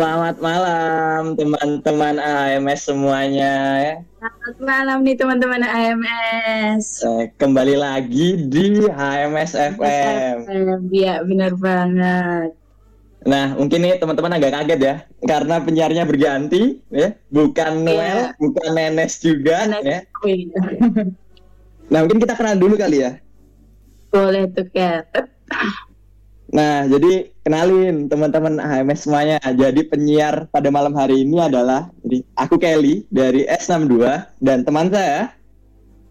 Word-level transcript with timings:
selamat 0.00 0.40
malam 0.40 1.36
teman-teman 1.36 2.16
AMS 2.16 2.88
semuanya 2.88 3.52
ya. 3.84 3.94
Selamat 4.16 4.56
malam 4.64 4.98
nih 5.04 5.12
teman-teman 5.12 5.60
AMS. 5.60 7.04
Eh, 7.04 7.28
kembali 7.36 7.76
lagi 7.76 8.48
di 8.48 8.88
HMS 8.88 9.52
FM. 9.76 10.48
Iya 10.88 11.20
benar 11.20 11.52
banget. 11.60 12.56
Nah 13.28 13.52
mungkin 13.60 13.84
nih 13.84 14.00
teman-teman 14.00 14.40
agak 14.40 14.56
kaget 14.56 14.80
ya 14.80 14.94
karena 15.20 15.60
penyiarnya 15.60 16.08
berganti 16.08 16.80
ya, 16.88 17.12
bukan 17.28 17.84
Noel, 17.84 18.32
bukan 18.40 18.72
Nenes 18.72 19.20
juga 19.20 19.68
Nenes. 19.68 19.84
ya. 19.84 20.00
Nah 21.92 22.08
mungkin 22.08 22.24
kita 22.24 22.40
kenal 22.40 22.56
dulu 22.56 22.80
kali 22.80 23.04
ya. 23.04 23.20
Boleh 24.08 24.48
tuh 24.48 24.64
Kat. 24.72 25.28
Nah, 26.50 26.82
jadi 26.90 27.30
kenalin 27.46 28.10
teman-teman 28.10 28.58
HMS 28.58 29.06
semuanya. 29.06 29.38
Jadi 29.38 29.86
penyiar 29.86 30.50
pada 30.50 30.66
malam 30.68 30.90
hari 30.98 31.22
ini 31.22 31.38
adalah 31.38 31.86
jadi 32.02 32.26
aku 32.34 32.58
Kelly 32.58 33.06
dari 33.10 33.46
S62 33.46 34.26
dan 34.42 34.66
teman 34.66 34.90
saya 34.90 35.30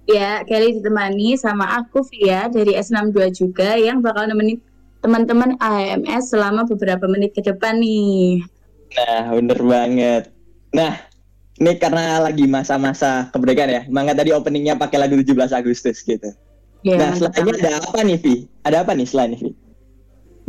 Ya, 0.09 0.41
Kelly 0.41 0.81
ditemani 0.81 1.37
sama 1.37 1.69
aku 1.77 2.01
Via 2.09 2.49
dari 2.49 2.73
S62 2.73 3.29
juga 3.29 3.77
yang 3.77 4.01
bakal 4.01 4.25
nemenin 4.25 4.57
teman-teman 5.05 5.53
AMS 5.61 6.33
selama 6.33 6.65
beberapa 6.65 7.05
menit 7.05 7.37
ke 7.37 7.45
depan 7.45 7.77
nih. 7.77 8.41
Nah, 8.97 9.37
bener 9.37 9.59
banget. 9.61 10.23
Nah, 10.73 10.97
ini 11.61 11.77
karena 11.77 12.25
lagi 12.25 12.49
masa-masa 12.49 13.29
kemerdekaan 13.29 13.69
ya. 13.69 13.81
Mangga 13.85 14.17
tadi 14.17 14.33
openingnya 14.33 14.81
pakai 14.81 14.97
lagu 14.97 15.13
17 15.13 15.53
Agustus 15.53 16.01
gitu. 16.01 16.33
Ya, 16.81 16.97
nah, 16.97 17.13
banget. 17.13 17.61
ada 17.61 17.71
apa 17.77 17.99
nih, 18.01 18.17
Vi? 18.17 18.35
Ada 18.65 18.81
apa 18.81 18.97
nih 18.97 19.05
selain 19.05 19.37
ini, 19.37 19.53
Vi? 19.53 19.68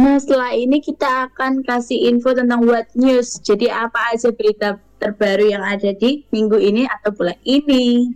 Nah, 0.01 0.17
setelah 0.17 0.57
ini 0.57 0.81
kita 0.81 1.29
akan 1.29 1.61
kasih 1.61 2.09
info 2.09 2.33
tentang 2.33 2.65
what 2.65 2.89
news. 2.97 3.37
Jadi 3.45 3.69
apa 3.69 4.17
aja 4.17 4.33
berita 4.33 4.81
terbaru 4.97 5.53
yang 5.53 5.61
ada 5.61 5.93
di 5.93 6.25
minggu 6.33 6.57
ini 6.57 6.89
atau 6.89 7.13
bulan 7.13 7.37
ini. 7.45 8.09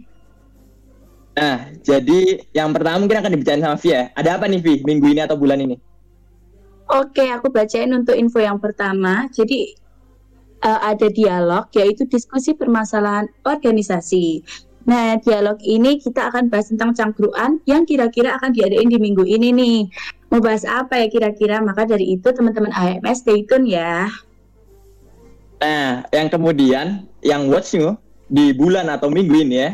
Nah, 1.37 1.77
jadi 1.85 2.41
yang 2.57 2.73
pertama 2.73 3.05
mungkin 3.05 3.21
akan 3.21 3.31
dibicarain 3.37 3.61
sama 3.61 3.77
Vi 3.77 3.93
ya. 3.93 4.09
Ada 4.17 4.41
apa 4.41 4.49
nih, 4.49 4.65
Vi? 4.65 4.75
Minggu 4.81 5.13
ini 5.13 5.21
atau 5.21 5.37
bulan 5.37 5.61
ini? 5.61 5.77
Oke, 6.89 7.29
aku 7.29 7.53
bacain 7.53 7.93
untuk 7.93 8.17
info 8.17 8.41
yang 8.41 8.57
pertama. 8.57 9.29
Jadi 9.29 9.77
eh, 10.65 10.81
ada 10.89 11.09
dialog, 11.13 11.69
yaitu 11.77 12.09
diskusi 12.09 12.57
permasalahan 12.57 13.29
organisasi. 13.45 14.41
Nah, 14.85 15.17
dialog 15.17 15.57
ini 15.65 15.97
kita 15.97 16.29
akan 16.29 16.53
bahas 16.53 16.69
tentang 16.69 16.93
cangkruan 16.93 17.57
yang 17.65 17.89
kira-kira 17.89 18.37
akan 18.37 18.53
diadain 18.53 18.89
di 18.89 19.01
minggu 19.01 19.25
ini 19.25 19.49
nih. 19.53 19.81
Mau 20.33 20.41
bahas 20.41 20.65
apa 20.65 20.99
ya 20.99 21.07
kira-kira? 21.09 21.61
Maka 21.61 21.85
dari 21.89 22.17
itu 22.17 22.29
teman-teman 22.33 22.73
AMS 22.73 23.25
stay 23.25 23.45
tune 23.45 23.71
ya. 23.71 24.09
Nah, 25.63 26.05
yang 26.13 26.29
kemudian 26.29 27.09
yang 27.25 27.49
watch 27.49 27.73
new 27.73 27.97
di 28.29 28.53
bulan 28.53 28.91
atau 28.91 29.09
minggu 29.09 29.47
ini 29.47 29.57
ya, 29.57 29.71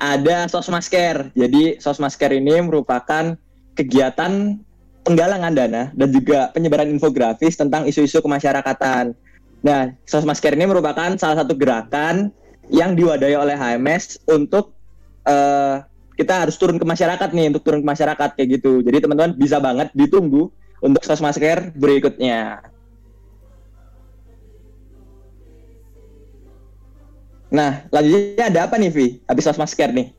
ada 0.00 0.48
sosmasker. 0.48 1.32
Jadi 1.36 1.78
sosmasker 1.78 2.32
ini 2.32 2.60
merupakan 2.64 3.36
kegiatan 3.76 4.58
penggalangan 5.04 5.52
dana 5.56 5.82
dan 5.96 6.08
juga 6.12 6.52
penyebaran 6.52 6.88
infografis 6.88 7.56
tentang 7.56 7.88
isu-isu 7.88 8.20
kemasyarakatan. 8.20 9.16
Nah, 9.60 9.92
sosmasker 10.08 10.56
ini 10.56 10.64
merupakan 10.68 11.12
salah 11.20 11.44
satu 11.44 11.52
gerakan 11.56 12.32
yang 12.72 12.96
diwadahi 12.96 13.36
oleh 13.36 13.56
HMS 13.56 14.24
untuk 14.28 14.72
eh, 15.28 15.84
kita 16.20 16.44
harus 16.44 16.60
turun 16.60 16.76
ke 16.76 16.84
masyarakat 16.84 17.32
nih 17.32 17.48
untuk 17.48 17.64
turun 17.64 17.80
ke 17.80 17.88
masyarakat 17.88 18.28
kayak 18.36 18.48
gitu. 18.60 18.84
Jadi 18.84 19.08
teman-teman 19.08 19.32
bisa 19.40 19.56
banget 19.56 19.88
ditunggu 19.96 20.52
untuk 20.84 21.00
sosmasker 21.00 21.72
berikutnya. 21.72 22.60
Nah, 27.50 27.88
lanjutnya 27.88 28.52
ada 28.52 28.60
apa 28.68 28.76
nih, 28.76 28.92
Vi? 28.92 29.06
Habis 29.24 29.48
sosmasker 29.48 29.90
nih. 29.90 30.12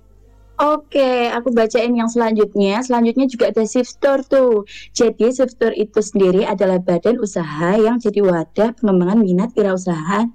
Oke, 0.61 1.25
aku 1.33 1.49
bacain 1.53 1.89
yang 1.89 2.05
selanjutnya. 2.05 2.85
Selanjutnya 2.85 3.25
juga 3.25 3.49
ada 3.49 3.65
Shift 3.65 3.97
Store 3.97 4.21
tuh. 4.25 4.65
Jadi 4.93 5.33
Shift 5.33 5.57
Store 5.57 5.73
itu 5.73 6.01
sendiri 6.01 6.45
adalah 6.45 6.77
badan 6.77 7.17
usaha 7.17 7.77
yang 7.77 7.97
jadi 7.97 8.21
wadah 8.21 8.77
pengembangan 8.77 9.21
minat 9.21 9.49
wirausaha 9.57 10.29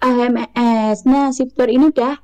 AMS. 0.00 1.04
Nah, 1.04 1.28
Shift 1.28 1.52
Store 1.52 1.68
ini 1.68 1.92
udah 1.92 2.16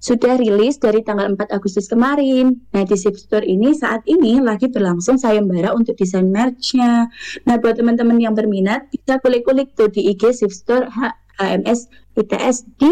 sudah 0.00 0.40
rilis 0.40 0.80
dari 0.80 1.04
tanggal 1.04 1.28
4 1.36 1.52
Agustus 1.52 1.86
kemarin. 1.86 2.56
Nah, 2.72 2.88
di 2.88 2.96
Shift 2.96 3.20
Store 3.28 3.44
ini 3.44 3.76
saat 3.76 4.00
ini 4.08 4.40
lagi 4.40 4.72
berlangsung 4.72 5.20
sayembara 5.20 5.76
untuk 5.76 5.94
desain 6.00 6.26
merch-nya. 6.32 7.12
Nah, 7.44 7.54
buat 7.60 7.76
teman-teman 7.76 8.16
yang 8.16 8.32
berminat 8.32 8.88
bisa 8.88 9.20
kulik-kulik 9.20 9.76
tuh 9.76 9.92
di 9.92 10.08
IG 10.08 10.40
Shift 10.40 10.56
Store 10.56 10.88
H- 10.88 11.20
AMS 11.36 11.92
ITS 12.16 12.64
di 12.80 12.90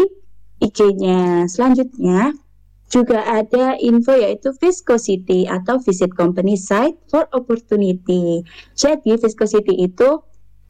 IG-nya. 0.61 1.49
Selanjutnya, 1.49 2.33
juga 2.89 3.21
ada 3.21 3.77
info 3.77 4.17
yaitu 4.17 4.49
Viscosity 4.57 5.45
atau 5.45 5.77
Visit 5.77 6.09
Company 6.17 6.57
Site 6.57 6.97
for 7.05 7.29
Opportunity. 7.31 8.41
Jadi 8.73 9.13
Viscosity 9.13 9.77
itu 9.77 10.25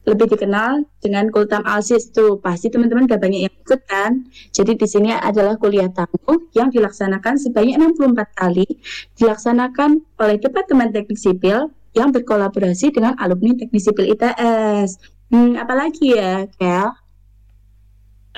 lebih 0.08 0.32
dikenal 0.32 0.88
dengan 1.04 1.28
Kultam 1.28 1.60
Alsis 1.68 2.08
tuh. 2.08 2.40
Pasti 2.40 2.72
teman-teman 2.72 3.04
udah 3.04 3.20
banyak 3.20 3.40
yang 3.48 3.54
ikut 3.54 3.80
kan. 3.84 4.24
Jadi 4.50 4.76
di 4.80 4.86
sini 4.88 5.12
adalah 5.12 5.60
kuliah 5.60 5.90
tamu 5.92 6.48
yang 6.56 6.72
dilaksanakan 6.72 7.36
sebanyak 7.36 7.76
64 7.76 8.40
kali 8.40 8.66
dilaksanakan 9.20 10.00
oleh 10.16 10.36
Departemen 10.40 10.90
Teknik 10.90 11.20
Sipil 11.20 11.68
yang 11.92 12.14
berkolaborasi 12.14 12.94
dengan 12.94 13.12
alumni 13.20 13.52
Teknik 13.58 13.82
Sipil 13.82 14.16
ITS. 14.16 14.96
Hmm, 15.30 15.60
apalagi 15.60 16.16
ya, 16.16 16.48
Kel? 16.56 16.90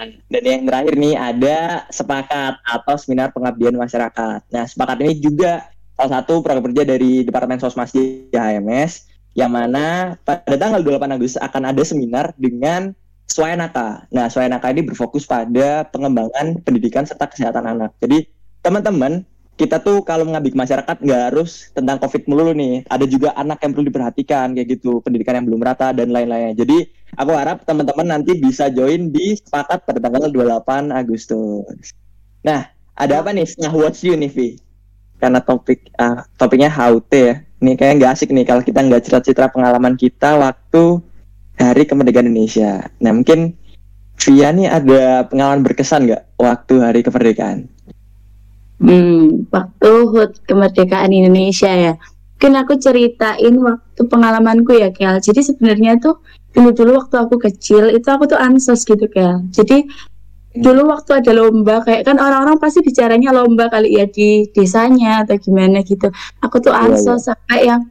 Dan 0.03 0.43
yang 0.43 0.65
terakhir 0.65 0.95
nih 0.97 1.15
ada 1.21 1.85
sepakat 1.93 2.59
atau 2.65 2.95
seminar 2.97 3.29
pengabdian 3.31 3.77
masyarakat. 3.77 4.41
Nah, 4.49 4.65
sepakat 4.65 5.05
ini 5.05 5.21
juga 5.21 5.69
salah 5.95 6.21
satu 6.21 6.41
program 6.41 6.65
kerja 6.73 6.83
dari 6.89 7.23
Departemen 7.23 7.61
Sosmas 7.61 7.93
di 7.93 8.33
HMS 8.33 9.12
yang 9.33 9.53
mana 9.53 10.17
pada 10.25 10.57
tanggal 10.61 10.85
28 10.85 11.17
Agustus 11.17 11.41
akan 11.41 11.63
ada 11.73 11.83
seminar 11.85 12.37
dengan 12.37 12.93
Swayanaka. 13.33 14.05
Nah, 14.13 14.29
Swayanaka 14.29 14.69
ini 14.69 14.85
berfokus 14.85 15.25
pada 15.25 15.89
pengembangan 15.89 16.61
pendidikan 16.61 17.09
serta 17.09 17.33
kesehatan 17.33 17.65
anak. 17.65 17.97
Jadi, 17.97 18.29
teman-teman, 18.61 19.25
kita 19.57 19.81
tuh 19.81 20.05
kalau 20.05 20.29
mengabdi 20.29 20.53
masyarakat 20.53 21.01
nggak 21.01 21.23
harus 21.33 21.73
tentang 21.73 21.97
COVID 21.97 22.29
melulu 22.29 22.53
nih. 22.53 22.85
Ada 22.93 23.05
juga 23.09 23.33
anak 23.33 23.65
yang 23.65 23.73
perlu 23.73 23.87
diperhatikan 23.89 24.53
kayak 24.53 24.69
gitu, 24.77 25.01
pendidikan 25.01 25.41
yang 25.41 25.47
belum 25.49 25.65
rata 25.65 25.97
dan 25.97 26.13
lain-lainnya. 26.13 26.61
Jadi, 26.61 26.93
aku 27.17 27.33
harap 27.33 27.65
teman-teman 27.65 28.21
nanti 28.21 28.37
bisa 28.37 28.69
join 28.69 29.09
di 29.09 29.41
sepakat 29.41 29.89
pada 29.89 29.97
tanggal 29.97 30.29
28 30.29 30.93
Agustus. 30.93 31.97
Nah, 32.45 32.69
ada 32.93 33.25
apa 33.25 33.33
nih 33.33 33.49
setelah 33.49 33.73
Watch 33.89 34.05
You 34.05 34.19
nih, 34.21 34.29
Vi? 34.29 34.49
Karena 35.17 35.39
topik 35.39 35.89
ah, 35.97 36.27
topiknya 36.35 36.75
to 37.09 37.17
ya. 37.17 37.47
Ini 37.63 37.79
kayak 37.79 38.03
nggak 38.03 38.13
asik 38.19 38.35
nih 38.35 38.43
kalau 38.43 38.67
kita 38.67 38.83
nggak 38.83 39.07
cerita-cerita 39.07 39.55
pengalaman 39.55 39.95
kita 39.95 40.35
waktu 40.35 40.99
Hari 41.63 41.87
Kemerdekaan 41.87 42.27
Indonesia. 42.27 42.91
Nah, 42.99 43.15
mungkin 43.15 43.55
Via 44.23 44.55
nih 44.55 44.71
ada 44.71 45.27
pengalaman 45.27 45.63
berkesan 45.67 46.11
nggak 46.11 46.23
waktu 46.39 46.75
Hari 46.83 47.01
Kemerdekaan? 47.07 47.71
Hmm, 48.83 49.47
waktu 49.51 49.91
HUT 50.11 50.43
kemerdekaan 50.43 51.15
Indonesia 51.15 51.71
ya. 51.71 51.95
Mungkin 52.35 52.59
aku 52.59 52.75
ceritain 52.83 53.55
waktu 53.63 54.03
pengalamanku 54.11 54.75
ya, 54.75 54.91
Kel. 54.91 55.23
Jadi 55.23 55.47
sebenarnya 55.47 56.03
tuh 56.03 56.19
dulu-dulu 56.51 56.99
waktu 56.99 57.15
aku 57.23 57.39
kecil 57.39 57.95
itu 57.95 58.11
aku 58.11 58.27
tuh 58.27 58.39
ansos 58.43 58.83
gitu, 58.83 59.07
Kel. 59.07 59.47
Jadi 59.55 59.87
dulu 60.53 60.93
waktu 60.93 61.25
ada 61.25 61.33
lomba 61.33 61.81
kayak 61.81 62.05
kan 62.05 62.21
orang-orang 62.21 62.61
pasti 62.61 62.85
bicaranya 62.85 63.33
lomba 63.33 63.73
kali 63.73 63.97
ya 63.97 64.05
di 64.05 64.49
desanya 64.53 65.25
atau 65.25 65.41
gimana 65.41 65.81
gitu. 65.81 66.13
Aku 66.45 66.61
tuh 66.61 66.73
Iya, 66.77 66.93
ansos 66.93 67.29
sampai 67.29 67.69
yang 67.69 67.83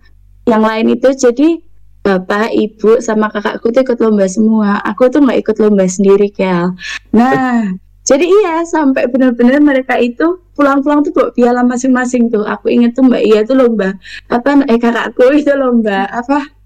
yang 0.46 0.62
lain 0.62 0.94
itu 0.94 1.10
jadi 1.14 1.62
bapak, 2.02 2.50
ibu 2.58 2.98
sama 2.98 3.30
kakakku 3.30 3.70
tuh 3.70 3.82
ikut 3.86 3.98
lomba 4.02 4.26
semua. 4.26 4.82
Aku 4.86 5.10
tuh 5.10 5.22
nggak 5.22 5.40
ikut 5.46 5.58
lomba 5.62 5.86
sendiri, 5.86 6.34
Kel. 6.34 6.74
Nah, 7.14 7.70
jadi 8.10 8.26
iya 8.26 8.66
sampai 8.66 9.06
benar-benar 9.10 9.62
mereka 9.62 10.02
itu 10.02 10.42
pulang-pulang 10.58 11.06
tuh 11.06 11.14
bawa 11.14 11.30
piala 11.34 11.62
masing-masing 11.66 12.30
tuh. 12.34 12.46
Aku 12.46 12.70
inget 12.70 12.98
tuh 12.98 13.06
Mbak 13.06 13.22
Iya 13.26 13.40
tuh 13.46 13.58
lomba 13.58 13.98
apa 14.30 14.66
eh 14.66 14.78
kakakku 14.82 15.34
itu 15.34 15.54
lomba 15.54 16.10
apa 16.10 16.61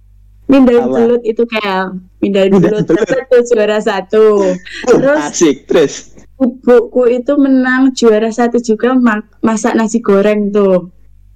mindai 0.46 0.78
Apa? 0.78 0.90
belut 0.92 1.22
itu 1.24 1.44
kayak 1.44 1.98
Mindai 2.20 2.50
belut 2.50 2.86
satu 2.86 3.36
juara 3.46 3.78
satu. 3.80 4.26
Terus 4.90 5.20
asik, 5.30 5.66
terus. 5.66 5.94
ibuku 6.36 7.16
itu 7.16 7.34
menang 7.38 7.94
juara 7.94 8.28
satu 8.28 8.58
juga 8.58 8.92
ma- 8.94 9.24
masak 9.40 9.74
nasi 9.74 10.02
goreng 10.02 10.50
tuh. 10.50 10.90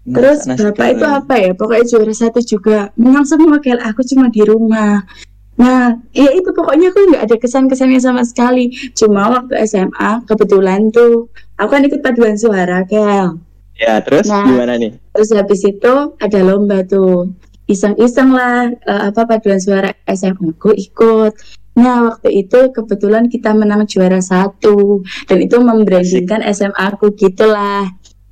Terus 0.03 0.43
Nasi 0.43 0.65
bapak 0.65 0.87
itu 0.91 1.05
goreng. 1.05 1.19
apa 1.21 1.33
ya? 1.37 1.51
Pokoknya 1.53 1.85
juara 1.85 2.13
satu 2.13 2.39
juga. 2.41 2.89
Menang 2.97 3.23
semua 3.23 3.61
kayak 3.61 3.85
aku 3.85 4.01
cuma 4.03 4.27
di 4.27 4.41
rumah. 4.41 5.05
Nah, 5.55 5.91
ya 6.09 6.31
itu 6.31 6.49
pokoknya 6.49 6.89
aku 6.89 6.99
nggak 7.13 7.23
ada 7.27 7.35
kesan-kesannya 7.35 7.99
sama 7.99 8.23
sekali. 8.23 8.71
Cuma 8.95 9.29
waktu 9.29 9.59
SMA 9.63 10.23
kebetulan 10.25 10.89
tuh 10.89 11.27
aku 11.55 11.69
kan 11.69 11.83
ikut 11.83 11.99
paduan 11.99 12.35
suara 12.35 12.81
Kel. 12.83 13.37
Ya, 13.75 13.99
terus 14.01 14.27
Nah. 14.27 14.43
gimana 14.43 14.75
nih? 14.75 14.95
Terus 15.13 15.29
habis 15.31 15.61
itu 15.61 15.93
ada 16.15 16.39
lomba 16.41 16.83
tuh. 16.83 17.31
Iseng-iseng 17.69 18.33
lah 18.33 18.73
eh, 18.73 19.01
apa 19.13 19.29
paduan 19.29 19.61
suara 19.61 19.93
SMA 20.09 20.57
aku 20.57 20.73
ikut. 20.73 21.33
Nah, 21.77 22.11
waktu 22.11 22.43
itu 22.43 22.73
kebetulan 22.75 23.29
kita 23.29 23.53
menang 23.53 23.85
juara 23.85 24.19
satu 24.19 25.05
dan 25.29 25.37
itu 25.39 25.61
membrandingkan 25.61 26.43
SMA 26.51 26.97
aku 26.97 27.13
gitulah. 27.13 27.87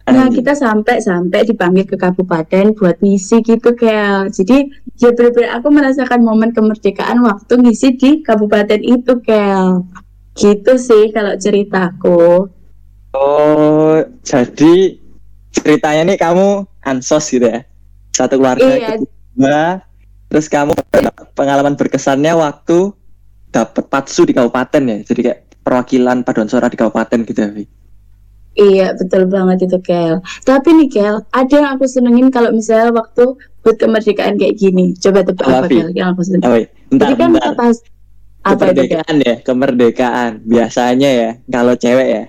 Nah, 0.07 0.31
kita 0.31 0.55
sampai-sampai 0.55 1.43
dipanggil 1.43 1.83
ke 1.83 1.99
kabupaten 1.99 2.71
buat 2.79 2.95
ngisi 3.03 3.43
gitu, 3.43 3.75
Kel. 3.75 4.31
Jadi, 4.31 4.71
ya 4.95 5.11
benar-benar 5.11 5.59
aku 5.59 5.67
merasakan 5.67 6.23
momen 6.23 6.55
kemerdekaan 6.55 7.19
waktu 7.27 7.59
ngisi 7.59 7.99
di 7.99 8.11
kabupaten 8.23 8.79
itu, 8.79 9.19
Kel. 9.19 9.83
Gitu 10.31 10.73
sih 10.79 11.11
kalau 11.11 11.35
ceritaku. 11.35 12.47
Oh, 13.11 13.95
jadi 14.23 14.95
ceritanya 15.51 16.15
nih 16.15 16.19
kamu 16.19 16.47
ansos 16.87 17.27
gitu 17.27 17.47
ya? 17.51 17.67
Satu 18.15 18.39
keluarga 18.39 18.63
Iya. 18.63 18.95
Kedua, 19.37 19.85
terus 20.33 20.49
kamu 20.49 20.73
pengalaman 21.37 21.77
berkesannya 21.77 22.33
waktu 22.33 22.89
dapat 23.53 23.85
patsu 23.85 24.25
di 24.25 24.33
kabupaten 24.33 24.81
ya? 24.81 24.97
Jadi 25.05 25.19
kayak 25.21 25.39
perwakilan 25.61 26.25
paduan 26.25 26.49
suara 26.49 26.67
di 26.73 26.77
kabupaten 26.81 27.21
gitu 27.21 27.37
ya? 27.37 27.51
Iya, 28.57 28.87
betul 28.97 29.29
banget 29.29 29.69
itu, 29.69 29.77
Kel. 29.85 30.17
Tapi 30.41 30.69
nih, 30.73 30.89
Kel, 30.89 31.21
ada 31.29 31.53
yang 31.53 31.77
aku 31.77 31.85
senengin 31.85 32.33
kalau 32.33 32.49
misalnya 32.49 32.89
waktu 32.89 33.37
buat 33.61 33.77
kemerdekaan 33.77 34.41
kayak 34.41 34.57
gini. 34.57 34.97
Coba 34.97 35.21
tebak 35.21 35.45
Apa? 35.45 35.69
Kel, 35.69 35.93
yang 35.93 36.17
aku 36.17 36.25
senengin. 36.25 36.49
Oh, 36.49 36.57
iya. 36.57 36.67
bentar, 36.89 37.13
Jadi 37.13 37.21
kan 37.21 37.29
bentar. 37.29 37.45
kita 37.45 37.53
pas 37.53 37.75
apa 38.47 38.49
itu, 38.49 38.57
kemerdekaan 38.57 39.15
ya, 39.21 39.35
kemerdekaan. 39.45 40.31
Biasanya 40.41 41.09
ya, 41.13 41.29
kalau 41.53 41.77
cewek 41.77 42.07
ya, 42.09 42.23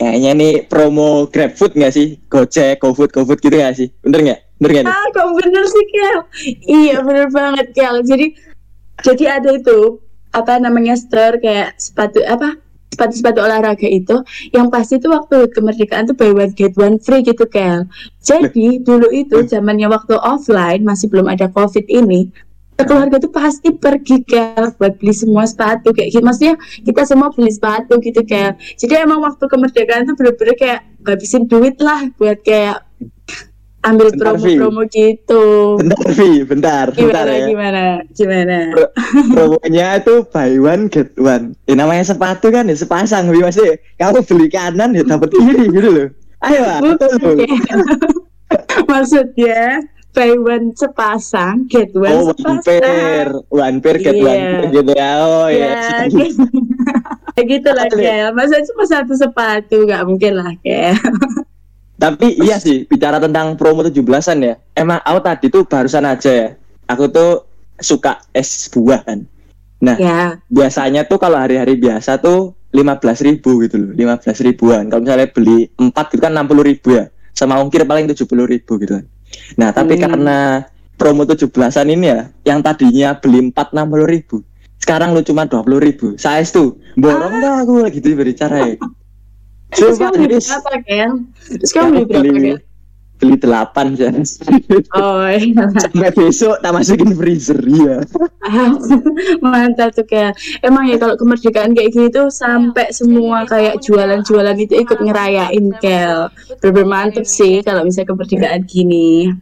kayaknya 0.00 0.30
nih 0.32 0.52
promo 0.64 1.28
GrabFood 1.28 1.76
nggak 1.76 1.92
sih? 1.92 2.16
Gojek, 2.24 2.80
GoFood, 2.80 3.12
GoFood 3.12 3.44
gitu 3.44 3.60
nggak 3.60 3.76
sih? 3.76 3.92
Bener 4.00 4.20
nggak? 4.24 4.40
Bener 4.56 4.84
nih? 4.84 4.92
Ah, 4.92 5.06
kok 5.12 5.28
bener 5.36 5.64
sih, 5.68 5.84
Kel? 5.92 6.18
Iya, 6.64 6.96
bener 7.04 7.28
banget, 7.28 7.66
Kel. 7.76 8.00
Jadi, 8.04 8.26
jadi 9.04 9.24
ada 9.40 9.50
itu 9.52 10.00
apa 10.32 10.60
namanya 10.60 10.96
store 10.96 11.40
kayak 11.40 11.80
sepatu 11.80 12.20
apa 12.28 12.60
sepatu-sepatu 12.92 13.40
olahraga 13.44 13.88
itu 13.88 14.24
yang 14.56 14.72
pasti 14.72 14.96
itu 14.96 15.12
waktu 15.12 15.52
kemerdekaan 15.52 16.08
tuh 16.08 16.16
buy 16.16 16.32
one 16.32 16.52
get 16.56 16.72
one 16.80 16.96
free 16.96 17.20
gitu 17.20 17.44
Kel. 17.44 17.84
Jadi 18.24 18.80
dulu 18.80 19.12
itu 19.12 19.44
zamannya 19.44 19.92
waktu 19.92 20.16
offline 20.16 20.80
masih 20.80 21.12
belum 21.12 21.28
ada 21.28 21.52
covid 21.52 21.84
ini 21.92 22.32
keluarga 22.76 23.16
tuh 23.16 23.32
pasti 23.32 23.72
pergi 23.72 24.20
Kel 24.24 24.72
buat 24.76 25.00
beli 25.00 25.12
semua 25.16 25.48
sepatu 25.48 25.96
kayak 25.96 26.12
gitu. 26.12 26.24
Maksudnya 26.24 26.54
kita 26.84 27.02
semua 27.08 27.32
beli 27.32 27.52
sepatu 27.52 27.96
gitu 28.00 28.20
Kel. 28.24 28.56
Jadi 28.76 28.92
emang 28.96 29.24
waktu 29.24 29.44
kemerdekaan 29.44 30.04
tuh 30.08 30.16
bener-bener 30.16 30.56
kayak 30.56 30.80
ngabisin 31.04 31.48
duit 31.48 31.80
lah 31.80 32.04
buat 32.20 32.40
kayak 32.44 32.84
ambil 33.86 34.10
Bentar, 34.10 34.34
promo-promo 34.34 34.82
gitu. 34.88 35.44
Bentar, 35.78 36.06
Vi, 36.10 36.30
bentar, 36.42 36.86
bentar 36.90 37.22
Gimana 37.22 37.30
ya. 37.32 37.46
gimana 37.46 37.82
gimana? 38.12 38.58
promonya 39.30 39.86
itu 39.96 40.14
buy 40.26 40.52
one 40.58 40.90
get 40.90 41.14
one. 41.14 41.54
Ya, 41.64 41.74
namanya 41.74 42.02
sepatu 42.04 42.50
kan 42.50 42.66
ya 42.66 42.74
sepasang, 42.74 43.30
Wi 43.30 43.40
Masih 43.40 43.78
kamu 43.94 44.20
beli 44.22 44.46
kanan 44.48 44.90
ya 44.90 45.02
dapat 45.02 45.30
kiri 45.30 45.70
gitu 45.70 45.88
loh. 45.88 46.08
Ayo, 46.42 46.60
lah, 46.60 46.78
betul. 46.82 47.46
Maksudnya 48.90 49.82
buy 50.10 50.32
one 50.34 50.72
sepasang 50.72 51.68
get 51.68 51.92
one 51.92 52.08
Oh, 52.10 52.32
one 52.32 52.58
pair, 52.60 52.80
sepasang. 52.80 53.52
one 53.52 53.76
pair 53.78 53.96
get 53.98 54.16
one 54.16 54.32
Iya. 54.32 54.48
pair 54.50 54.66
gitu 54.72 54.92
ya. 54.92 55.10
Oh 55.20 55.46
ya. 55.46 55.66
Ya, 55.68 56.08
kayak 57.36 57.46
gitu 57.52 57.68
lah 57.70 57.84
ya? 57.92 58.32
Masa 58.32 58.64
cuma 58.64 58.84
satu 58.84 59.12
sepatu 59.12 59.84
nggak 59.84 60.02
mungkin 60.08 60.32
lah 60.34 60.52
Kel. 60.58 60.96
Tapi 61.96 62.36
iya 62.44 62.60
sih, 62.60 62.84
bicara 62.84 63.16
tentang 63.16 63.56
promo 63.56 63.80
17-an 63.80 64.38
ya. 64.44 64.54
Emang 64.76 65.00
aku 65.00 65.18
tadi 65.24 65.46
tuh 65.48 65.64
barusan 65.64 66.04
aja 66.04 66.30
ya. 66.30 66.48
Aku 66.92 67.08
tuh 67.08 67.48
suka 67.80 68.20
es 68.36 68.68
buah 68.68 69.00
kan. 69.04 69.24
Nah, 69.80 69.96
Ya, 70.00 70.40
biasanya 70.48 71.04
tuh 71.08 71.20
kalau 71.20 71.36
hari-hari 71.40 71.76
biasa 71.76 72.20
tuh 72.20 72.56
15.000 72.72 73.24
ribu 73.24 73.64
gitu 73.64 73.76
loh, 73.80 73.92
15 73.96 74.44
ribuan. 74.44 74.88
Kalau 74.92 75.00
misalnya 75.04 75.28
beli 75.32 75.72
4 75.80 76.12
itu 76.12 76.20
kan 76.20 76.32
60 76.36 76.64
ribu 76.64 76.88
ya. 76.96 77.08
Sama 77.32 77.60
ongkir 77.60 77.84
paling 77.84 78.08
70 78.08 78.44
ribu 78.44 78.76
gitu 78.80 78.92
kan. 79.00 79.04
Nah, 79.60 79.72
tapi 79.72 79.96
Hmm. 79.96 80.04
karena 80.08 80.38
promo 80.96 81.24
17-an 81.24 81.88
ini 81.92 82.06
ya, 82.08 82.28
yang 82.44 82.64
tadinya 82.64 83.16
beli 83.16 83.52
4 83.52 83.72
60 83.72 84.08
ribu, 84.08 84.40
sekarang 84.80 85.12
lu 85.12 85.20
cuma 85.20 85.44
20 85.44 85.76
ribu. 85.80 86.16
Saya 86.16 86.40
tuh, 86.44 86.80
borong 86.96 87.40
dah 87.40 87.64
aku 87.64 87.84
gitu 87.92 88.16
berbicara 88.16 88.72
ya. 88.72 88.76
terus 89.76 89.96
kamu 89.96 90.14
beli 90.16 90.38
berapa 90.40 90.70
Kel? 90.82 91.10
Terus 91.60 91.70
kamu 91.70 91.88
beli 91.92 92.04
berapa 92.06 92.32
Kel? 92.32 92.58
beli 93.16 93.36
8 93.40 93.96
ya. 93.96 94.12
Oh 94.92 95.24
iya. 95.24 95.64
Sampai 95.72 96.12
besok 96.12 96.60
tak 96.60 96.68
masukin 96.70 97.16
freezer 97.16 97.56
ya. 97.64 98.04
Mantap 99.44 99.96
tuh 99.96 100.04
Kel. 100.04 100.36
Emang 100.60 100.84
ya 100.84 100.96
kalau 100.96 101.16
kemerdekaan 101.16 101.72
kayak 101.72 101.96
gini 101.96 102.08
tuh 102.08 102.28
sampai 102.28 102.92
semua 102.92 103.44
kayak 103.44 103.80
jualan-jualan 103.80 104.56
itu 104.60 104.76
ikut 104.76 105.00
ngerayain 105.00 105.64
Kel. 105.80 106.28
Bener 106.60 106.84
mantep 106.84 107.24
sih 107.24 107.64
kalau 107.64 107.88
misalnya 107.88 108.12
kemerdekaan 108.12 108.68
gini. 108.68 109.32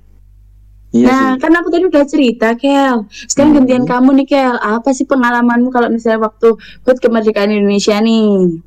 Iya 0.95 1.07
Nah, 1.11 1.27
sih. 1.35 1.43
kan 1.43 1.53
aku 1.59 1.69
tadi 1.75 1.85
udah 1.91 2.05
cerita, 2.07 2.49
Kel. 2.55 3.03
Sekarang 3.27 3.51
Hmm. 3.51 3.67
gantian 3.67 3.83
kamu 3.83 4.23
nih, 4.23 4.27
Kel. 4.31 4.55
Apa 4.55 4.95
sih 4.95 5.03
pengalamanmu 5.03 5.75
kalau 5.75 5.91
misalnya 5.91 6.23
waktu 6.23 6.55
HUT 6.87 7.03
kemerdekaan 7.03 7.51
Indonesia 7.51 7.99
nih? 7.99 8.63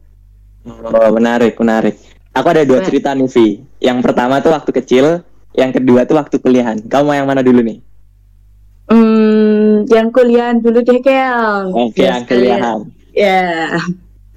Oh, 0.68 1.10
menarik, 1.16 1.56
menarik. 1.58 1.96
Aku 2.36 2.48
ada 2.54 2.68
dua 2.68 2.84
cerita 2.84 3.16
nih, 3.16 3.26
Vi. 3.32 3.48
Yang 3.82 4.00
pertama 4.04 4.38
tuh 4.44 4.54
waktu 4.54 4.72
kecil, 4.76 5.06
yang 5.56 5.72
kedua 5.74 6.06
tuh 6.06 6.20
waktu 6.20 6.38
kuliahan. 6.38 6.84
Kamu 6.86 7.04
mau 7.08 7.16
yang 7.16 7.26
mana 7.26 7.42
dulu 7.42 7.64
nih? 7.64 7.82
Hmm, 8.88 9.84
yang 9.90 10.14
kuliah 10.14 10.54
dulu 10.54 10.80
deh, 10.84 11.00
Kel. 11.02 11.72
Oke, 11.74 12.06
yang 12.06 12.24
kuliahan. 12.28 12.88
Ya. 13.12 13.74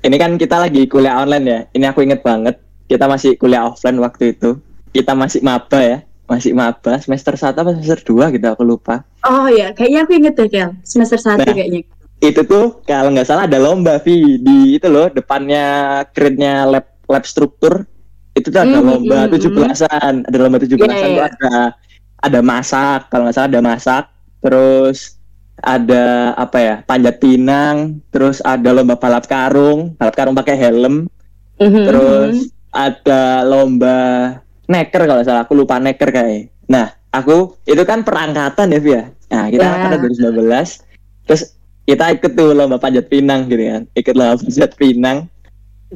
Ini 0.01 0.17
kan 0.17 0.41
kita 0.41 0.57
lagi 0.57 0.89
kuliah 0.89 1.21
online 1.21 1.45
ya. 1.45 1.61
Ini 1.77 1.85
aku 1.93 2.01
inget 2.07 2.25
banget. 2.25 2.57
Kita 2.89 3.05
masih 3.05 3.37
kuliah 3.37 3.69
offline 3.69 4.01
waktu 4.01 4.33
itu. 4.33 4.57
Kita 4.91 5.13
masih 5.13 5.45
maba 5.45 5.79
ya. 5.79 5.99
Masih 6.25 6.55
maba 6.57 6.97
semester 7.03 7.35
1 7.37 7.53
apa 7.59 7.71
semester 7.77 8.01
2 8.07 8.33
gitu 8.39 8.47
aku 8.49 8.63
lupa. 8.65 9.05
Oh 9.27 9.51
ya, 9.51 9.75
kayaknya 9.77 10.07
aku 10.09 10.13
inget 10.17 10.35
deh, 10.39 10.49
Kel. 10.49 10.71
Semester 10.87 11.19
1 11.21 11.43
Nah. 11.43 11.53
kayaknya. 11.53 11.85
Itu 12.21 12.45
tuh 12.45 12.85
kalau 12.85 13.11
nggak 13.11 13.25
salah 13.25 13.49
ada 13.49 13.57
lomba 13.57 13.97
Vi 13.99 14.37
di 14.39 14.77
itu 14.77 14.87
loh 14.87 15.09
depannya 15.09 15.65
grade-nya 16.13 16.69
lab 16.69 16.87
lab 17.09 17.25
struktur. 17.25 17.85
Itu 18.37 18.53
tuh 18.53 18.61
ada 18.61 18.79
Hmm, 18.79 18.87
lomba 18.87 19.27
hmm, 19.27 19.33
17-an. 19.35 20.15
Ada 20.29 20.37
lomba 20.39 20.59
17-an 20.61 20.87
Iya, 20.87 21.01
tuh 21.03 21.13
iya. 21.17 21.25
ada 21.33 21.55
ada 22.21 22.41
masak, 22.45 23.09
kalau 23.09 23.25
nggak 23.27 23.35
salah 23.35 23.49
ada 23.49 23.63
masak. 23.65 24.05
Terus 24.41 25.17
ada 25.61 26.05
apa 26.37 26.59
ya? 26.61 26.75
Panjat 26.85 27.17
pinang, 27.19 28.01
terus 28.13 28.41
ada 28.41 28.71
lomba 28.71 28.97
balap 28.97 29.25
karung, 29.25 29.97
balap 29.97 30.15
karung 30.15 30.37
pakai 30.37 30.57
helm. 30.57 31.09
Mhm, 31.57 31.85
Terus 31.85 32.37
ada 32.71 33.45
lomba 33.45 33.99
neker 34.65 35.03
kalau 35.05 35.21
salah, 35.21 35.43
aku 35.45 35.53
lupa 35.53 35.77
neker 35.77 36.09
kayak. 36.09 36.49
Nah, 36.71 36.87
aku 37.11 37.59
itu 37.67 37.83
kan 37.83 38.01
perangkatan 38.01 38.71
ya, 38.71 38.81
Via. 38.81 39.03
Nah, 39.29 39.51
kita 39.51 39.61
Ya. 39.61 39.73
angkatan 39.75 39.99
2019. 40.07 40.81
Terus 41.27 41.43
kita 41.91 42.05
ikut 42.15 42.33
tuh 42.39 42.55
lomba 42.55 42.79
panjat 42.79 43.11
pinang 43.11 43.51
gitu 43.51 43.67
kan. 43.67 43.83
Ikut 43.99 44.15
lomba 44.15 44.39
panjat 44.39 44.71
pinang. 44.79 45.27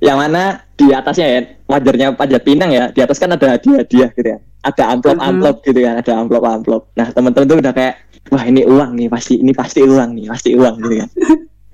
Yang 0.03 0.17
mana 0.19 0.43
di 0.75 0.91
atasnya 0.91 1.27
ya, 1.31 1.41
wajarnya 1.71 2.19
panjat 2.19 2.43
pinang 2.43 2.75
ya, 2.75 2.91
di 2.91 2.99
atas 2.99 3.23
kan 3.23 3.31
ada 3.31 3.55
hadiah-hadiah 3.55 4.11
gitu 4.19 4.29
ya. 4.35 4.39
Ada 4.67 4.91
amplop-amplop 4.99 5.63
gitu 5.63 5.87
kan, 5.87 5.95
ada 6.03 6.13
amplop-amplop. 6.19 6.83
Nah, 6.99 7.15
teman-teman 7.15 7.47
tuh 7.47 7.59
udah 7.63 7.71
kayak, 7.71 7.95
wah 8.35 8.43
ini 8.43 8.67
uang 8.67 8.99
nih, 8.99 9.07
pasti 9.07 9.39
ini 9.39 9.55
pasti 9.55 9.87
uang 9.87 10.19
nih, 10.19 10.27
pasti 10.27 10.51
uang 10.59 10.75
gitu 10.83 10.95
kan. 10.99 11.11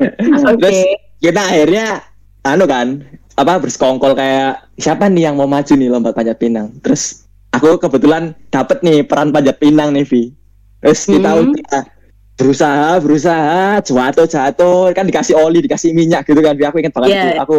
Terus 0.61 0.79
kita 1.21 1.41
akhirnya 1.41 2.05
anu 2.45 2.65
kan 2.65 3.05
apa 3.37 3.57
bersekongkol 3.61 4.17
kayak 4.17 4.69
siapa 4.77 5.09
nih 5.09 5.29
yang 5.29 5.37
mau 5.37 5.49
maju 5.49 5.73
nih 5.73 5.89
lomba 5.89 6.13
panjat 6.13 6.37
pinang 6.41 6.73
terus 6.81 7.29
aku 7.53 7.77
kebetulan 7.77 8.33
dapet 8.49 8.81
nih 8.81 9.05
peran 9.05 9.33
panjat 9.33 9.57
pinang 9.61 9.93
nih 9.93 10.05
Vi 10.05 10.33
terus 10.81 11.05
kita 11.05 11.31
Hmm. 11.37 11.53
udah 11.53 11.83
berusaha 12.41 12.97
berusaha 12.99 13.85
jatuh 13.85 14.27
jatuh 14.27 14.81
kan 14.97 15.05
dikasih 15.05 15.37
oli 15.37 15.61
dikasih 15.61 15.93
minyak 15.93 16.25
gitu 16.25 16.41
kan 16.41 16.57
aku 16.57 16.77
inget 16.81 16.93
banget 16.97 17.09
Iya. 17.13 17.21
itu 17.21 17.31
aku 17.39 17.57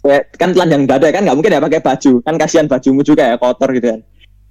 kayak- 0.00 0.26
kan 0.34 0.48
telanjang 0.56 0.82
dada 0.88 1.08
kan 1.12 1.20
nggak 1.22 1.36
mungkin 1.36 1.52
ya 1.52 1.60
pakai 1.60 1.80
baju 1.84 2.12
kan 2.24 2.34
kasihan 2.40 2.66
bajumu 2.66 3.00
juga 3.04 3.22
ya 3.28 3.36
kotor 3.36 3.68
gitu 3.76 3.86
kan 3.92 4.00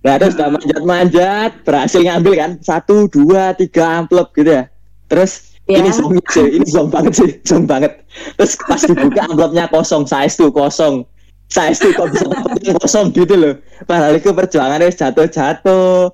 nah 0.01 0.15
terus 0.17 0.33
udah 0.37 0.49
manjat-manjat 0.53 1.51
berhasil 1.61 2.01
ngambil 2.01 2.33
kan 2.37 2.51
satu 2.61 3.05
dua 3.09 3.53
tiga 3.53 4.05
amplop 4.05 4.29
gitu 4.33 4.53
ya 4.53 4.69
terus 5.09 5.49
Ya. 5.69 5.77
ini 5.77 5.93
zong 5.93 6.17
sih, 6.33 6.47
ini 6.57 6.65
zong 6.67 6.89
banget 6.89 7.13
sih, 7.15 7.31
zong 7.47 7.63
banget. 7.63 8.03
Terus 8.35 8.59
pas 8.59 8.81
dibuka 8.81 9.23
amplopnya 9.23 9.69
kosong, 9.69 10.03
size 10.03 10.35
tuh 10.35 10.49
kosong. 10.51 11.05
Size 11.47 11.77
tuh 11.79 11.91
kok 11.95 12.07
bisa 12.11 12.27
kosong 12.75 13.13
gitu 13.13 13.37
loh. 13.37 13.53
Padahal 13.85 14.17
itu 14.17 14.33
perjuangannya 14.33 14.89
jatuh-jatuh. 14.89 16.11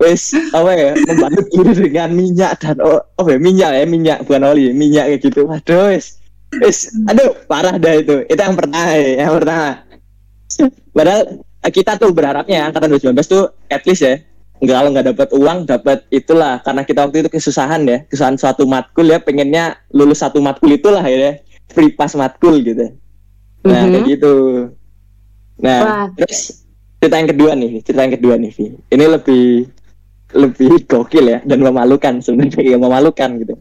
Wis 0.00 0.32
apa 0.56 0.70
ya, 0.72 0.90
membantu 0.96 1.44
diri 1.52 1.92
dengan 1.92 2.10
minyak 2.16 2.56
dan 2.56 2.80
oh, 2.80 3.04
oh 3.20 3.26
ya, 3.28 3.36
minyak 3.36 3.70
ya, 3.76 3.84
minyak 3.84 4.18
bukan 4.24 4.48
oli, 4.48 4.72
minyak 4.72 5.12
kayak 5.12 5.20
gitu. 5.28 5.44
Waduh, 5.44 5.92
wis. 5.92 6.16
Wis, 6.56 6.88
aduh, 7.04 7.36
parah 7.44 7.76
dah 7.76 7.94
itu. 8.00 8.24
Itu 8.24 8.40
yang 8.40 8.56
pertama, 8.56 8.96
ya, 8.96 9.22
yang 9.22 9.32
pertama. 9.36 9.68
Padahal 10.90 11.20
eh, 11.62 11.72
kita 11.72 12.00
tuh 12.00 12.10
berharapnya 12.10 12.72
angkatan 12.72 12.96
2019 12.96 13.28
tuh 13.28 13.44
at 13.68 13.84
least 13.84 14.02
ya 14.02 14.18
nggak 14.60 14.76
kalau 14.76 14.88
nggak 14.92 15.06
dapat 15.16 15.28
uang 15.32 15.58
dapat 15.64 15.98
itulah 16.12 16.60
karena 16.60 16.84
kita 16.84 17.08
waktu 17.08 17.24
itu 17.24 17.30
kesusahan 17.32 17.80
ya 17.88 18.04
kesusahan 18.04 18.36
suatu 18.36 18.68
matkul 18.68 19.08
ya 19.08 19.16
pengennya 19.16 19.80
lulus 19.88 20.20
satu 20.20 20.36
matkul 20.44 20.68
itulah 20.68 21.00
ya 21.00 21.40
free 21.72 21.88
pass 21.96 22.12
matkul 22.12 22.60
gitu 22.60 22.92
nah 23.64 23.88
Mhm. 23.88 23.92
kayak 23.92 24.04
gitu 24.04 24.34
nah 25.64 25.80
Wah. 25.80 26.06
terus 26.12 26.60
cerita 27.00 27.16
yang 27.16 27.30
kedua 27.32 27.50
nih 27.56 27.70
cerita 27.80 28.00
yang 28.04 28.14
kedua 28.20 28.34
nih 28.36 28.50
Vi. 28.52 28.64
ini 28.92 29.04
lebih 29.08 29.44
lebih 30.34 30.86
gokil 30.86 31.26
ya 31.26 31.38
dan 31.42 31.58
memalukan 31.62 32.22
sebenarnya 32.22 32.62
ya 32.74 32.78
memalukan 32.78 33.30
gitu 33.42 33.54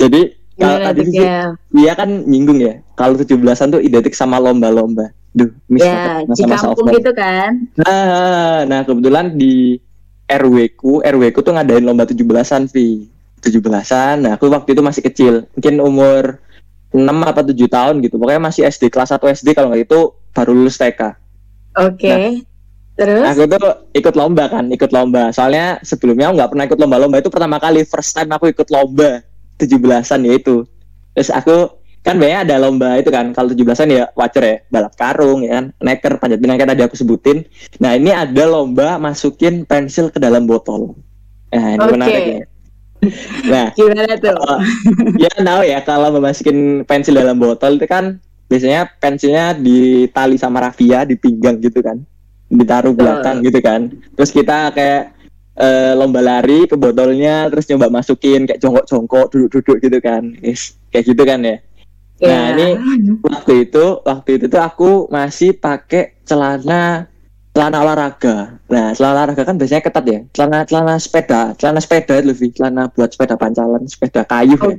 jadi 0.00 0.20
kalau 0.60 0.76
Gimana 0.76 0.88
tadi 0.92 1.02
sih 1.08 1.24
Kel? 1.24 1.50
dia 1.72 1.92
kan 1.96 2.10
nyinggung 2.28 2.60
ya 2.60 2.74
kalau 2.96 3.16
17-an 3.16 3.68
tuh 3.78 3.80
identik 3.80 4.12
sama 4.12 4.36
lomba-lomba 4.36 5.12
duh 5.30 5.50
Ya, 5.70 6.26
banget 6.26 6.36
di 6.36 6.42
masa-masa 6.42 6.66
kampung 6.74 6.86
offline. 6.90 6.96
gitu 6.98 7.12
kan. 7.14 7.50
Nah, 7.78 8.58
nah 8.66 8.80
kebetulan 8.82 9.26
di 9.38 9.78
RW 10.26 10.56
ku, 10.74 10.92
RW 10.98 11.22
ku 11.30 11.40
tuh 11.42 11.54
ngadain 11.54 11.86
lomba 11.86 12.02
17-an, 12.06 12.66
Vi. 12.70 13.06
17-an. 13.40 14.26
Nah, 14.26 14.36
aku 14.36 14.50
waktu 14.50 14.74
itu 14.76 14.82
masih 14.82 15.02
kecil. 15.06 15.34
Mungkin 15.56 15.74
umur 15.80 16.42
6 16.92 17.06
apa 17.22 17.40
7 17.46 17.56
tahun 17.56 17.94
gitu. 18.02 18.18
Pokoknya 18.18 18.42
masih 18.42 18.66
SD 18.66 18.90
kelas 18.90 19.14
1 19.14 19.22
SD 19.22 19.54
kalau 19.54 19.70
nggak 19.72 19.86
itu 19.86 20.00
baru 20.34 20.52
lulus 20.52 20.76
TK. 20.76 21.14
Oke. 21.78 22.42
Terus? 23.00 23.24
Aku 23.32 23.48
tuh 23.48 23.88
ikut 23.96 24.12
lomba 24.12 24.44
kan, 24.52 24.68
ikut 24.68 24.92
lomba. 24.92 25.32
Soalnya 25.32 25.80
sebelumnya 25.80 26.28
aku 26.28 26.34
nggak 26.36 26.50
pernah 26.52 26.64
ikut 26.68 26.78
lomba-lomba 26.84 27.16
itu 27.24 27.32
pertama 27.32 27.56
kali 27.56 27.88
first 27.88 28.12
time 28.12 28.28
aku 28.36 28.52
ikut 28.52 28.68
lomba 28.68 29.24
17-an 29.56 30.20
ya 30.28 30.32
itu. 30.36 30.68
Terus 31.16 31.32
aku 31.32 31.80
kan 32.00 32.16
biasanya 32.16 32.40
ada 32.48 32.56
lomba 32.60 32.96
itu 32.96 33.12
kan 33.12 33.32
kalau 33.36 33.52
17-an 33.52 33.88
ya 33.88 34.04
wajar 34.16 34.42
ya 34.44 34.56
balap 34.72 34.96
karung 34.96 35.44
ya 35.44 35.60
kan 35.60 35.64
neker 35.84 36.16
panjat 36.16 36.40
pinang 36.40 36.56
kan 36.56 36.72
tadi 36.72 36.80
aku 36.80 36.96
sebutin 36.96 37.44
nah 37.76 37.92
ini 37.92 38.08
ada 38.08 38.48
lomba 38.48 38.96
masukin 38.96 39.68
pensil 39.68 40.08
ke 40.08 40.16
dalam 40.16 40.48
botol 40.48 40.96
nah 41.52 41.76
ini 41.76 41.84
Oke. 41.84 41.92
menarik 41.92 42.24
ya 42.24 42.40
nah 43.52 43.66
Gimana 43.76 44.16
tuh? 44.16 44.32
kalau 44.32 44.58
ya 45.20 45.28
tahu 45.28 45.60
ya 45.68 45.78
kalau 45.84 46.08
memasukin 46.16 46.88
pensil 46.88 47.20
dalam 47.20 47.36
botol 47.36 47.76
itu 47.76 47.84
kan 47.84 48.16
biasanya 48.48 48.88
pensilnya 48.96 49.52
ditali 49.60 50.40
sama 50.40 50.72
rafia 50.72 51.04
di 51.04 51.20
pinggang 51.20 51.60
gitu 51.60 51.84
kan 51.84 52.00
ditaruh 52.50 52.92
belakang 52.92 53.40
gitu 53.46 53.62
kan 53.62 53.80
terus 54.18 54.34
kita 54.34 54.74
kayak 54.74 55.14
eh, 55.54 55.92
lomba 55.94 56.18
lari 56.18 56.66
ke 56.66 56.74
botolnya 56.74 57.46
terus 57.46 57.70
nyoba 57.70 57.88
masukin 57.88 58.44
kayak 58.44 58.58
jongkok-jongkok 58.58 59.30
duduk-duduk 59.30 59.78
gitu 59.78 59.98
kan 60.02 60.34
Is, 60.42 60.74
kayak 60.90 61.14
gitu 61.14 61.22
kan 61.22 61.40
ya 61.40 61.58
Nah, 62.20 62.52
Ya. 62.52 62.76
ini 62.76 62.76
waktu 63.24 63.64
itu 63.64 64.04
waktu 64.04 64.30
itu 64.36 64.52
tuh 64.52 64.60
aku 64.60 65.08
masih 65.08 65.56
pakai 65.56 66.20
celana 66.28 67.08
celana 67.56 67.80
olahraga. 67.80 68.60
Nah, 68.68 68.92
celana 68.92 69.24
olahraga 69.24 69.42
kan 69.48 69.56
biasanya 69.56 69.80
ketat 69.80 70.04
ya. 70.04 70.20
Celana 70.36 70.68
celana 70.68 71.00
sepeda, 71.00 71.56
celana 71.56 71.80
sepeda 71.80 72.20
itu 72.20 72.28
lebih 72.28 72.52
celana 72.52 72.92
buat 72.92 73.08
sepeda 73.16 73.40
pancalan, 73.40 73.88
sepeda 73.88 74.28
kayu 74.28 74.52
ya. 74.52 74.76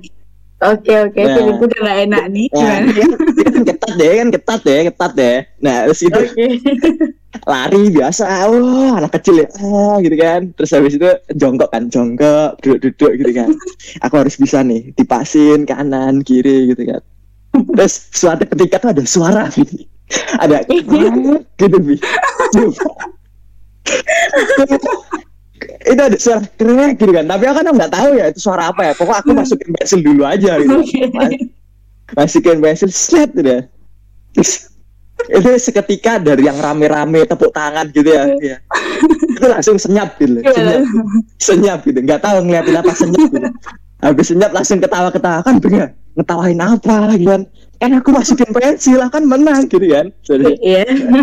Oke. 0.69 0.93
Oke 1.09 1.21
Nah. 1.25 1.33
feelingku 1.33 1.65
udah 1.65 1.79
gak 1.81 1.97
enak 2.05 2.23
nih. 2.29 2.47
Nah, 2.53 2.61
Gimana? 2.61 2.93
kan, 2.93 3.09
kan 3.41 3.61
ketat 3.65 3.91
deh, 3.97 4.11
kan 4.13 4.27
ketat 4.29 4.59
deh, 4.61 4.79
ketat 4.93 5.11
deh. 5.17 5.37
Nah, 5.65 5.77
terus 5.89 6.01
itu 6.05 6.19
Oke. 6.21 6.45
Lari 7.47 7.95
biasa, 7.95 8.51
wah 8.51 8.99
anak 8.99 9.11
kecil 9.15 9.43
ya, 9.43 9.47
ah, 9.63 9.95
gitu 10.03 10.15
kan. 10.19 10.51
Terus 10.55 10.71
habis 10.75 10.93
itu 10.99 11.07
jongkok 11.39 11.71
kan, 11.71 11.87
jongkok, 11.87 12.59
duduk-duduk 12.59 13.11
gitu 13.23 13.31
kan. 13.31 13.49
Aku 14.05 14.19
harus 14.19 14.35
bisa 14.35 14.59
nih, 14.61 14.91
dipasin 14.95 15.63
kanan, 15.63 16.21
kiri 16.27 16.75
gitu 16.75 16.83
kan. 16.91 17.01
Terus 17.51 17.93
suatu 18.11 18.43
ketika 18.47 18.83
tuh 18.83 18.89
ada 18.95 19.03
suara, 19.07 19.43
Vi. 19.51 19.63
ada 20.43 20.63
gitu, 21.59 21.77
Vi. 21.79 21.95
itu 25.81 26.01
ada 26.01 26.17
suara 26.17 26.41
krek 26.57 26.97
gitu 26.97 27.11
kan 27.13 27.25
tapi 27.29 27.43
aku 27.45 27.61
kan 27.61 27.73
nggak 27.75 27.93
tahu 27.93 28.09
ya 28.17 28.25
itu 28.33 28.39
suara 28.41 28.73
apa 28.73 28.81
ya 28.81 28.93
pokok 28.97 29.17
aku 29.21 29.29
masukin 29.35 29.69
pensil 29.73 29.99
dulu 30.01 30.23
aja 30.25 30.57
gitu. 30.57 30.79
Mas- 31.13 31.49
masukin 32.17 32.57
pensil 32.63 32.89
set 32.89 33.29
udah 33.35 33.67
terus 34.33 34.70
itu 35.29 35.49
seketika 35.61 36.17
dari 36.17 36.49
yang 36.49 36.57
rame-rame 36.57 37.27
tepuk 37.27 37.53
tangan 37.53 37.85
gitu 37.93 38.09
ya, 38.09 38.25
ya. 38.41 38.57
itu 39.37 39.45
langsung 39.45 39.77
senyap 39.77 40.17
gitu 40.17 40.41
senyap, 40.41 40.81
senyap 41.37 41.79
gitu 41.85 41.99
nggak 42.01 42.21
tahu 42.23 42.37
ngeliatin 42.47 42.75
apa 42.81 42.93
senyap 42.97 43.29
gitu 43.29 43.49
habis 44.01 44.25
senyap 44.33 44.51
langsung 44.55 44.79
ketawa-ketawa 44.81 45.39
kan 45.45 45.55
bener 45.61 45.93
ngetawain 46.17 46.59
apa 46.59 46.97
gitu 47.15 47.29
kan 47.29 47.41
kan 47.81 47.91
aku 47.97 48.09
masukin 48.13 48.49
pensil 48.49 48.97
lah 48.97 49.09
kan 49.09 49.25
menang 49.25 49.65
gitu 49.69 49.85
kan 49.89 50.13
Jadi, 50.21 50.53
Iya. 50.61 50.85
Ya 50.85 51.21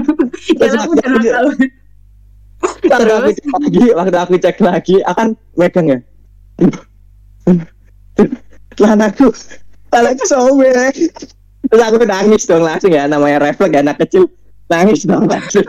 Terus 0.58 0.74
aku 0.74 0.92
tahu. 0.98 1.50
waktu 2.90 3.12
aku 3.14 3.30
cek 3.30 3.46
lagi 3.54 3.84
waktu 3.94 4.16
aku 4.18 4.34
cek 4.42 4.58
lagi 4.58 4.96
akan 5.06 5.38
megang 5.54 5.86
ya 5.86 5.98
celanaku 8.74 9.30
celanaku 9.90 10.24
sobek 10.26 10.94
terus 11.66 11.82
aku 11.82 11.96
nangis 12.06 12.46
dong 12.46 12.62
langsung 12.62 12.94
ya 12.94 13.10
namanya 13.10 13.50
refleks 13.50 13.74
anak 13.74 13.96
kecil 14.06 14.30
nangis 14.70 15.02
dong 15.02 15.26
langsung 15.26 15.66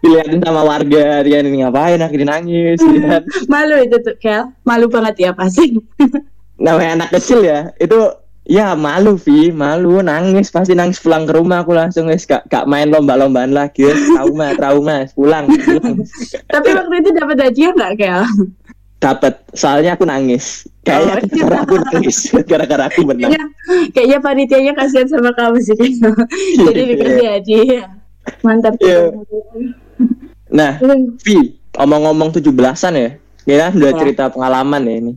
dilihatin 0.00 0.40
sama 0.40 0.62
warga 0.62 1.26
dia 1.26 1.42
ini 1.42 1.66
ngapain 1.66 1.98
akhirnya 1.98 2.38
nangis 2.38 2.78
ya. 2.80 3.18
Malu 3.50 3.82
itu 3.82 3.98
tuh, 3.98 4.14
Kel. 4.22 4.46
Malu 4.62 4.86
banget 4.86 5.14
ya 5.18 5.30
pasti. 5.34 5.74
namanya 6.58 7.02
anak 7.02 7.18
kecil 7.18 7.42
ya 7.46 7.70
itu 7.78 7.98
ya 8.48 8.74
malu 8.74 9.14
Vi 9.14 9.54
malu 9.54 10.02
nangis 10.02 10.50
pasti 10.50 10.74
nangis 10.74 10.98
pulang 10.98 11.22
ke 11.22 11.36
rumah 11.38 11.62
aku 11.62 11.70
langsung 11.70 12.10
guys 12.10 12.26
gak, 12.26 12.48
gak 12.50 12.66
main 12.66 12.90
lomba-lombaan 12.90 13.54
lagi 13.54 13.86
trauma 13.86 14.56
trauma 14.58 15.06
pulang 15.14 15.46
pulang 15.46 16.02
Tapi 16.54 16.68
waktu 16.74 16.94
itu 16.98 17.10
dapat 17.14 17.36
hadiah 17.38 17.70
nggak, 17.76 17.92
Kel? 17.94 18.22
Dapat 18.98 19.38
soalnya 19.54 19.94
aku 19.94 20.02
nangis 20.04 20.66
kayaknya 20.82 21.22
Oh. 21.22 21.46
gara 21.46 21.56
aku 21.62 21.74
nangis 21.78 22.16
gara-gara 22.50 22.84
aku 22.90 23.00
menang 23.06 23.30
Kayaknya, 23.30 23.46
kayaknya 23.94 24.18
panitianya 24.18 24.72
kasihan 24.74 25.06
sama 25.06 25.30
kamu 25.38 25.58
sih. 25.62 25.76
Jadi 26.66 26.80
dikasih 26.94 27.26
hadiah. 27.30 27.86
Mantap. 28.42 28.74
Iya. 28.82 29.14
nah 30.58 30.80
Vi 31.22 31.36
omong-ngomong 31.76 32.32
17-an 32.32 32.94
ya 32.96 33.10
kita 33.44 33.66
udah 33.72 33.92
Ya. 33.92 33.98
cerita 34.00 34.24
pengalaman 34.32 34.82
ya 34.84 34.94
ini 34.98 35.12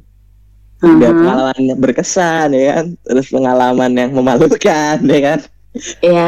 udah 0.81 1.07
Aha. 1.07 1.17
pengalaman 1.17 1.59
yang 1.61 1.79
berkesan 1.79 2.47
ya 2.51 2.63
kan 2.75 2.85
terus 3.01 3.27
pengalaman 3.31 3.91
yang 3.95 4.11
memalukan 4.11 4.97
ya 4.99 5.19
kan 5.23 5.39
Iya. 6.03 6.27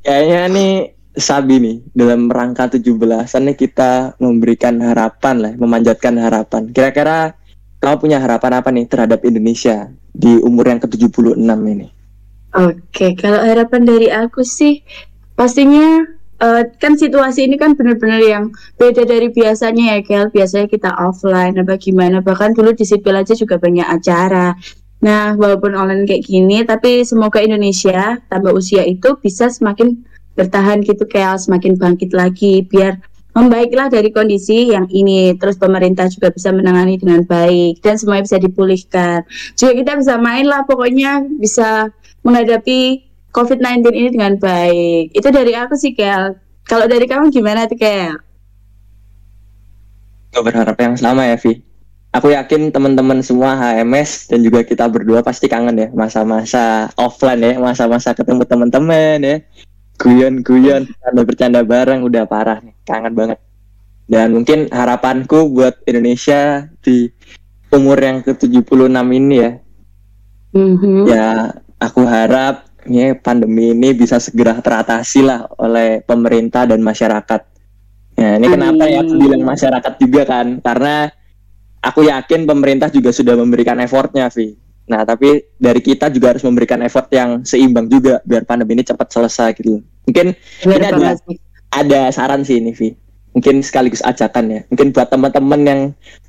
kayaknya 0.00 0.40
nih 0.54 0.72
Sabi 1.10 1.58
nih 1.58 1.76
dalam 1.90 2.30
rangka 2.30 2.70
17-an 2.70 3.42
nih 3.50 3.56
kita 3.58 4.14
memberikan 4.22 4.78
harapan 4.78 5.36
lah 5.42 5.52
memanjatkan 5.58 6.14
harapan 6.14 6.70
kira-kira 6.70 7.34
kamu 7.82 7.96
punya 7.98 8.18
harapan 8.22 8.62
apa 8.62 8.68
nih 8.70 8.86
terhadap 8.86 9.26
Indonesia 9.26 9.90
di 10.14 10.38
umur 10.38 10.70
yang 10.70 10.78
ke-76 10.78 11.34
ini 11.42 11.88
Oke, 12.50 13.14
kalau 13.14 13.38
harapan 13.46 13.86
dari 13.86 14.10
aku 14.10 14.42
sih 14.42 14.82
pastinya 15.38 16.02
eh, 16.42 16.62
kan 16.82 16.98
situasi 16.98 17.46
ini 17.46 17.54
kan 17.54 17.78
benar-benar 17.78 18.18
yang 18.18 18.50
beda 18.74 19.06
dari 19.06 19.30
biasanya 19.30 19.94
ya, 19.94 19.98
Kel. 20.02 20.26
Biasanya 20.34 20.66
kita 20.66 20.90
offline 20.98 21.54
apa 21.62 21.78
gimana, 21.78 22.18
bahkan 22.18 22.50
dulu 22.50 22.74
di 22.74 22.82
sipil 22.82 23.14
aja 23.14 23.38
juga 23.38 23.54
banyak 23.54 23.86
acara. 23.86 24.58
Nah, 25.00 25.38
walaupun 25.38 25.78
online 25.78 26.04
kayak 26.10 26.26
gini, 26.26 26.66
tapi 26.66 27.06
semoga 27.06 27.38
Indonesia 27.38 28.18
tambah 28.26 28.50
usia 28.50 28.82
itu 28.82 29.14
bisa 29.22 29.46
semakin 29.46 30.02
bertahan 30.40 30.80
gitu, 30.80 31.04
Kel, 31.04 31.36
semakin 31.36 31.76
bangkit 31.76 32.16
lagi 32.16 32.64
biar 32.64 32.96
membaiklah 33.36 33.92
dari 33.92 34.08
kondisi 34.08 34.72
yang 34.72 34.88
ini. 34.88 35.36
Terus 35.36 35.60
pemerintah 35.60 36.08
juga 36.08 36.32
bisa 36.32 36.48
menangani 36.50 36.96
dengan 36.96 37.20
baik 37.28 37.84
dan 37.84 38.00
semuanya 38.00 38.24
bisa 38.24 38.38
dipulihkan. 38.40 39.20
Juga 39.60 39.72
kita 39.76 39.92
bisa 40.00 40.16
main 40.16 40.48
lah, 40.48 40.64
pokoknya 40.64 41.28
bisa 41.36 41.92
menghadapi 42.24 43.04
COVID-19 43.36 43.92
ini 43.92 44.08
dengan 44.08 44.40
baik. 44.40 45.12
Itu 45.12 45.28
dari 45.28 45.52
aku 45.52 45.76
sih, 45.76 45.92
Kel. 45.92 46.40
Kalau 46.64 46.88
dari 46.88 47.04
kamu 47.04 47.28
gimana 47.28 47.68
tuh, 47.68 47.76
Kel? 47.76 48.16
Gue 50.32 50.42
berharap 50.46 50.78
yang 50.80 50.96
sama 50.96 51.26
ya 51.26 51.36
Vi 51.36 51.70
aku 52.10 52.34
yakin 52.34 52.74
teman-teman 52.74 53.22
semua 53.22 53.54
HMS 53.54 54.30
dan 54.30 54.42
juga 54.42 54.66
kita 54.66 54.90
berdua 54.90 55.22
pasti 55.22 55.46
kangen 55.46 55.78
ya 55.78 55.88
masa-masa 55.94 56.90
offline 56.98 57.42
ya 57.42 57.54
masa-masa 57.62 58.10
ketemu 58.14 58.42
teman-teman 58.46 59.18
ya 59.22 59.36
guyon-guyon 60.00 60.88
bercanda-bercanda 60.88 61.60
bareng 61.62 62.00
udah 62.08 62.24
parah 62.24 62.58
nih 62.64 62.72
kangen 62.88 63.12
banget 63.12 63.38
dan 64.08 64.32
mungkin 64.32 64.72
harapanku 64.72 65.52
buat 65.52 65.84
Indonesia 65.84 66.66
di 66.80 67.12
umur 67.70 68.00
yang 68.00 68.24
ke-76 68.24 68.96
ini 69.12 69.36
ya 69.36 69.52
Mhm. 70.50 71.06
ya 71.06 71.54
aku 71.78 72.02
harap 72.02 72.66
ya, 72.90 73.14
pandemi 73.14 73.70
ini 73.70 73.94
bisa 73.94 74.18
segera 74.18 74.58
teratasi 74.58 75.22
lah 75.22 75.46
oleh 75.62 76.02
pemerintah 76.02 76.66
dan 76.66 76.82
masyarakat. 76.82 77.40
Ya, 78.18 78.36
ini 78.36 78.46
kenapa 78.50 78.84
ya 78.90 79.00
aku 79.00 79.16
Amin. 79.16 79.22
bilang 79.22 79.42
masyarakat 79.46 79.92
juga 79.96 80.22
kan? 80.28 80.60
Karena 80.60 81.08
aku 81.80 82.04
yakin 82.04 82.44
pemerintah 82.44 82.92
juga 82.92 83.14
sudah 83.14 83.38
memberikan 83.38 83.78
effortnya, 83.80 84.28
Vi. 84.28 84.58
Nah, 84.90 85.06
tapi 85.06 85.54
dari 85.54 85.80
kita 85.80 86.10
juga 86.10 86.34
harus 86.34 86.42
memberikan 86.42 86.82
effort 86.82 87.06
yang 87.14 87.46
seimbang 87.46 87.86
juga 87.86 88.18
biar 88.26 88.42
pandemi 88.42 88.74
ini 88.76 88.84
cepat 88.84 89.06
selesai 89.06 89.54
gitu. 89.56 89.80
Mungkin 90.08 90.32
Ini 90.64 90.74
ada- 90.80 91.16
ada 91.70 92.00
saran 92.10 92.42
sih 92.42 92.58
ini, 92.58 92.72
Vi. 92.72 92.96
mungkin 93.30 93.62
sekaligus 93.62 94.02
ajakan 94.02 94.50
ya. 94.50 94.60
Mungkin 94.74 94.90
buat 94.90 95.06
teman-teman 95.06 95.60
yang 95.62 95.80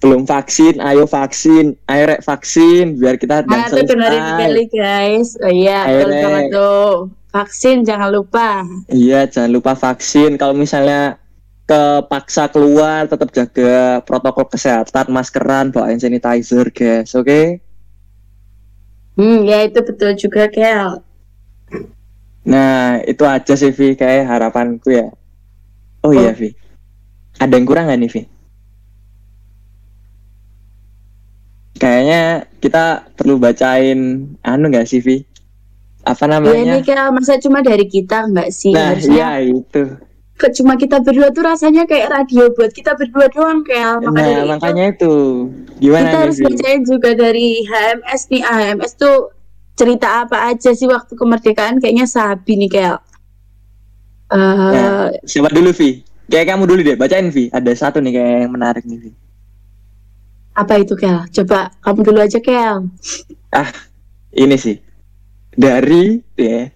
belum 0.05 0.29
vaksin, 0.29 0.77
ayo 0.77 1.09
vaksin, 1.09 1.73
ayo 1.89 2.03
rek 2.13 2.21
vaksin 2.21 2.93
biar 3.01 3.17
kita 3.17 3.41
Nah, 3.49 3.65
itu 3.65 3.81
dengerin 3.89 4.21
sekali 4.21 4.63
guys. 4.69 5.33
Oh 5.41 5.49
iya, 5.49 5.89
banget 5.89 6.53
tuh. 6.53 7.09
Vaksin 7.33 7.81
jangan 7.87 8.13
lupa. 8.13 8.61
Iya, 8.85 9.25
jangan 9.25 9.49
lupa 9.49 9.73
vaksin. 9.73 10.37
Kalau 10.37 10.53
misalnya 10.53 11.17
kepaksa 11.65 12.51
keluar, 12.51 13.07
tetap 13.07 13.31
jaga 13.31 14.03
protokol 14.03 14.45
kesehatan, 14.51 15.07
maskeran, 15.09 15.71
bawa 15.71 15.89
hand 15.89 16.03
sanitizer, 16.03 16.67
guys. 16.69 17.15
Oke? 17.15 17.63
Hmm, 19.15 19.47
ya 19.47 19.63
itu 19.63 19.79
betul 19.79 20.11
juga, 20.19 20.51
Kel. 20.51 20.99
Nah, 22.41 23.01
itu 23.05 23.21
aja 23.21 23.53
sih, 23.53 23.69
Vi. 23.69 23.93
Kayak 23.93 24.25
harapanku 24.29 24.89
ya. 24.89 25.07
Oh, 26.01 26.09
iya, 26.13 26.33
Vi. 26.33 26.49
Ada 27.37 27.53
yang 27.57 27.65
kurang 27.69 27.85
nggak 27.89 27.99
nih, 28.01 28.09
Vi? 28.09 28.21
Kayaknya 31.77 32.21
kita 32.61 33.09
perlu 33.17 33.41
bacain 33.41 33.99
anu 34.41 34.65
nggak 34.69 34.85
sih, 34.85 35.01
Vi? 35.01 35.21
Apa 36.01 36.25
Ya 36.25 36.37
namanya? 36.37 36.77
ini 36.77 36.85
Kel, 36.85 37.09
masa 37.13 37.37
cuma 37.37 37.61
dari 37.61 37.85
kita 37.85 38.25
enggak 38.25 38.49
sih? 38.49 38.73
nah, 38.73 38.97
Harusnya 38.97 39.37
iya 39.37 39.53
itu. 39.53 39.81
ke- 40.33 40.49
cuma 40.57 40.73
kita 40.73 40.97
berdua 41.05 41.29
tuh 41.29 41.45
rasanya 41.45 41.85
kayak 41.85 42.09
radio 42.09 42.49
buat 42.57 42.73
kita 42.73 42.97
berdua 42.97 43.29
doang. 43.29 43.61
Maka 43.61 44.09
Nah, 44.09 44.25
dari 44.25 44.41
itu, 44.41 44.49
makanya 44.49 44.85
itu. 44.89 45.13
Gimana 45.77 46.01
kita 46.01 46.09
nih, 46.09 46.21
harus 46.25 46.37
bacain 46.41 46.81
juga 46.81 47.09
dari 47.13 47.47
HMS 47.61 48.21
nih. 48.33 48.41
HMS 48.41 48.93
tuh 48.97 49.29
cerita 49.75 50.23
apa 50.23 50.51
aja 50.51 50.71
sih 50.71 50.85
waktu 50.85 51.15
kemerdekaan? 51.15 51.81
Kayaknya 51.81 52.05
sabi 52.05 52.59
nih, 52.59 52.69
Kel. 52.69 52.95
Eh, 54.31 54.71
Nah. 54.71 55.11
Siapa 55.27 55.51
dulu, 55.51 55.75
Vi? 55.75 55.99
Kayak 56.31 56.55
kamu 56.55 56.63
dulu 56.63 56.79
deh, 56.81 56.95
bacain, 56.95 57.27
Vi. 57.27 57.51
Ada 57.51 57.75
satu 57.75 57.99
nih 57.99 58.15
kayak 58.15 58.37
yang 58.47 58.53
menarik 58.55 58.83
nih, 58.87 58.99
Vi. 59.07 59.11
apa 60.51 60.79
itu, 60.79 60.95
Kel? 60.95 61.27
Coba 61.31 61.71
kamu 61.79 61.99
dulu 62.11 62.19
aja, 62.23 62.39
Kel. 62.39 62.87
Ini 64.31 64.55
sih. 64.55 64.79
Dari, 65.51 66.15
ya, 66.39 66.71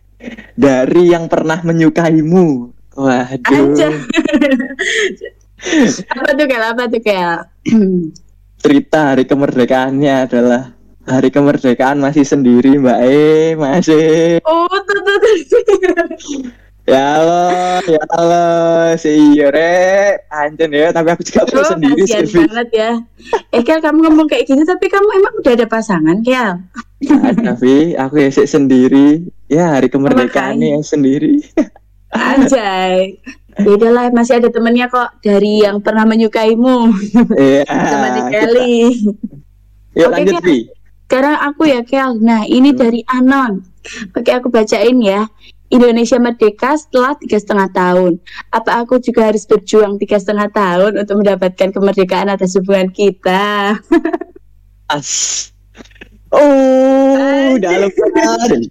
dari 0.56 1.04
yang 1.16 1.32
pernah 1.32 1.64
menyukaimu. 1.64 2.76
Waduh. 2.96 3.76
Aja. 3.76 3.92
apa 6.16 6.30
tuh, 6.36 6.46
Kel? 6.48 6.64
Apa 6.64 6.84
tuh, 6.92 7.00
Kel? 7.00 7.32
Cerita 8.66 9.16
hari 9.16 9.24
kemerdekaannya 9.24 10.28
adalah 10.28 10.75
hari 11.06 11.30
kemerdekaan 11.30 11.98
masih 11.98 12.22
sendiri, 12.22 12.76
Mbak 12.76 13.00
E, 13.02 13.24
masih. 13.56 14.42
oh, 14.44 14.66
tuh, 14.68 15.00
tuh, 15.00 15.18
tuh. 15.22 16.16
Ya 16.86 17.18
Allah, 17.18 17.82
ya 17.82 18.04
Allah, 18.14 18.94
si 18.94 19.10
iya 19.34 19.50
re, 19.50 19.82
anjen 20.30 20.70
ya, 20.70 20.94
tapi 20.94 21.10
aku 21.10 21.26
juga 21.26 21.42
perlu 21.44 21.62
Oh, 21.62 21.70
sendiri 21.74 22.02
sih, 22.06 22.22
banget 22.30 22.70
ya. 22.72 22.92
Eh, 23.50 23.66
Kel, 23.66 23.82
kamu 23.82 24.06
ngomong 24.06 24.30
kayak 24.30 24.46
gitu, 24.46 24.62
tapi 24.62 24.86
kamu 24.86 25.08
emang 25.18 25.34
udah 25.42 25.52
ada 25.52 25.66
pasangan, 25.66 26.22
Kel? 26.22 26.62
Vi, 27.58 27.98
aku 27.98 28.16
ya 28.20 28.30
sih 28.30 28.46
sendiri. 28.46 29.26
Ya, 29.46 29.74
hari 29.74 29.90
kemerdekaan 29.90 30.62
nih 30.62 30.78
yang 30.78 30.86
sendiri. 30.86 31.42
Anjay. 32.12 33.18
Ya 33.56 33.70
udahlah, 33.72 34.14
masih 34.14 34.38
ada 34.38 34.54
temennya 34.54 34.86
kok 34.86 35.10
dari 35.22 35.66
yang 35.66 35.82
pernah 35.82 36.06
menyukaimu. 36.06 36.92
Iya. 37.34 37.66
Teman 37.66 38.10
kita- 38.14 38.30
Kelly. 38.30 38.78
Yuk 39.96 40.06
Oke, 40.06 40.14
lanjut, 40.14 40.34
Kel. 40.38 40.75
Sekarang 41.06 41.38
aku 41.38 41.70
ya, 41.70 41.86
Kel. 41.86 42.18
Nah, 42.18 42.44
ini 42.46 42.74
Hmm. 42.74 42.80
dari 42.82 43.02
Anon. 43.06 43.62
Oke, 44.12 44.34
aku 44.34 44.50
bacain 44.50 44.98
ya. 45.00 45.30
Indonesia 45.70 46.22
merdeka 46.22 46.78
setelah 46.78 47.18
tiga 47.18 47.38
setengah 47.38 47.70
tahun. 47.74 48.22
Apa 48.54 48.86
aku 48.86 49.02
juga 49.02 49.30
harus 49.30 49.46
berjuang 49.46 49.98
tiga 49.98 50.22
setengah 50.22 50.50
tahun 50.54 51.02
untuk 51.02 51.26
mendapatkan 51.26 51.70
kemerdekaan 51.74 52.30
atas 52.30 52.54
hubungan 52.58 52.94
kita? 52.94 53.76
As. 54.94 55.50
Oh, 56.30 57.58
dalam 57.58 57.90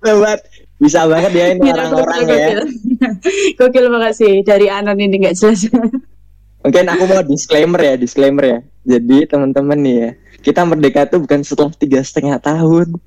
banget. 0.03 0.39
Bisa 0.79 1.07
banget 1.07 1.33
ya 1.33 1.47
ini 1.55 1.71
orang-orang 1.71 2.21
ya. 2.21 2.27
gokil. 2.29 2.61
Gokil 3.59 3.87
banget 3.89 4.13
sih 4.19 4.35
dari 4.43 4.67
Anon 4.69 4.99
ini 4.99 5.23
nggak 5.23 5.35
jelas. 5.39 5.71
Mungkin 6.65 6.85
aku 6.89 7.05
mau 7.07 7.23
disclaimer 7.23 7.81
ya, 7.81 7.95
disclaimer 7.95 8.45
ya. 8.45 8.59
Jadi 8.85 9.25
teman-teman 9.25 9.79
nih 9.81 9.97
ya, 9.97 10.11
kita 10.45 10.61
merdeka 10.69 11.09
itu 11.09 11.17
bukan 11.17 11.41
setelah 11.41 11.73
tiga 11.73 12.05
setengah 12.05 12.37
tahun, 12.37 13.01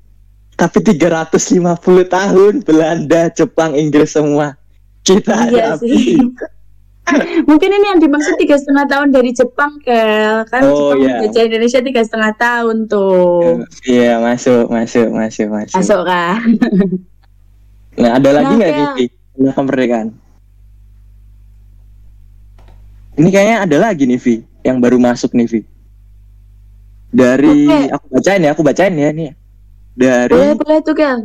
tapi 0.58 0.82
350 0.82 1.38
tahun 2.10 2.52
Belanda, 2.66 3.30
Jepang, 3.30 3.78
Inggris 3.78 4.10
semua. 4.18 4.58
Kita 5.06 5.46
Iya 5.46 5.78
sih. 5.78 6.18
Mungkin 7.48 7.70
ini 7.72 7.86
yang 7.88 8.00
dimaksud 8.04 8.36
tiga 8.36 8.60
setengah 8.60 8.84
tahun 8.84 9.08
dari 9.14 9.32
Jepang, 9.32 9.80
Kel. 9.80 10.44
Kan 10.52 10.60
Oh, 10.68 10.92
Jepang 10.92 10.98
iya. 11.00 11.16
menjajah 11.24 11.44
Indonesia 11.48 11.80
tiga 11.80 12.02
setengah 12.04 12.32
tahun 12.36 12.76
tuh. 12.84 13.64
Iya 13.88 14.20
masuk, 14.20 14.68
masuk, 14.68 15.08
masuk, 15.08 15.46
masuk. 15.48 15.76
Masuk 15.78 16.00
kan? 16.04 16.42
Nah 17.98 18.14
ada 18.14 18.30
lagi 18.30 18.54
Nah, 18.54 18.58
nggak 18.62 18.70
nih 18.70 18.88
Vi, 18.94 19.04
tentang 19.34 19.54
kemerdekaan? 19.58 20.08
Ini 23.18 23.28
kayaknya 23.34 23.56
ada 23.66 23.76
lagi 23.90 24.06
nih 24.06 24.20
Vi, 24.22 24.34
yang 24.62 24.78
baru 24.78 25.02
masuk 25.02 25.34
nih 25.34 25.50
Vi. 25.50 25.60
Dari 27.08 27.64
Oke. 27.64 27.88
aku 27.90 28.06
bacain 28.12 28.44
ya, 28.44 28.50
aku 28.52 28.62
bacain 28.62 28.94
ya 28.94 29.08
nih. 29.10 29.32
Dari 29.94 30.30
Boleh, 30.30 30.54
boleh 30.54 30.78
tuh, 30.84 30.94
Kel. 30.94 31.18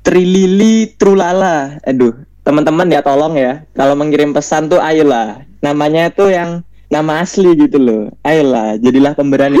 Trilili 0.00 0.96
Trulala. 0.96 1.76
Aduh, 1.84 2.16
teman-teman 2.40 2.88
ya 2.88 3.00
tolong 3.00 3.36
ya. 3.36 3.62
Kalau 3.72 3.92
mengirim 3.92 4.32
pesan 4.32 4.66
tuh 4.66 4.80
ayolah. 4.80 5.44
Namanya 5.60 6.08
tuh 6.08 6.32
yang 6.32 6.64
nama 6.88 7.20
asli 7.20 7.52
gitu 7.54 7.76
loh. 7.76 8.02
Ayolah, 8.24 8.80
jadilah 8.80 9.12
pemberani. 9.12 9.60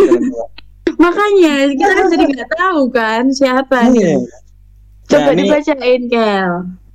Makanya 1.00 1.70
kita 1.70 1.92
kan 1.92 2.06
jadi 2.08 2.24
nggak 2.26 2.50
tahu 2.50 2.80
kan 2.90 3.24
siapa 3.30 3.88
Iya. 3.88 4.16
nih. 4.16 4.18
Coba 5.06 5.30
Nah, 5.30 5.36
dibacain, 5.36 6.02
Kel. 6.08 6.50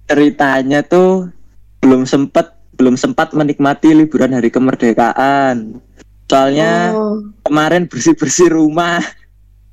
ceritanya 0.06 0.80
tuh 0.82 1.30
belum 1.82 2.06
sempat 2.06 2.54
belum 2.76 2.96
sempat 2.96 3.32
menikmati 3.32 3.94
liburan 3.94 4.34
hari 4.34 4.50
kemerdekaan. 4.50 5.80
Soalnya 6.26 6.92
Oh. 6.92 7.22
kemarin 7.42 7.86
bersih-bersih 7.86 8.50
rumah. 8.50 9.00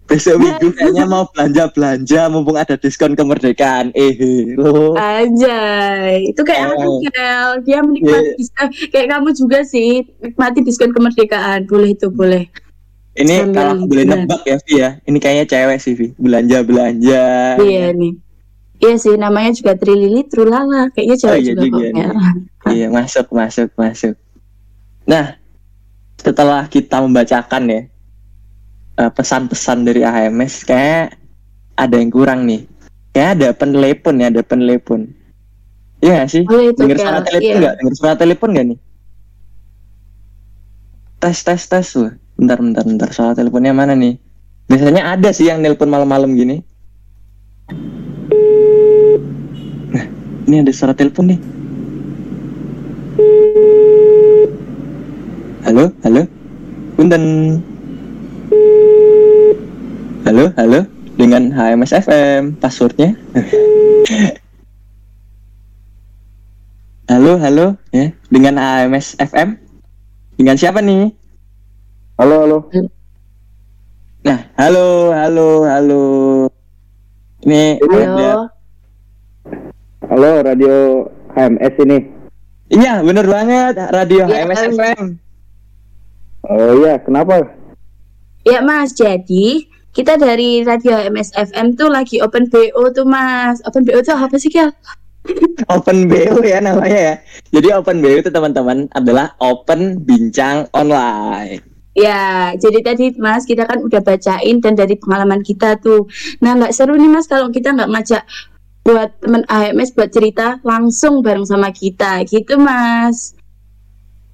Besok 0.02 0.36
minggu 0.36 0.68
kayaknya 0.76 1.06
mau 1.06 1.24
belanja-belanja 1.26 2.28
mumpung 2.28 2.54
ada 2.54 2.74
diskon 2.74 3.14
kemerdekaan. 3.14 3.94
Eh, 3.94 4.12
loh. 4.54 4.92
Anjay, 4.92 6.28
itu 6.28 6.42
kayak 6.42 6.74
aku 6.74 6.82
Oh. 6.82 7.00
Kel. 7.00 7.48
Dia 7.62 7.78
menikmati 7.80 8.20
Iya. 8.26 8.36
dis- 8.36 8.52
eh, 8.52 8.70
kayak 8.88 9.08
kamu 9.08 9.28
juga 9.32 9.58
sih, 9.62 10.04
nikmati 10.18 10.60
diskon 10.60 10.90
kemerdekaan. 10.90 11.64
Boleh 11.64 11.92
itu, 11.92 12.08
boleh. 12.08 12.44
Ini 13.12 13.44
sambil 13.44 13.54
kalau 13.54 13.72
aku 13.74 13.84
boleh 13.86 14.04
nebak 14.06 14.40
ya, 14.42 14.56
Vi 14.58 14.74
ya. 14.74 14.90
Ini 15.02 15.18
kayaknya 15.18 15.46
cewek 15.46 15.78
sih, 15.78 15.92
Vi. 15.92 16.06
Belanja-belanja. 16.16 17.24
Iya 17.58 17.92
nih. 17.92 18.12
Iya 18.78 18.94
sih, 18.98 19.14
namanya 19.14 19.52
juga 19.52 19.72
Trilili 19.74 20.26
Trulala. 20.26 20.90
Kayaknya 20.90 21.16
cewek 21.16 21.32
Oh, 21.32 21.38
iya 21.38 21.52
juga 21.54 21.62
juga. 21.62 21.86
Iya, 22.68 22.86
masuk, 22.88 23.26
masuk, 23.30 23.68
masuk. 23.72 24.14
Nah, 25.04 25.36
setelah 26.22 26.70
kita 26.70 27.02
membacakan 27.02 27.62
ya 27.66 27.80
eh, 29.02 29.10
pesan-pesan 29.10 29.82
dari 29.82 30.06
AHMS, 30.06 30.62
kayak 30.62 31.18
ada 31.74 31.98
yang 31.98 32.14
kurang 32.14 32.46
nih. 32.46 32.62
Kayak 33.10 33.30
ada 33.36 33.48
penelepon 33.52 34.14
ya, 34.22 34.26
ada 34.30 34.42
penelepon. 34.46 35.10
Iya 35.98 36.22
nggak 36.22 36.30
sih? 36.30 36.42
Boleh 36.46 36.70
itu, 36.70 36.78
Dengar 36.78 36.98
suara 36.98 37.20
telepon 37.22 37.42
Iya. 37.46 37.58
nggak? 37.58 37.74
Dengar 37.82 37.94
suara 37.98 38.14
telepon 38.16 38.48
nggak 38.54 38.66
nih? 38.70 38.78
Tes, 41.22 41.38
tes, 41.46 41.62
tes. 41.70 41.86
Wah, 41.98 42.12
bentar, 42.38 42.58
bentar, 42.58 42.82
bentar. 42.82 43.08
Suara 43.14 43.32
teleponnya 43.34 43.70
mana 43.70 43.94
nih? 43.94 44.18
Biasanya 44.66 45.14
ada 45.14 45.30
sih 45.30 45.46
yang 45.46 45.62
nelpon 45.62 45.86
malam-malam 45.86 46.34
gini. 46.34 46.62
Nah, 49.92 50.04
ini 50.50 50.56
ada 50.62 50.72
suara 50.74 50.94
telepon 50.96 51.30
nih. 51.30 51.38
Halo, 55.62 55.94
halo. 56.02 56.22
Punten. 56.98 57.22
Halo, 60.26 60.50
halo. 60.58 60.80
Dengan 61.14 61.54
HMS 61.54 61.92
FM, 62.02 62.58
passwordnya. 62.58 63.14
halo, 67.06 67.38
halo. 67.38 67.78
Ya, 67.94 68.10
dengan 68.26 68.58
HMS 68.58 69.14
FM. 69.22 69.54
Dengan 70.34 70.58
siapa 70.58 70.82
nih? 70.82 71.14
Halo, 72.18 72.42
halo. 72.42 72.58
Nah, 74.26 74.38
halo, 74.58 75.14
halo, 75.14 75.48
halo. 75.62 76.02
Ini 77.46 77.78
ada. 77.78 78.02
Halo. 78.02 78.32
Halo, 80.10 80.30
radio 80.42 80.74
HMS 81.38 81.74
ini. 81.86 81.98
Iya, 82.66 82.98
bener 83.06 83.30
banget. 83.30 83.78
Radio 83.94 84.26
Iya, 84.26 84.42
HMS 84.42 84.58
halo. 84.58 84.74
FM. 84.74 85.22
Oh 86.46 86.72
iya, 86.82 86.98
kenapa? 86.98 87.46
Ya 88.42 88.58
Mas, 88.58 88.90
jadi 88.98 89.70
kita 89.92 90.18
dari 90.18 90.66
Radio 90.66 90.98
MSFM 90.98 91.78
tuh 91.78 91.92
lagi 91.92 92.18
open 92.18 92.50
BO 92.50 92.90
tuh 92.90 93.06
Mas. 93.06 93.62
Open 93.62 93.86
BO 93.86 94.02
tuh 94.02 94.16
apa 94.16 94.34
sih 94.40 94.50
Kel? 94.50 94.72
Open 95.74 96.10
BO 96.10 96.42
ya 96.42 96.58
namanya 96.58 96.98
ya. 96.98 97.14
Jadi 97.54 97.68
Open 97.76 98.02
BO 98.02 98.18
itu 98.18 98.30
teman-teman 98.32 98.90
adalah 98.90 99.38
Open 99.38 100.02
Bincang 100.02 100.66
Online. 100.74 101.62
Ya, 101.92 102.56
jadi 102.56 102.80
tadi 102.80 103.12
Mas 103.20 103.44
kita 103.44 103.68
kan 103.68 103.84
udah 103.84 104.00
bacain 104.00 104.64
dan 104.64 104.74
dari 104.74 104.96
pengalaman 104.96 105.44
kita 105.44 105.76
tuh. 105.78 106.08
Nah 106.40 106.56
nggak 106.56 106.72
seru 106.72 106.96
nih 106.96 107.12
Mas 107.12 107.28
kalau 107.28 107.52
kita 107.52 107.76
nggak 107.76 107.90
ngajak 107.92 108.24
buat 108.82 109.14
teman 109.22 109.46
AMS 109.46 109.94
buat 109.94 110.10
cerita 110.10 110.58
langsung 110.66 111.22
bareng 111.22 111.46
sama 111.46 111.70
kita 111.70 112.24
gitu 112.26 112.58
Mas. 112.58 113.36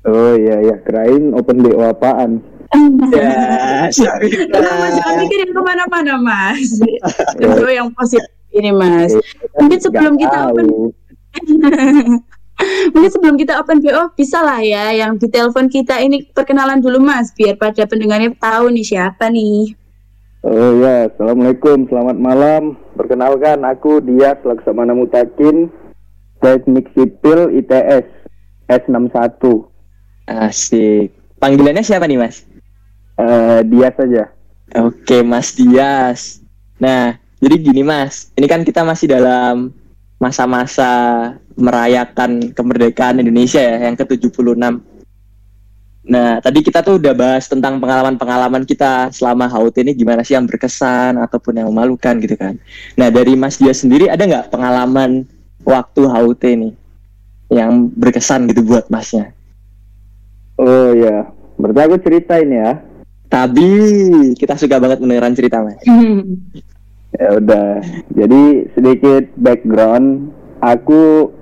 Oh 0.09 0.33
iya 0.33 0.57
iya, 0.64 0.77
kirain 0.81 1.37
open 1.37 1.61
BO 1.61 1.85
apaan? 1.85 2.40
Ya, 3.88 4.21
Tenang 4.53 4.77
Mas, 4.77 4.92
jangan 5.01 5.16
mikir 5.25 5.38
yang 5.40 5.53
ke 5.57 5.62
mana-mana 5.64 6.14
Mas. 6.21 6.68
Itu 7.40 7.64
yang 7.64 7.88
positif 7.97 8.29
ini 8.53 8.73
Mas. 8.73 9.16
Mungkin 9.61 9.81
sebelum 9.81 10.14
kita 10.21 10.53
open. 10.53 10.92
Mungkin 12.92 13.11
sebelum 13.12 13.37
kita 13.40 13.57
open 13.61 13.81
BO 13.81 14.12
bisa 14.12 14.44
lah 14.44 14.61
ya 14.61 14.92
yang 14.92 15.16
di 15.16 15.33
telepon 15.33 15.73
kita 15.73 15.97
ini 16.05 16.29
perkenalan 16.33 16.85
dulu 16.85 17.01
Mas 17.01 17.33
biar 17.33 17.57
pada 17.57 17.88
pendengarnya 17.88 18.37
tahu 18.37 18.68
nih 18.73 18.85
siapa 18.85 19.33
nih. 19.33 19.73
Oh 20.47 20.71
iya, 20.79 21.11
Assalamualaikum, 21.11 21.90
selamat 21.90 22.16
malam. 22.21 22.79
Perkenalkan, 22.94 23.64
aku 23.66 23.99
Dias 23.99 24.38
Laksamana 24.47 24.94
Mutakin, 24.94 25.66
Teknik 26.38 26.94
Sipil 26.94 27.59
ITS 27.59 28.07
S61. 28.71 29.78
Asik. 30.29 31.09
Panggilannya 31.41 31.81
siapa 31.81 32.05
nih 32.05 32.21
Mas? 32.21 32.45
Eh 33.17 33.61
Dias 33.64 33.97
saja. 33.97 34.29
Oke 34.77 35.25
Mas 35.25 35.57
Dias. 35.57 36.45
Nah, 36.77 37.17
jadi 37.41 37.57
gini 37.57 37.81
Mas, 37.81 38.29
ini 38.37 38.45
kan 38.45 38.61
kita 38.62 38.85
masih 38.85 39.09
dalam 39.09 39.73
masa-masa 40.21 40.91
merayakan 41.57 42.53
kemerdekaan 42.53 43.23
Indonesia 43.23 43.62
ya, 43.62 43.88
yang 43.88 43.97
ke-76. 43.97 44.59
Nah, 46.09 46.41
tadi 46.41 46.64
kita 46.64 46.81
tuh 46.81 46.97
udah 46.97 47.12
bahas 47.12 47.47
tentang 47.47 47.77
pengalaman-pengalaman 47.79 48.64
kita 48.64 49.12
selama 49.12 49.45
HUT 49.45 49.77
ini 49.83 49.93
gimana 49.93 50.25
sih 50.25 50.35
yang 50.35 50.49
berkesan 50.49 51.21
ataupun 51.21 51.61
yang 51.61 51.69
memalukan 51.69 52.17
gitu 52.19 52.35
kan. 52.35 52.57
Nah, 52.97 53.09
dari 53.12 53.37
Mas 53.37 53.61
Dias 53.61 53.85
sendiri 53.85 54.09
ada 54.09 54.25
nggak 54.25 54.49
pengalaman 54.51 55.29
waktu 55.62 56.03
HUT 56.09 56.43
ini 56.49 56.71
yang 57.53 57.93
berkesan 57.93 58.49
gitu 58.51 58.64
buat 58.64 58.88
Masnya? 58.88 59.38
Oh 60.69 60.93
iya, 60.93 61.33
berarti 61.57 61.81
aku 61.81 61.97
ceritain 62.05 62.51
ya. 62.53 62.71
Tapi 63.29 63.69
kita 64.37 64.57
suka 64.57 64.77
banget 64.77 65.01
mendengarkan 65.01 65.37
cerita 65.37 65.65
Mas. 65.65 65.81
Ya 67.09 67.41
udah. 67.41 67.81
Jadi 68.13 68.69
sedikit 68.77 69.33
background, 69.41 70.29
aku 70.61 71.33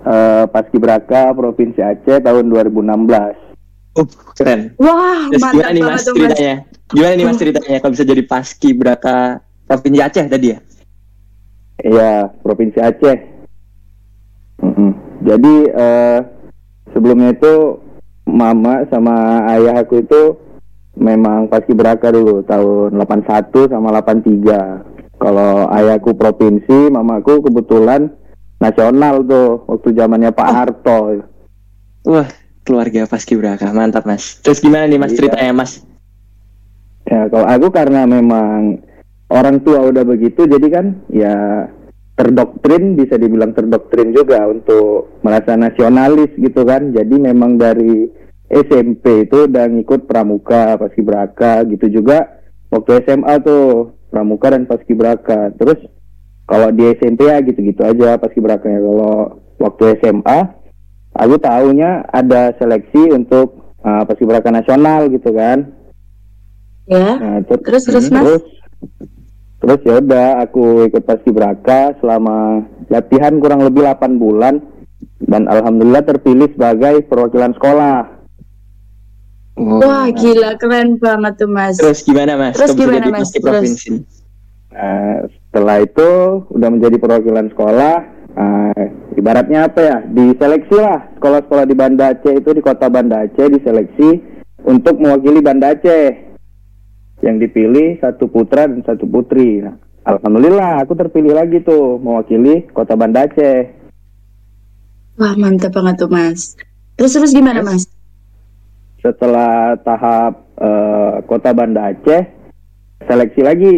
eh, 0.00 0.44
paskibraka 0.48 1.36
Provinsi 1.36 1.84
Aceh 1.84 2.24
tahun 2.24 2.48
2016. 2.48 3.36
Uh, 3.94 4.08
keren. 4.32 4.72
Wah, 4.80 5.28
Terus 5.28 5.44
mantap 5.44 5.54
gimana 5.54 5.70
nih 5.70 5.82
mas 5.84 5.86
banget 5.86 6.02
tuh 6.02 6.14
Mas. 6.16 6.18
ceritanya? 6.18 6.54
Gimana 6.88 7.12
nih 7.14 7.26
mas 7.28 7.38
ceritanya 7.38 7.76
kalau 7.78 7.92
bisa 7.92 8.04
jadi 8.08 8.22
paski 8.24 8.70
beraka 8.74 9.16
Provinsi 9.68 10.00
Aceh 10.00 10.24
tadi 10.24 10.46
ya? 10.50 10.58
Iya, 11.84 12.12
Provinsi 12.40 12.78
Aceh. 12.80 13.18
Mm-mm. 14.64 14.90
Jadi 15.20 15.54
eh, 15.68 16.18
sebelumnya 16.90 17.36
itu 17.36 17.83
mama 18.24 18.84
sama 18.88 19.44
ayah 19.52 19.84
aku 19.84 20.00
itu 20.04 20.22
memang 20.96 21.50
paskibraka 21.50 22.10
dulu 22.10 22.42
tahun 22.46 22.96
81 22.96 23.70
sama 23.70 23.88
83. 24.00 25.20
Kalau 25.20 25.70
ayahku 25.70 26.12
provinsi, 26.18 26.90
mamaku 26.90 27.40
kebetulan 27.44 28.12
nasional 28.58 29.22
tuh 29.24 29.62
waktu 29.70 29.88
zamannya 29.94 30.30
Pak 30.34 30.50
Harto. 30.50 31.22
Wah 32.04 32.28
keluarga 32.64 33.04
paski 33.04 33.36
beraka 33.36 33.70
mantap 33.70 34.08
mas. 34.08 34.40
Terus 34.40 34.60
gimana 34.60 34.88
nih 34.88 34.96
mas 34.96 35.12
Iya. 35.12 35.18
ceritanya 35.20 35.52
mas? 35.52 35.72
Ya 37.04 37.28
kalau 37.28 37.44
aku 37.44 37.68
karena 37.68 38.08
memang 38.08 38.80
orang 39.28 39.60
tua 39.60 39.84
udah 39.84 40.04
begitu, 40.08 40.48
jadi 40.48 40.66
kan 40.72 40.86
ya 41.12 41.68
terdoktrin 42.14 42.94
bisa 42.94 43.18
dibilang 43.18 43.50
terdoktrin 43.50 44.14
juga 44.14 44.46
untuk 44.46 45.18
merasa 45.26 45.58
nasionalis 45.58 46.30
gitu 46.38 46.62
kan. 46.62 46.94
Jadi 46.94 47.18
memang 47.18 47.58
dari 47.58 48.06
SMP 48.46 49.26
itu 49.26 49.50
udah 49.50 49.66
ngikut 49.66 50.06
pramuka, 50.06 50.78
paskibraka 50.78 51.66
gitu 51.66 51.90
juga. 51.90 52.38
Waktu 52.70 53.02
SMA 53.06 53.34
tuh 53.42 53.94
pramuka 54.14 54.54
dan 54.54 54.66
paskibraka. 54.70 55.50
Terus 55.58 55.82
kalau 56.46 56.70
di 56.70 56.86
SMP 56.94 57.26
ya 57.26 57.42
gitu-gitu 57.42 57.82
aja 57.82 58.14
paskibrakanya. 58.14 58.78
Kalau 58.78 59.14
waktu 59.58 59.98
SMA 59.98 60.38
aku 61.18 61.34
tahunya 61.38 62.10
ada 62.14 62.54
seleksi 62.58 63.10
untuk 63.10 63.74
uh, 63.82 64.06
paskibraka 64.06 64.54
nasional 64.54 65.10
gitu 65.10 65.34
kan. 65.34 65.74
Ya. 66.86 67.16
Nah, 67.18 67.38
ter- 67.42 67.64
Terus 67.64 67.84
terus 67.90 68.06
Mas. 68.12 68.22
terus 68.22 68.44
terus 69.64 69.80
ya 69.80 69.94
udah 69.96 70.44
aku 70.44 70.84
ikut 70.92 71.08
paskibraka 71.08 71.96
selama 72.04 72.68
latihan 72.92 73.40
kurang 73.40 73.64
lebih 73.64 73.88
8 73.88 74.20
bulan 74.20 74.60
dan 75.24 75.48
alhamdulillah 75.48 76.04
terpilih 76.04 76.52
sebagai 76.52 77.08
perwakilan 77.08 77.56
sekolah. 77.56 78.12
Wah, 79.54 80.10
gila 80.12 80.58
keren 80.60 81.00
banget 81.00 81.40
tuh 81.40 81.48
Mas. 81.48 81.80
Terus 81.80 82.04
gimana 82.04 82.34
mas? 82.34 82.58
Terus 82.58 82.74
gimana, 82.74 83.06
Mas? 83.08 83.30
Terus? 83.30 83.40
provinsi? 83.40 84.02
Nah, 84.74 85.30
setelah 85.30 85.86
itu 85.86 86.10
udah 86.50 86.68
menjadi 86.74 86.98
perwakilan 86.98 87.46
sekolah. 87.54 87.96
Nah, 88.34 88.74
ibaratnya 89.14 89.70
apa 89.70 89.80
ya? 89.80 89.96
Diseleksi 90.10 90.74
lah 90.74 91.06
sekolah-sekolah 91.16 91.64
di 91.70 91.74
Banda 91.78 92.10
Aceh 92.10 92.34
itu 92.34 92.50
di 92.50 92.58
kota 92.58 92.90
Banda 92.90 93.22
Aceh 93.22 93.46
diseleksi 93.46 94.18
untuk 94.66 94.98
mewakili 94.98 95.38
Banda 95.38 95.72
Aceh. 95.78 96.23
Yang 97.22 97.36
dipilih 97.48 98.02
satu 98.02 98.26
putra 98.26 98.66
dan 98.66 98.82
satu 98.82 99.06
putri. 99.06 99.62
Nah, 99.62 99.76
alhamdulillah 100.02 100.82
aku 100.82 100.98
terpilih 100.98 101.36
lagi 101.36 101.62
tuh 101.62 102.00
mewakili 102.02 102.66
kota 102.74 102.98
Banda 102.98 103.28
Aceh. 103.28 103.70
Wah, 105.14 105.34
mantap 105.38 105.70
banget 105.70 106.02
tuh 106.02 106.10
Mas. 106.10 106.58
Terus 106.98 107.14
terus 107.14 107.30
gimana 107.30 107.62
Mas? 107.62 107.86
setelah 109.04 109.76
tahap 109.84 110.48
eh, 110.56 111.14
kota 111.28 111.52
Banda 111.52 111.92
Aceh 111.92 112.24
seleksi 113.04 113.42
lagi 113.44 113.74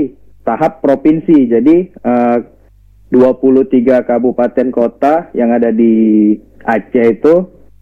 tahap 0.47 0.79
provinsi 0.79 1.51
jadi 1.51 1.77
eh, 1.91 2.39
23 3.11 4.07
kabupaten 4.07 4.69
kota 4.71 5.35
yang 5.35 5.51
ada 5.51 5.75
di 5.75 6.35
Aceh 6.63 7.07
itu 7.11 7.35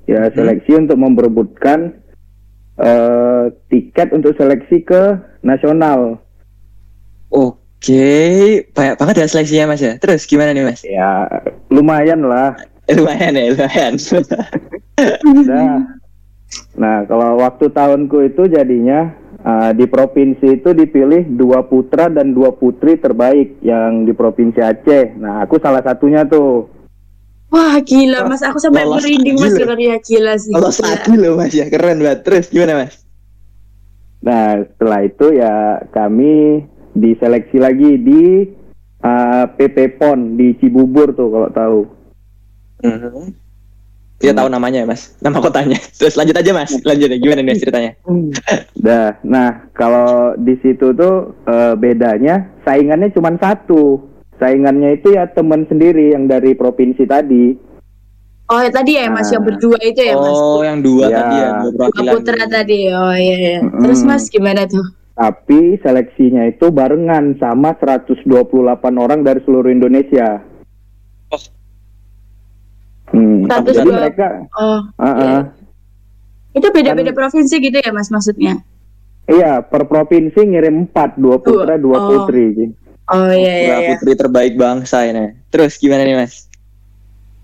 ya 0.09 0.33
seleksi 0.33 0.73
untuk 0.81 0.97
memperebutkan 0.97 2.01
eh, 2.81 3.45
tiket 3.71 4.09
untuk 4.15 4.35
seleksi 4.35 4.83
ke 4.83 5.03
nasional 5.45 6.19
Oke, 7.35 8.63
banyak 8.71 8.95
banget 8.95 9.15
ya 9.21 9.27
seleksinya 9.27 9.75
mas 9.75 9.83
ya. 9.83 9.99
Terus 9.99 10.25
gimana 10.31 10.55
nih 10.55 10.65
mas? 10.65 10.81
ya 10.87 11.27
lumayan 11.69 12.23
lah 12.23 12.55
lumayan 12.97 13.35
ya, 13.35 13.45
lumayan. 13.53 13.95
Nah, 15.27 15.83
nah 16.79 17.03
kalau 17.11 17.43
waktu 17.43 17.67
tahunku 17.67 18.31
itu 18.31 18.47
jadinya 18.47 19.11
uh, 19.43 19.75
di 19.75 19.91
provinsi 19.91 20.63
itu 20.63 20.71
dipilih 20.71 21.27
dua 21.35 21.67
putra 21.67 22.07
dan 22.07 22.31
dua 22.31 22.55
putri 22.55 22.95
terbaik 22.95 23.59
yang 23.59 24.07
di 24.07 24.15
provinsi 24.15 24.63
Aceh. 24.63 25.19
Nah, 25.19 25.43
aku 25.43 25.59
salah 25.59 25.83
satunya 25.83 26.23
tuh. 26.25 26.71
Wah, 27.53 27.77
gila 27.85 28.27
Mas. 28.27 28.43
Aku 28.43 28.59
sampai 28.59 28.85
Lolos 28.85 29.05
merinding 29.05 29.37
Mas 29.39 29.53
lagi 29.53 29.61
dengarnya 29.63 29.97
gila 30.01 30.33
sih. 30.41 30.53
Kalau 30.53 30.71
Gila. 30.73 30.81
satu 30.81 31.11
loh 31.15 31.33
mas 31.39 31.53
ya, 31.53 31.67
keren 31.69 31.99
banget. 32.01 32.21
Terus 32.27 32.45
gimana 32.51 32.73
mas? 32.85 32.95
Nah, 34.25 34.65
setelah 34.65 35.01
itu 35.05 35.27
ya 35.37 35.55
kami 35.93 36.65
diseleksi 36.97 37.59
lagi 37.61 37.91
di 38.01 38.23
uh, 39.05 39.45
PP 39.55 40.01
PON 40.01 40.41
di 40.41 40.57
Cibubur 40.59 41.13
tuh 41.13 41.29
kalau 41.29 41.49
tahu. 41.53 41.81
Mhm. 42.85 43.45
Dia 44.23 44.33
tahu 44.33 44.49
namanya 44.49 44.81
ya 44.81 44.87
mas, 44.89 45.13
nama 45.21 45.37
kotanya. 45.43 45.77
Terus 46.01 46.17
lanjut 46.17 46.33
aja 46.39 46.51
mas, 46.57 46.73
lanjut 46.81 47.13
ya. 47.13 47.19
Gimana 47.21 47.45
nih 47.45 47.61
ceritanya? 47.61 47.93
Dah, 48.87 49.21
nah 49.21 49.69
kalau 49.77 50.33
di 50.41 50.57
situ 50.65 50.97
tuh 50.97 51.37
eh, 51.45 51.75
bedanya 51.77 52.49
saingannya 52.65 53.13
cuma 53.13 53.37
satu. 53.37 54.14
Saingannya 54.37 54.99
itu 54.99 55.15
ya 55.15 55.27
teman 55.27 55.65
sendiri 55.65 56.11
yang 56.11 56.27
dari 56.27 56.53
provinsi 56.53 57.05
tadi. 57.05 57.55
Oh, 58.45 58.61
ya, 58.61 58.69
tadi 58.69 58.93
ya 58.95 59.09
Mas 59.09 59.27
Nah. 59.27 59.41
yang 59.41 59.45
berdua 59.47 59.79
itu 59.81 60.01
ya 60.01 60.15
Mas. 60.15 60.37
Oh, 60.37 60.61
yang 60.61 60.79
dua 60.79 61.05
Ya. 61.09 61.17
tadi 61.17 61.35
ya, 61.35 61.49
dua 61.65 61.87
Dua 61.89 62.13
putra 62.13 62.45
tadi. 62.45 62.79
Oh 62.91 63.15
iya 63.15 63.37
iya. 63.39 63.59
Mm-mm. 63.63 63.81
Terus 63.81 64.01
Mas 64.03 64.29
gimana 64.29 64.69
tuh? 64.69 64.85
Tapi 65.15 65.79
seleksinya 65.79 66.45
itu 66.45 66.69
barengan 66.69 67.39
sama 67.39 67.73
128 67.75 68.27
orang 68.95 69.23
dari 69.23 69.41
seluruh 69.41 69.71
Indonesia. 69.71 70.43
Oh. 71.31 71.41
Hmm, 73.07 73.47
128. 73.47 73.71
jadi 73.71 73.91
mereka, 73.93 74.27
Oh, 74.53 74.81
ah, 74.99 75.07
iya. 75.15 75.29
ah. 75.31 75.43
itu 76.53 76.67
beda-beda 76.69 77.11
provinsi 77.11 77.55
gitu 77.61 77.79
ya 77.79 77.91
Mas 77.91 78.11
maksudnya? 78.11 78.59
iya 79.25 79.63
per 79.63 79.87
provinsi 79.87 80.37
ngirim 80.37 80.85
empat, 80.85 81.17
dua 81.17 81.39
putra, 81.39 81.79
dua 81.79 81.97
Oh. 81.97 82.07
putri. 82.27 82.75
Oh 83.13 83.29
iya 83.29 83.55
iya. 83.61 83.69
Putra 83.69 83.81
iya. 83.81 83.89
putri 83.93 84.13
terbaik 84.17 84.55
bangsa 84.57 85.05
ini. 85.05 85.37
Terus 85.53 85.77
gimana 85.77 86.09
nih 86.09 86.17
mas? 86.17 86.49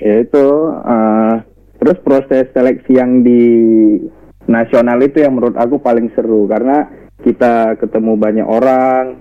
Ya 0.01 0.25
itu 0.25 0.46
uh, 0.73 1.44
terus 1.77 1.99
proses 2.01 2.49
seleksi 2.57 2.96
yang 2.96 3.20
di 3.20 3.44
nasional 4.49 4.96
itu 5.05 5.20
yang 5.20 5.37
menurut 5.37 5.61
aku 5.61 5.77
paling 5.77 6.09
seru 6.16 6.49
karena 6.49 6.88
kita 7.20 7.77
ketemu 7.77 8.16
banyak 8.16 8.46
orang 8.49 9.20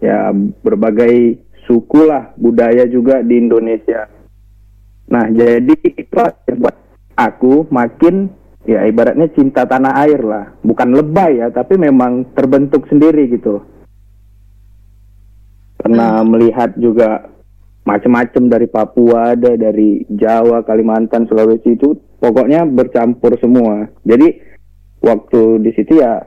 ya 0.00 0.32
berbagai 0.64 1.36
suku 1.68 2.08
lah 2.08 2.32
budaya 2.40 2.88
juga 2.88 3.20
di 3.20 3.36
Indonesia. 3.36 4.08
Nah 5.12 5.28
jadi 5.28 5.76
itu 5.84 6.16
yang 6.48 6.58
buat 6.64 6.76
aku 7.20 7.68
makin 7.68 8.32
ya 8.64 8.88
ibaratnya 8.88 9.28
cinta 9.36 9.68
tanah 9.68 9.92
air 10.08 10.24
lah 10.24 10.48
bukan 10.64 10.96
lebay 10.96 11.44
ya 11.44 11.52
tapi 11.52 11.76
memang 11.76 12.32
terbentuk 12.32 12.88
sendiri 12.88 13.28
gitu 13.28 13.60
pernah 15.84 16.24
melihat 16.24 16.72
juga 16.80 17.28
macam-macam 17.84 18.42
dari 18.48 18.64
Papua 18.64 19.36
ada 19.36 19.52
dari 19.52 20.08
Jawa 20.08 20.64
Kalimantan 20.64 21.28
Sulawesi 21.28 21.76
itu 21.76 21.92
pokoknya 22.16 22.64
bercampur 22.64 23.36
semua. 23.36 23.84
Jadi 24.08 24.40
waktu 25.04 25.60
di 25.60 25.70
situ 25.76 26.00
ya 26.00 26.24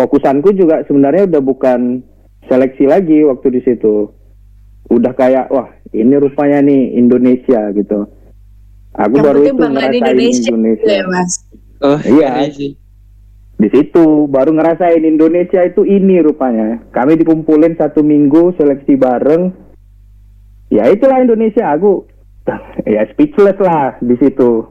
fokusanku 0.00 0.56
juga 0.56 0.80
sebenarnya 0.88 1.28
udah 1.28 1.42
bukan 1.44 2.00
seleksi 2.48 2.88
lagi 2.88 3.20
waktu 3.28 3.60
di 3.60 3.60
situ. 3.68 4.08
Udah 4.88 5.12
kayak 5.12 5.52
wah 5.52 5.68
ini 5.92 6.16
rupanya 6.16 6.64
nih 6.64 6.96
Indonesia 6.96 7.68
gitu. 7.76 8.08
Aku 8.96 9.20
Yang 9.20 9.26
baru 9.28 9.40
itu 9.44 9.54
ngerasain 9.60 9.92
Indonesia, 10.00 10.48
Indonesia, 10.50 10.92
ya 10.96 11.04
mas. 11.06 11.32
Oh 11.84 12.00
Iya. 12.00 12.48
sih. 12.56 12.79
Di 13.60 13.68
situ 13.68 14.24
baru 14.24 14.56
ngerasain 14.56 15.04
Indonesia 15.04 15.60
itu 15.60 15.84
ini 15.84 16.24
rupanya. 16.24 16.80
Kami 16.96 17.20
dikumpulin 17.20 17.76
satu 17.76 18.00
minggu 18.00 18.56
seleksi 18.56 18.96
bareng. 18.96 19.52
Ya 20.72 20.88
itulah 20.88 21.20
Indonesia 21.20 21.68
aku 21.68 22.08
ya 22.88 23.04
speechless 23.12 23.60
lah 23.60 24.00
di 24.00 24.16
situ. 24.16 24.64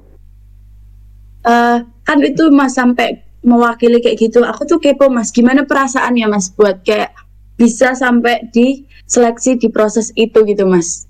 Eh, 1.46 1.78
kan 1.86 2.18
itu 2.26 2.50
mas 2.50 2.74
sampai 2.74 3.22
mewakili 3.46 4.02
kayak 4.02 4.18
gitu. 4.18 4.42
Aku 4.42 4.66
tuh 4.66 4.82
kepo 4.82 5.06
mas. 5.14 5.30
Gimana 5.30 5.70
perasaannya 5.70 6.26
mas 6.26 6.50
buat 6.50 6.82
kayak 6.82 7.14
bisa 7.62 7.94
sampai 7.94 8.50
di 8.50 8.90
seleksi 9.06 9.62
di 9.62 9.70
proses 9.70 10.10
itu 10.18 10.42
gitu 10.50 10.66
mas? 10.66 11.06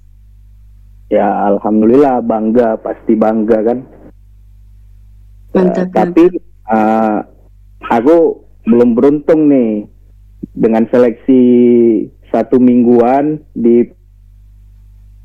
Ya 1.08 1.48
alhamdulillah 1.48 2.20
bangga. 2.28 2.76
Pasti 2.84 3.16
bangga 3.16 3.64
kan? 3.64 3.80
Mantap 5.56 5.88
Eh, 5.88 5.94
tapi 5.96 6.24
eh, 6.70 7.20
aku 7.90 8.40
belum 8.64 8.94
beruntung 8.94 9.50
nih 9.50 9.90
dengan 10.54 10.86
seleksi 10.88 11.42
satu 12.30 12.62
mingguan 12.62 13.42
di 13.52 13.90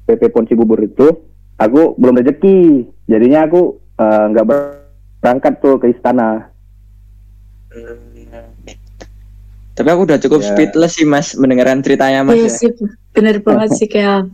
PP 0.05 0.33
Pon 0.33 0.45
Cibubur 0.45 0.81
itu 0.81 1.13
aku 1.57 1.95
belum 1.95 2.19
rezeki 2.19 2.59
jadinya 3.05 3.45
aku 3.45 3.63
eh, 3.95 4.25
nggak 4.33 4.47
berangkat 5.21 5.53
tuh 5.61 5.77
ke 5.77 5.93
istana 5.93 6.49
Tapi 9.75 9.89
aku 9.91 10.07
udah 10.07 10.23
cukup 10.23 10.39
Ya. 10.39 10.55
speedless 10.55 10.95
sih 10.95 11.03
mas 11.03 11.35
mendengarkan 11.35 11.83
ceritanya 11.83 12.23
mas 12.23 12.39
Iya 12.39 12.47
ya. 12.47 12.51
sih, 12.55 12.71
bener 13.11 13.43
banget 13.43 13.75
sih 13.75 13.91
Kel. 13.91 14.31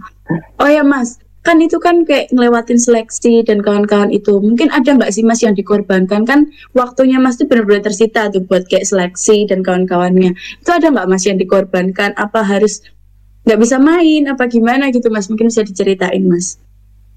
Oh 0.61 0.69
ya 0.69 0.85
Mas, 0.85 1.17
kan 1.41 1.57
itu 1.57 1.81
kan 1.81 2.05
kayak 2.05 2.29
ngelewatin 2.33 2.77
seleksi 2.77 3.41
dan 3.45 3.65
kawan-kawan 3.65 4.13
itu. 4.13 4.37
Mungkin 4.41 4.69
ada 4.69 4.93
nggak 4.93 5.13
sih 5.13 5.25
Mas 5.25 5.41
yang 5.41 5.57
dikorbankan 5.57 6.29
kan 6.29 6.49
waktunya 6.77 7.17
Mas 7.17 7.41
tuh 7.41 7.49
benar-benar 7.49 7.89
tersita 7.89 8.29
tuh 8.29 8.45
buat 8.45 8.69
kayak 8.69 8.85
seleksi 8.85 9.49
dan 9.49 9.65
kawan-kawannya. 9.65 10.37
Itu 10.61 10.71
ada 10.71 10.93
nggak 10.93 11.09
Mas 11.09 11.25
yang 11.25 11.41
dikorbankan? 11.41 12.13
Apa 12.21 12.45
harus 12.45 12.85
nggak 13.49 13.61
bisa 13.61 13.81
main? 13.81 14.29
Apa 14.29 14.49
gimana 14.53 14.93
gitu 14.93 15.09
Mas? 15.09 15.33
Mungkin 15.33 15.49
bisa 15.49 15.65
diceritain 15.65 16.25
Mas. 16.29 16.61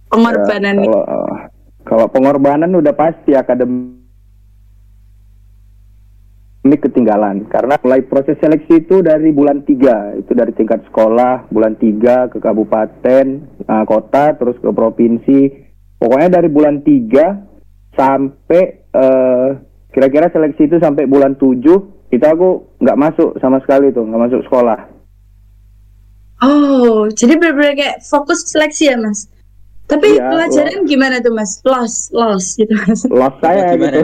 Pengorbanan 0.07 0.77
Ya, 0.77 0.87
kalau 0.87 1.03
kalau 1.83 2.05
pengorbanan 2.07 2.71
udah 2.71 2.95
pasti 2.95 3.35
akademik 3.35 4.02
ketinggalan 6.63 7.43
karena 7.51 7.75
mulai 7.83 8.07
proses 8.07 8.39
seleksi 8.39 8.87
itu 8.87 9.03
dari 9.03 9.35
bulan 9.35 9.67
3 9.67 10.23
itu 10.23 10.31
dari 10.31 10.55
tingkat 10.55 10.79
sekolah 10.87 11.51
bulan 11.51 11.75
3 11.75 12.31
ke 12.31 12.39
kabupaten 12.39 13.25
eh, 13.67 13.83
kota 13.83 14.31
terus 14.39 14.55
ke 14.63 14.71
provinsi 14.71 15.39
pokoknya 15.99 16.39
dari 16.39 16.47
bulan 16.47 16.79
3 16.79 17.99
sampai 17.99 18.63
eh, 18.95 19.47
kira-kira 19.91 20.31
seleksi 20.31 20.71
itu 20.71 20.79
sampai 20.79 21.03
bulan 21.03 21.35
7 21.35 22.15
itu 22.15 22.25
aku 22.25 22.79
nggak 22.79 22.99
masuk 22.99 23.35
sama 23.43 23.59
sekali 23.59 23.91
tuh 23.91 24.07
nggak 24.07 24.23
masuk 24.31 24.41
sekolah 24.47 24.93
Oh, 26.43 27.07
jadi 27.07 27.39
benar-benar 27.39 27.71
kayak 27.79 27.97
fokus 28.03 28.43
seleksi 28.51 28.91
ya 28.91 28.99
Mas. 28.99 29.31
Tapi 29.87 30.19
Iya, 30.19 30.27
pelajaran 30.27 30.83
gimana 30.83 31.23
tuh 31.23 31.31
Mas? 31.31 31.63
Loss, 31.63 32.11
loss 32.11 32.59
gitu 32.59 32.75
Mas. 32.83 33.07
lost 33.07 33.39
saya 33.39 33.71
Gimana 33.71 33.79
gitu? 33.79 34.01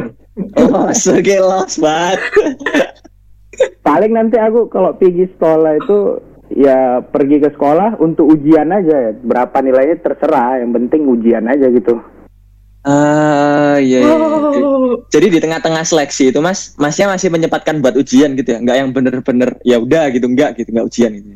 Oh, 0.56 0.89
sege 0.95 1.38
lost 1.39 1.80
banget. 1.80 2.19
paling 3.84 4.15
nanti 4.15 4.39
aku 4.39 4.71
kalau 4.71 4.95
pergi 4.95 5.28
sekolah 5.36 5.84
itu 5.84 5.97
ya 6.56 7.04
pergi 7.04 7.43
ke 7.43 7.52
sekolah 7.52 7.99
untuk 7.99 8.32
ujian 8.32 8.71
aja 8.71 9.12
berapa 9.19 9.54
nilainya 9.60 9.99
terserah 9.99 10.63
yang 10.63 10.71
penting 10.71 11.04
ujian 11.06 11.43
aja 11.43 11.67
gitu 11.67 11.99
Ah, 12.80 13.75
iya. 13.75 13.99
iya, 13.99 14.08
iya. 14.08 14.63
Oh, 14.63 15.04
Jadi 15.12 15.36
di 15.36 15.39
tengah-tengah 15.43 15.84
seleksi 15.84 16.32
itu 16.32 16.39
mas, 16.39 16.80
masnya 16.80 17.12
masih 17.12 17.28
menyempatkan 17.28 17.84
buat 17.84 17.91
ujian 17.99 18.39
gitu 18.39 18.56
ya, 18.56 18.63
nggak 18.63 18.78
yang 18.80 18.89
bener-bener 18.95 19.49
ya 19.67 19.84
udah 19.84 20.08
gitu, 20.15 20.32
nggak 20.32 20.56
gitu, 20.56 20.71
nggak 20.71 20.88
ujian 20.88 21.12
gitu. 21.19 21.28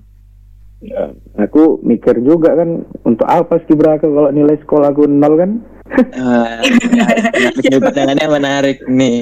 aku 1.39 1.79
mikir 1.79 2.19
juga 2.19 2.59
kan 2.59 2.83
untuk 3.07 3.23
apa 3.23 3.55
sih 3.67 3.75
beraka 3.75 4.03
kalau 4.03 4.31
nilai 4.31 4.59
sekolah 4.63 4.91
aku 4.91 5.07
nol 5.07 5.35
kan 5.39 5.51
Ah, 6.13 6.57
menarik, 6.63 7.81
pandangannya 7.85 8.27
menarik 8.27 8.77
nih. 8.89 9.21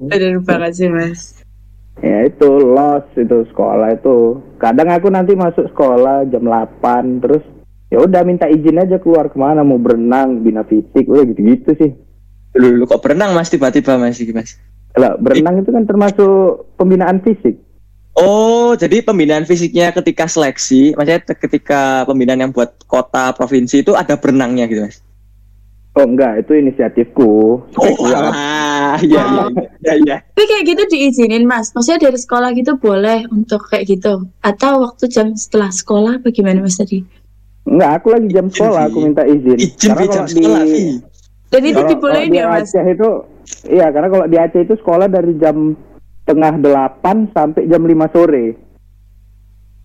bener 0.00 0.40
banget 0.40 0.72
sih 0.74 0.88
Mas. 0.88 1.44
ya 2.00 2.26
itu 2.26 2.50
loss 2.64 3.04
itu 3.14 3.44
sekolah 3.52 3.94
itu 3.94 4.40
kadang 4.58 4.90
aku 4.90 5.12
nanti 5.12 5.36
masuk 5.36 5.68
sekolah 5.70 6.26
jam 6.28 6.42
8 6.42 7.22
terus 7.22 7.44
ya 7.88 8.02
udah 8.02 8.26
minta 8.26 8.50
izin 8.50 8.82
aja 8.82 8.98
keluar 8.98 9.30
ke 9.30 9.38
mana 9.38 9.62
mau 9.62 9.78
berenang 9.78 10.42
bina 10.42 10.66
fisik 10.66 11.06
udah 11.06 11.24
gitu-gitu 11.30 11.70
sih 11.78 11.90
Lu, 12.54 12.70
lu 12.78 12.84
kok 12.86 13.02
berenang 13.02 13.34
mas 13.34 13.50
tiba-tiba 13.50 13.94
mas, 13.94 14.18
mas? 14.34 14.58
kalau 14.90 15.14
berenang 15.22 15.62
itu 15.62 15.70
kan 15.70 15.84
termasuk 15.86 16.66
pembinaan 16.74 17.22
fisik 17.22 17.60
Oh, 18.14 18.78
jadi 18.78 19.02
pembinaan 19.02 19.42
fisiknya 19.42 19.90
ketika 19.90 20.30
seleksi, 20.30 20.94
maksudnya 20.94 21.34
ketika 21.34 22.06
pembinaan 22.06 22.46
yang 22.46 22.52
buat 22.54 22.86
kota 22.86 23.34
provinsi 23.34 23.82
itu 23.82 23.98
ada 23.98 24.14
berenangnya 24.14 24.70
gitu 24.70 24.86
mas? 24.86 25.02
Oh 25.94 26.04
enggak 26.04 26.42
itu 26.42 26.52
inisiatifku 26.54 27.62
Oh, 27.74 27.94
alah, 28.04 28.98
ya, 29.02 29.22
ya, 29.24 29.44
ya, 29.80 29.94
ya. 30.02 30.16
Tapi 30.20 30.44
kayak 30.44 30.64
gitu 30.66 30.82
diizinin 30.90 31.46
Mas. 31.46 31.70
Maksudnya 31.70 32.10
dari 32.10 32.18
sekolah 32.18 32.50
gitu 32.54 32.74
boleh 32.76 33.26
untuk 33.30 33.62
kayak 33.66 33.86
gitu. 33.88 34.26
Atau 34.40 34.82
waktu 34.82 35.06
jam 35.06 35.34
setelah 35.34 35.70
sekolah 35.70 36.18
bagaimana 36.20 36.60
Mas 36.60 36.76
tadi? 36.76 37.02
Enggak, 37.64 38.02
aku 38.02 38.06
lagi 38.12 38.28
jam 38.28 38.46
sekolah, 38.46 38.82
aku 38.86 38.98
minta 39.00 39.22
izin. 39.24 39.56
Izin 39.56 39.88
Karena 39.88 40.02
di 40.02 40.08
jam 40.10 40.26
sekolah, 40.28 40.62
di, 40.62 40.70
Vi. 40.70 40.82
Dan 41.48 41.62
itu 41.62 41.74
kalau- 41.74 41.90
dibolehin 41.90 42.28
kalau 42.28 42.34
ya 42.34 42.44
di 42.44 42.50
Mas? 42.50 42.62
Aceh 42.68 42.84
itu, 42.90 43.10
iya 43.70 43.86
karena 43.88 44.08
kalau 44.10 44.24
di 44.26 44.36
Aceh 44.36 44.60
itu 44.60 44.74
sekolah 44.76 45.06
dari 45.06 45.32
jam 45.38 45.56
tengah 46.24 46.54
delapan 46.56 47.16
sampai 47.30 47.62
jam 47.64 47.82
5 47.82 48.06
sore. 48.10 48.44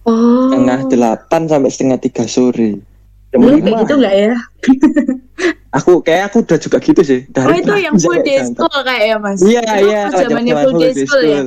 Oh. 0.04 0.50
Tengah 0.50 0.88
delapan 0.88 1.42
sampai 1.46 1.70
setengah 1.70 2.00
tiga 2.00 2.26
sore. 2.26 2.82
Jam 3.30 3.40
Lu 3.46 3.54
5. 3.54 3.62
kayak 3.62 3.78
gitu 3.86 3.94
nggak 3.96 4.16
ya? 4.18 4.34
Aku 5.70 6.02
kayak 6.02 6.34
aku 6.34 6.42
udah 6.42 6.58
juga 6.58 6.78
gitu 6.82 7.02
sih. 7.06 7.30
Dari 7.30 7.46
Oh 7.46 7.54
itu 7.54 7.74
yang 7.78 7.94
full 7.94 8.18
day 8.26 8.42
school 8.42 8.74
kayak 8.82 9.04
ya 9.06 9.18
Mas? 9.22 9.38
Iya 9.46 9.62
iya. 9.86 10.02
zamannya 10.10 10.54
zaman 10.58 10.64
full 10.66 10.78
day 10.82 10.94
school 10.98 11.22
ya? 11.22 11.42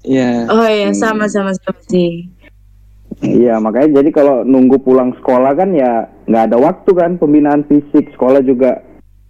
Iya. 0.00 0.30
Oh 0.48 0.64
iya 0.64 0.88
Hmm. 0.88 0.96
sama-sama 0.96 1.52
sama 1.52 1.80
sih. 1.92 2.32
Iya, 3.20 3.56
makanya 3.60 4.00
jadi 4.00 4.12
kalau 4.12 4.44
nunggu 4.44 4.80
pulang 4.80 5.12
sekolah 5.20 5.56
kan 5.56 5.72
ya 5.72 6.08
nggak 6.28 6.52
ada 6.52 6.56
waktu 6.56 6.90
kan 6.96 7.10
pembinaan 7.20 7.68
fisik. 7.68 8.12
Sekolah 8.16 8.40
juga 8.40 8.80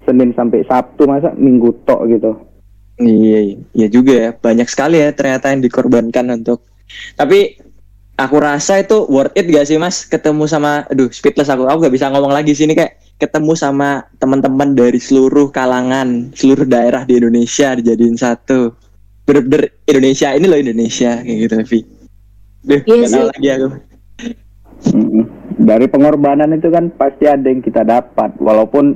Senin 0.06 0.30
sampai 0.34 0.62
Sabtu 0.66 1.10
masa 1.10 1.34
Minggu 1.34 1.74
tok 1.82 2.06
gitu. 2.06 2.38
Iya, 3.02 3.58
iya 3.74 3.86
juga 3.90 4.12
ya. 4.14 4.30
Banyak 4.30 4.70
sekali 4.70 5.02
ya 5.02 5.10
ternyata 5.10 5.50
yang 5.50 5.62
dikorbankan 5.62 6.38
untuk. 6.38 6.62
Tapi 7.18 7.58
aku 8.14 8.36
rasa 8.38 8.78
itu 8.78 9.06
worth 9.10 9.34
it 9.34 9.50
gak 9.50 9.66
sih 9.66 9.76
mas? 9.76 10.06
Ketemu 10.06 10.46
sama, 10.46 10.86
aduh 10.86 11.10
speedless 11.10 11.50
aku. 11.50 11.66
Aku 11.66 11.82
gak 11.82 11.94
bisa 11.94 12.08
ngomong 12.10 12.30
lagi 12.30 12.54
sini 12.54 12.74
kayak 12.74 13.05
ketemu 13.16 13.52
sama 13.56 14.04
teman-teman 14.20 14.76
dari 14.76 15.00
seluruh 15.00 15.48
kalangan, 15.48 16.28
seluruh 16.36 16.68
daerah 16.68 17.08
di 17.08 17.16
Indonesia 17.16 17.72
dijadiin 17.72 18.16
satu. 18.16 18.76
Bener-bener 19.26 19.72
Indonesia 19.88 20.36
ini 20.36 20.46
loh 20.46 20.58
Indonesia 20.60 21.18
kayak 21.24 21.38
gitu, 21.48 21.56
Vi. 21.66 21.80
Duh, 22.66 22.80
Iya 22.82 22.94
gak 23.06 23.10
tahu 23.10 23.24
sih. 23.24 23.30
lagi 23.32 23.48
aku. 23.50 23.68
Dari 25.56 25.86
pengorbanan 25.88 26.52
itu 26.52 26.68
kan 26.68 26.92
pasti 26.94 27.24
ada 27.24 27.48
yang 27.48 27.64
kita 27.64 27.82
dapat, 27.82 28.36
walaupun 28.38 28.94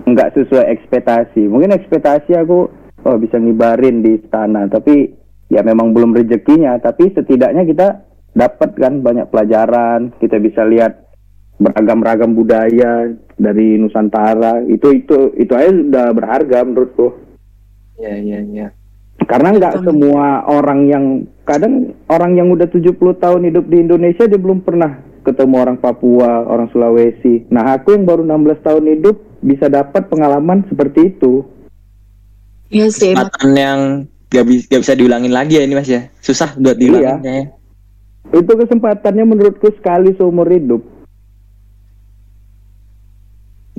nggak 0.00 0.32
sesuai 0.32 0.64
ekspektasi. 0.80 1.44
Mungkin 1.46 1.76
ekspektasi 1.76 2.32
aku 2.40 2.72
oh 3.04 3.16
bisa 3.20 3.36
ngibarin 3.36 4.00
di 4.00 4.16
istana, 4.16 4.66
tapi 4.66 5.12
ya 5.52 5.60
memang 5.60 5.92
belum 5.92 6.16
rezekinya. 6.16 6.80
Tapi 6.80 7.12
setidaknya 7.12 7.68
kita 7.68 7.88
dapat 8.32 8.74
kan 8.80 9.04
banyak 9.04 9.28
pelajaran, 9.28 10.14
kita 10.22 10.40
bisa 10.40 10.64
lihat 10.64 11.09
beragam-ragam 11.60 12.32
budaya 12.32 13.12
dari 13.36 13.76
Nusantara 13.76 14.64
itu 14.64 14.96
itu 14.96 15.36
itu 15.36 15.52
aja 15.52 15.70
udah 15.70 16.06
berharga 16.16 16.64
menurutku 16.64 17.12
Iya 18.00 18.16
iya 18.16 18.38
iya. 18.48 18.68
karena 19.28 19.52
nggak 19.60 19.84
semua 19.84 20.48
orang 20.48 20.88
yang 20.88 21.04
kadang 21.44 21.92
orang 22.08 22.40
yang 22.40 22.48
udah 22.48 22.64
70 22.64 22.96
tahun 22.96 23.42
hidup 23.52 23.68
di 23.68 23.76
Indonesia 23.84 24.24
dia 24.24 24.40
belum 24.40 24.64
pernah 24.64 25.10
ketemu 25.20 25.54
orang 25.60 25.76
Papua, 25.76 26.48
orang 26.48 26.72
Sulawesi. 26.72 27.44
Nah, 27.52 27.76
aku 27.76 27.92
yang 27.92 28.08
baru 28.08 28.24
16 28.24 28.64
tahun 28.64 28.84
hidup 28.96 29.16
bisa 29.44 29.68
dapat 29.68 30.08
pengalaman 30.08 30.64
seperti 30.68 31.12
itu. 31.12 31.44
Iya 32.72 32.88
sih. 32.88 33.12
Mas. 33.12 33.28
Kesempatan 33.28 33.50
yang 33.52 33.78
gak, 34.30 34.44
bi- 34.46 34.64
gak 34.64 34.80
bisa 34.80 34.94
diulangin 34.96 35.32
lagi 35.34 35.60
ya 35.60 35.62
ini 35.66 35.74
mas 35.76 35.90
ya. 35.90 36.08
Susah 36.22 36.54
buat 36.56 36.78
diulangin 36.78 37.20
kayaknya. 37.20 37.46
Itu 38.30 38.52
kesempatannya 38.54 39.24
menurutku 39.26 39.68
sekali 39.74 40.14
seumur 40.14 40.46
hidup. 40.46 40.80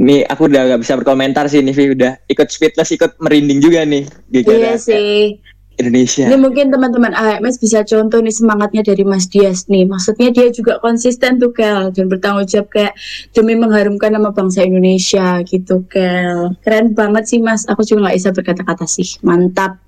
Ini 0.01 0.25
aku 0.25 0.49
udah 0.49 0.73
gak 0.73 0.81
bisa 0.81 0.97
berkomentar 0.97 1.45
sih 1.45 1.61
nih 1.61 1.73
Vi 1.77 1.85
udah 1.93 2.17
ikut 2.25 2.49
speechless 2.49 2.89
ikut 2.89 3.21
merinding 3.21 3.61
juga 3.61 3.85
nih 3.85 4.09
Iya 4.33 4.73
sih. 4.81 5.37
Indonesia. 5.81 6.29
Ini 6.29 6.37
mungkin 6.37 6.69
teman-teman 6.69 7.13
AMS 7.15 7.57
bisa 7.57 7.81
contoh 7.81 8.21
nih 8.21 8.33
semangatnya 8.33 8.85
dari 8.85 9.01
Mas 9.01 9.25
Dias 9.25 9.65
nih. 9.65 9.89
Maksudnya 9.89 10.29
dia 10.29 10.53
juga 10.53 10.77
konsisten 10.77 11.41
tuh 11.41 11.49
Kel 11.55 11.89
dan 11.89 12.05
bertanggung 12.05 12.45
jawab 12.45 12.69
kayak 12.69 12.93
demi 13.33 13.57
mengharumkan 13.57 14.13
nama 14.13 14.29
bangsa 14.29 14.61
Indonesia 14.61 15.41
gitu 15.41 15.81
Kel. 15.89 16.53
Keren 16.61 16.93
banget 16.93 17.23
sih 17.33 17.39
Mas. 17.41 17.65
Aku 17.65 17.81
juga 17.81 18.09
nggak 18.09 18.17
bisa 18.21 18.29
berkata-kata 18.29 18.85
sih. 18.85 19.17
Mantap. 19.25 19.81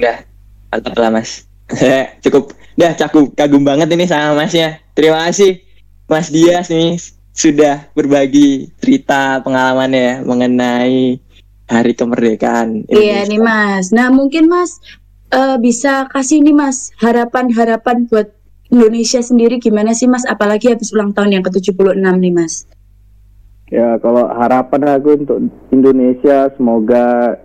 Udah 0.00 0.24
mantap 0.72 0.96
lah 0.96 1.10
mas. 1.12 1.44
Cukup. 2.24 2.56
Udah 2.80 2.96
cakup 2.96 3.36
kagum 3.36 3.68
banget 3.68 3.92
ini 3.92 4.08
sama 4.08 4.32
masnya. 4.32 4.80
Terima 4.96 5.28
kasih 5.28 5.60
Mas 6.08 6.32
Dias 6.32 6.72
nih 6.72 6.96
sudah 7.32 7.88
berbagi 7.96 8.68
cerita 8.78 9.40
pengalamannya 9.40 10.24
mengenai 10.24 11.16
hari 11.66 11.92
kemerdekaan. 11.96 12.84
Iya 12.92 13.24
nih 13.24 13.40
Mas. 13.40 13.88
Nah 13.90 14.12
mungkin 14.12 14.52
Mas 14.52 14.78
eh, 15.32 15.56
bisa 15.56 16.06
kasih 16.12 16.44
nih 16.44 16.52
Mas 16.52 16.92
harapan-harapan 17.00 18.04
buat 18.06 18.28
Indonesia 18.72 19.20
sendiri 19.20 19.60
gimana 19.60 19.96
sih 19.96 20.08
Mas? 20.08 20.28
Apalagi 20.28 20.72
habis 20.72 20.92
ulang 20.92 21.12
tahun 21.12 21.40
yang 21.40 21.44
ke-76 21.44 21.96
nih 21.96 22.32
Mas. 22.32 22.68
Ya, 23.72 23.96
kalau 24.04 24.28
harapan 24.28 25.00
aku 25.00 25.16
untuk 25.16 25.38
Indonesia 25.72 26.52
semoga 26.56 27.40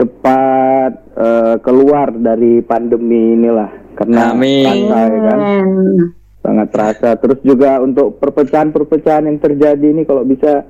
cepat 0.00 0.92
eh, 1.20 1.56
keluar 1.60 2.08
dari 2.16 2.64
pandemi 2.64 3.36
inilah 3.36 3.68
karena 3.92 4.32
Amin. 4.32 4.88
ya 4.88 5.20
kan. 5.28 5.40
Sangat 6.48 6.68
terasa. 6.72 7.10
Terus 7.20 7.38
juga 7.44 7.76
untuk 7.84 8.16
perpecahan-perpecahan 8.16 9.28
yang 9.28 9.36
terjadi 9.36 9.84
ini 9.84 10.08
kalau 10.08 10.24
bisa 10.24 10.64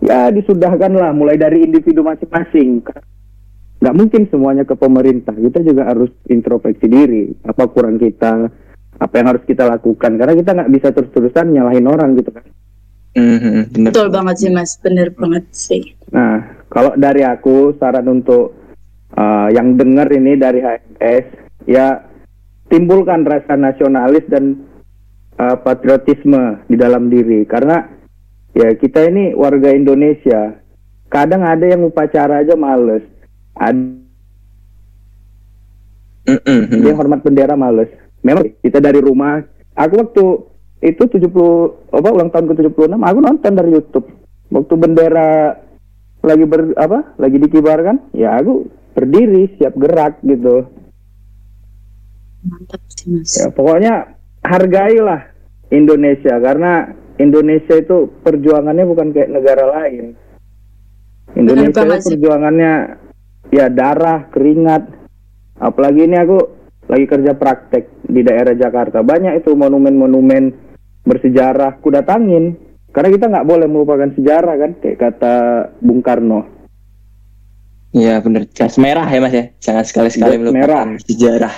ya 0.00 0.32
disudahkan 0.32 0.96
lah 0.96 1.12
mulai 1.12 1.36
dari 1.36 1.60
individu 1.60 2.00
masing-masing. 2.00 2.80
Nggak 3.84 3.96
mungkin 3.96 4.22
semuanya 4.32 4.64
ke 4.64 4.72
pemerintah. 4.72 5.36
Kita 5.36 5.60
juga 5.60 5.92
harus 5.92 6.08
introspeksi 6.32 6.88
diri. 6.88 7.28
Apa 7.44 7.68
kurang 7.68 8.00
kita? 8.00 8.48
Apa 8.96 9.14
yang 9.20 9.36
harus 9.36 9.44
kita 9.44 9.68
lakukan? 9.68 10.16
Karena 10.16 10.32
kita 10.36 10.50
nggak 10.56 10.72
bisa 10.72 10.88
terus-terusan 10.96 11.52
nyalahin 11.52 11.88
orang 11.88 12.16
gitu 12.16 12.32
kan. 12.32 12.44
Mhm, 13.16 13.74
bener. 13.76 13.90
Betul 13.92 14.08
banget 14.08 14.36
sih 14.40 14.50
Mas. 14.52 14.76
Bener 14.80 15.08
banget 15.12 15.44
sih. 15.52 15.82
Nah, 16.12 16.64
kalau 16.72 16.96
dari 16.96 17.24
aku 17.24 17.74
saran 17.80 18.06
untuk 18.08 18.56
uh, 19.16 19.48
yang 19.50 19.74
dengar 19.74 20.06
ini 20.12 20.36
dari 20.36 20.60
HMS 20.62 21.24
ya 21.66 22.04
timbulkan 22.70 23.26
rasa 23.26 23.58
nasionalis 23.58 24.22
dan 24.30 24.69
uh, 25.40 25.56
patriotisme 25.64 26.68
di 26.68 26.76
dalam 26.76 27.08
diri 27.08 27.48
karena 27.48 27.88
ya 28.52 28.68
kita 28.76 29.08
ini 29.08 29.32
warga 29.32 29.72
Indonesia. 29.72 30.60
Kadang 31.10 31.42
ada 31.42 31.66
yang 31.66 31.82
upacara 31.88 32.44
aja 32.44 32.54
males. 32.54 33.02
Ada 33.58 33.82
yang 36.70 36.94
hormat 36.94 37.26
bendera 37.26 37.58
males. 37.58 37.90
Memang 38.22 38.54
kita 38.62 38.78
dari 38.78 39.02
rumah. 39.02 39.42
Aku 39.74 39.98
waktu 39.98 40.24
itu 40.86 41.02
70 41.02 41.90
apa 41.92 42.08
ulang 42.14 42.30
tahun 42.30 42.46
ke-76 42.54 42.94
aku 42.94 43.18
nonton 43.18 43.52
dari 43.58 43.70
YouTube. 43.74 44.06
Waktu 44.54 44.74
bendera 44.78 45.58
lagi 46.22 46.44
ber 46.46 46.78
apa? 46.78 47.16
Lagi 47.16 47.36
dikibarkan, 47.42 48.12
ya 48.14 48.38
aku 48.38 48.70
berdiri 48.94 49.56
siap 49.56 49.74
gerak 49.74 50.22
gitu. 50.22 50.68
Mantap 52.46 52.82
sih 52.92 53.08
Mas. 53.12 53.34
Ya 53.34 53.50
pokoknya 53.52 54.19
hargailah 54.40 55.30
Indonesia 55.70 56.34
karena 56.40 56.90
Indonesia 57.20 57.76
itu 57.76 58.08
perjuangannya 58.24 58.84
bukan 58.88 59.12
kayak 59.12 59.30
negara 59.30 59.64
lain. 59.68 60.16
Indonesia 61.36 61.84
itu 61.84 62.16
perjuangannya 62.16 62.72
ya 63.52 63.68
darah, 63.68 64.26
keringat. 64.32 64.88
Apalagi 65.60 66.08
ini 66.08 66.16
aku 66.16 66.38
lagi 66.88 67.06
kerja 67.06 67.36
praktek 67.36 68.08
di 68.08 68.24
daerah 68.24 68.56
Jakarta. 68.56 69.04
Banyak 69.04 69.44
itu 69.44 69.52
monumen-monumen 69.52 70.50
bersejarah 71.04 71.78
ku 71.78 71.92
datangin. 71.92 72.56
Karena 72.90 73.08
kita 73.14 73.30
nggak 73.30 73.46
boleh 73.46 73.70
melupakan 73.70 74.10
sejarah 74.18 74.54
kan, 74.58 74.70
kayak 74.82 74.98
kata 74.98 75.34
Bung 75.78 76.02
Karno. 76.02 76.42
Iya 77.94 78.18
bener. 78.18 78.50
Gas 78.50 78.80
merah 78.82 79.06
ya 79.06 79.20
mas 79.22 79.34
ya. 79.34 79.44
Jangan 79.62 79.84
sekali-sekali 79.86 80.34
melupakan 80.42 80.98
sejarah. 81.06 81.54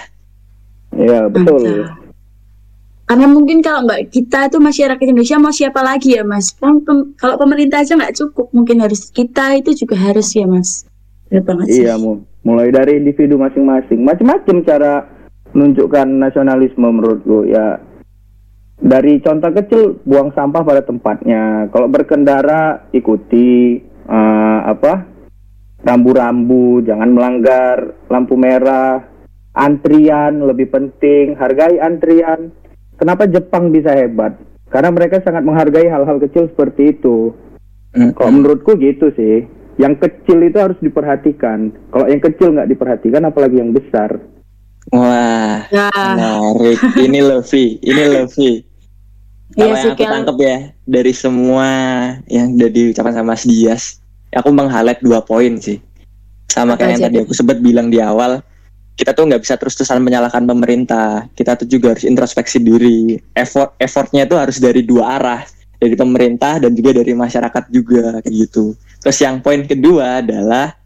Ya 0.93 1.33
betul. 1.33 1.89
Mantap. 1.89 2.02
Karena 3.13 3.29
mungkin 3.29 3.61
kalau 3.61 3.85
nggak 3.85 4.09
kita 4.09 4.49
itu 4.49 4.57
masyarakat 4.57 5.05
Indonesia 5.05 5.37
mau 5.37 5.53
siapa 5.53 5.85
lagi 5.85 6.17
ya 6.17 6.25
Mas? 6.25 6.57
Kan 6.57 6.81
pem- 6.81 7.13
kalau 7.21 7.37
pemerintah 7.37 7.85
aja 7.85 7.93
nggak 7.93 8.17
cukup, 8.17 8.49
mungkin 8.57 8.81
harus 8.81 9.13
kita 9.13 9.53
itu 9.53 9.85
juga 9.85 10.01
harus 10.01 10.33
ya 10.33 10.49
Mas. 10.49 10.89
Iya, 11.69 12.01
mu. 12.01 12.25
mulai 12.41 12.73
dari 12.73 12.97
individu 12.97 13.37
masing-masing. 13.37 14.01
Macam-macam 14.01 14.57
cara 14.65 15.05
menunjukkan 15.53 16.09
nasionalisme 16.09 16.89
menurutku. 16.89 17.53
Ya, 17.53 17.85
dari 18.81 19.21
contoh 19.21 19.53
kecil 19.61 20.01
buang 20.09 20.33
sampah 20.33 20.65
pada 20.65 20.81
tempatnya. 20.81 21.69
Kalau 21.69 21.93
berkendara 21.93 22.89
ikuti 22.97 23.77
eh, 24.09 24.61
apa 24.65 25.05
rambu-rambu, 25.85 26.81
jangan 26.81 27.13
melanggar 27.13 27.93
lampu 28.09 28.41
merah. 28.41 29.05
Antrian 29.53 30.49
lebih 30.49 30.73
penting, 30.73 31.37
hargai 31.37 31.77
antrian. 31.77 32.62
Kenapa 33.03 33.27
Jepang 33.27 33.75
bisa 33.75 33.91
hebat? 33.99 34.39
Karena 34.71 34.95
mereka 34.95 35.19
sangat 35.27 35.43
menghargai 35.43 35.91
hal-hal 35.91 36.23
kecil 36.23 36.47
seperti 36.47 36.95
itu. 36.95 37.35
Mhm. 37.99 38.15
Kalau 38.15 38.31
menurutku 38.31 38.79
gitu 38.79 39.11
sih. 39.19 39.43
Yang 39.75 40.07
kecil 40.07 40.39
itu 40.47 40.55
harus 40.63 40.79
diperhatikan. 40.79 41.75
Kalau 41.91 42.07
yang 42.07 42.23
kecil 42.23 42.55
nggak 42.55 42.71
diperhatikan, 42.71 43.27
apalagi 43.27 43.59
yang 43.59 43.75
besar. 43.75 44.23
Wah, 44.95 45.67
Ya, 45.67 45.91
menarik. 45.91 46.79
ini 46.99 47.19
loh 47.19 47.43
Vi, 47.43 47.83
ini 47.83 48.03
loh 48.07 48.27
Vi. 48.31 48.63
iya 49.59 49.63
Kalau 49.63 49.75
sih 49.79 49.89
yang 49.91 49.95
aku 49.99 50.05
tangkep 50.07 50.37
ya 50.39 50.57
dari 50.87 51.13
semua 51.15 51.69
yang 52.31 52.55
udah 52.55 52.71
diucapkan 52.71 53.15
sama 53.15 53.35
Mas 53.35 53.43
Dias, 53.43 53.99
aku 54.31 54.49
meng-highlight 54.55 55.03
dua 55.03 55.23
poin 55.27 55.59
sih. 55.59 55.83
Sama 56.47 56.79
kayak 56.79 56.99
yang 56.99 57.03
tadi 57.11 57.19
aku 57.27 57.33
sempat 57.35 57.59
bilang 57.59 57.91
di 57.91 57.99
awal, 57.99 58.43
kita 58.93 59.17
tuh 59.17 59.25
nggak 59.29 59.43
bisa 59.43 59.55
terus-terusan 59.57 60.05
menyalahkan 60.05 60.45
pemerintah. 60.45 61.27
Kita 61.33 61.57
tuh 61.57 61.67
juga 61.67 61.97
harus 61.97 62.05
introspeksi 62.05 62.61
diri. 62.61 63.17
Effort 63.33 63.75
effortnya 63.81 64.29
tuh 64.29 64.39
harus 64.39 64.61
dari 64.61 64.85
dua 64.85 65.17
arah, 65.19 65.43
dari 65.81 65.97
pemerintah 65.97 66.61
dan 66.63 66.77
juga 66.77 67.01
dari 67.01 67.13
masyarakat 67.17 67.65
juga 67.73 68.21
kayak 68.21 68.35
gitu. 68.49 68.77
Terus 69.03 69.19
yang 69.19 69.41
poin 69.43 69.65
kedua 69.65 70.23
adalah 70.23 70.77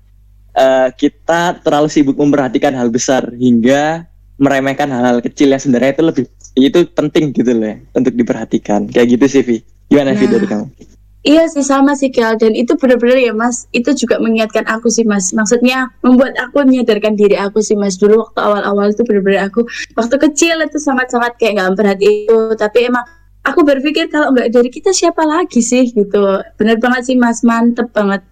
eh, 0.56 0.88
kita 0.96 1.60
terlalu 1.60 1.88
sibuk 1.92 2.16
memperhatikan 2.16 2.72
hal 2.72 2.88
besar 2.88 3.28
hingga 3.36 4.08
meremehkan 4.36 4.88
hal-hal 4.92 5.24
kecil 5.24 5.48
yang 5.52 5.60
sebenarnya 5.60 5.96
itu 5.96 6.04
lebih 6.04 6.24
itu 6.56 6.78
penting 6.92 7.32
gitu 7.32 7.52
loh 7.52 7.68
ya, 7.72 7.76
untuk 7.96 8.12
diperhatikan 8.16 8.88
kayak 8.88 9.16
gitu 9.16 9.24
sih 9.28 9.42
Vi 9.44 9.56
gimana 9.88 10.16
Vi 10.16 10.24
Nah. 10.28 10.32
dari 10.36 10.46
kamu 10.48 10.66
Iya 11.26 11.50
sih 11.50 11.66
sama 11.66 11.98
sih 11.98 12.14
Kel. 12.14 12.38
Dan 12.38 12.54
itu 12.54 12.78
benar-benar 12.78 13.18
ya 13.18 13.34
Mas 13.34 13.66
itu 13.74 13.90
juga 13.98 14.22
mengingatkan 14.22 14.62
aku 14.70 14.86
sih 14.86 15.02
Mas. 15.02 15.34
Maksudnya 15.34 15.90
membuat 16.06 16.38
aku 16.38 16.62
menyadarkan 16.62 17.18
diri 17.18 17.34
aku 17.34 17.58
sih 17.58 17.74
Mas. 17.74 17.98
Dulu 17.98 18.22
waktu 18.22 18.38
awal-awal 18.38 18.94
itu 18.94 19.02
benar-benar 19.02 19.50
aku 19.50 19.66
waktu 19.98 20.16
kecil 20.22 20.62
itu 20.62 20.78
sangat-sangat 20.78 21.34
kayak 21.34 21.58
nggak 21.58 21.68
memperhati 21.74 22.30
itu. 22.30 22.38
Tapi 22.54 22.78
emang 22.86 23.02
aku 23.42 23.66
berpikir 23.66 24.06
kalau 24.06 24.30
nggak 24.30 24.54
dari 24.54 24.70
kita 24.70 24.94
siapa 24.94 25.26
lagi 25.26 25.58
sih 25.58 25.90
gitu. 25.90 26.46
Benar 26.54 26.78
banget 26.78 27.10
sih 27.10 27.18
Mas. 27.18 27.42
Mantep 27.42 27.90
banget. 27.90 28.22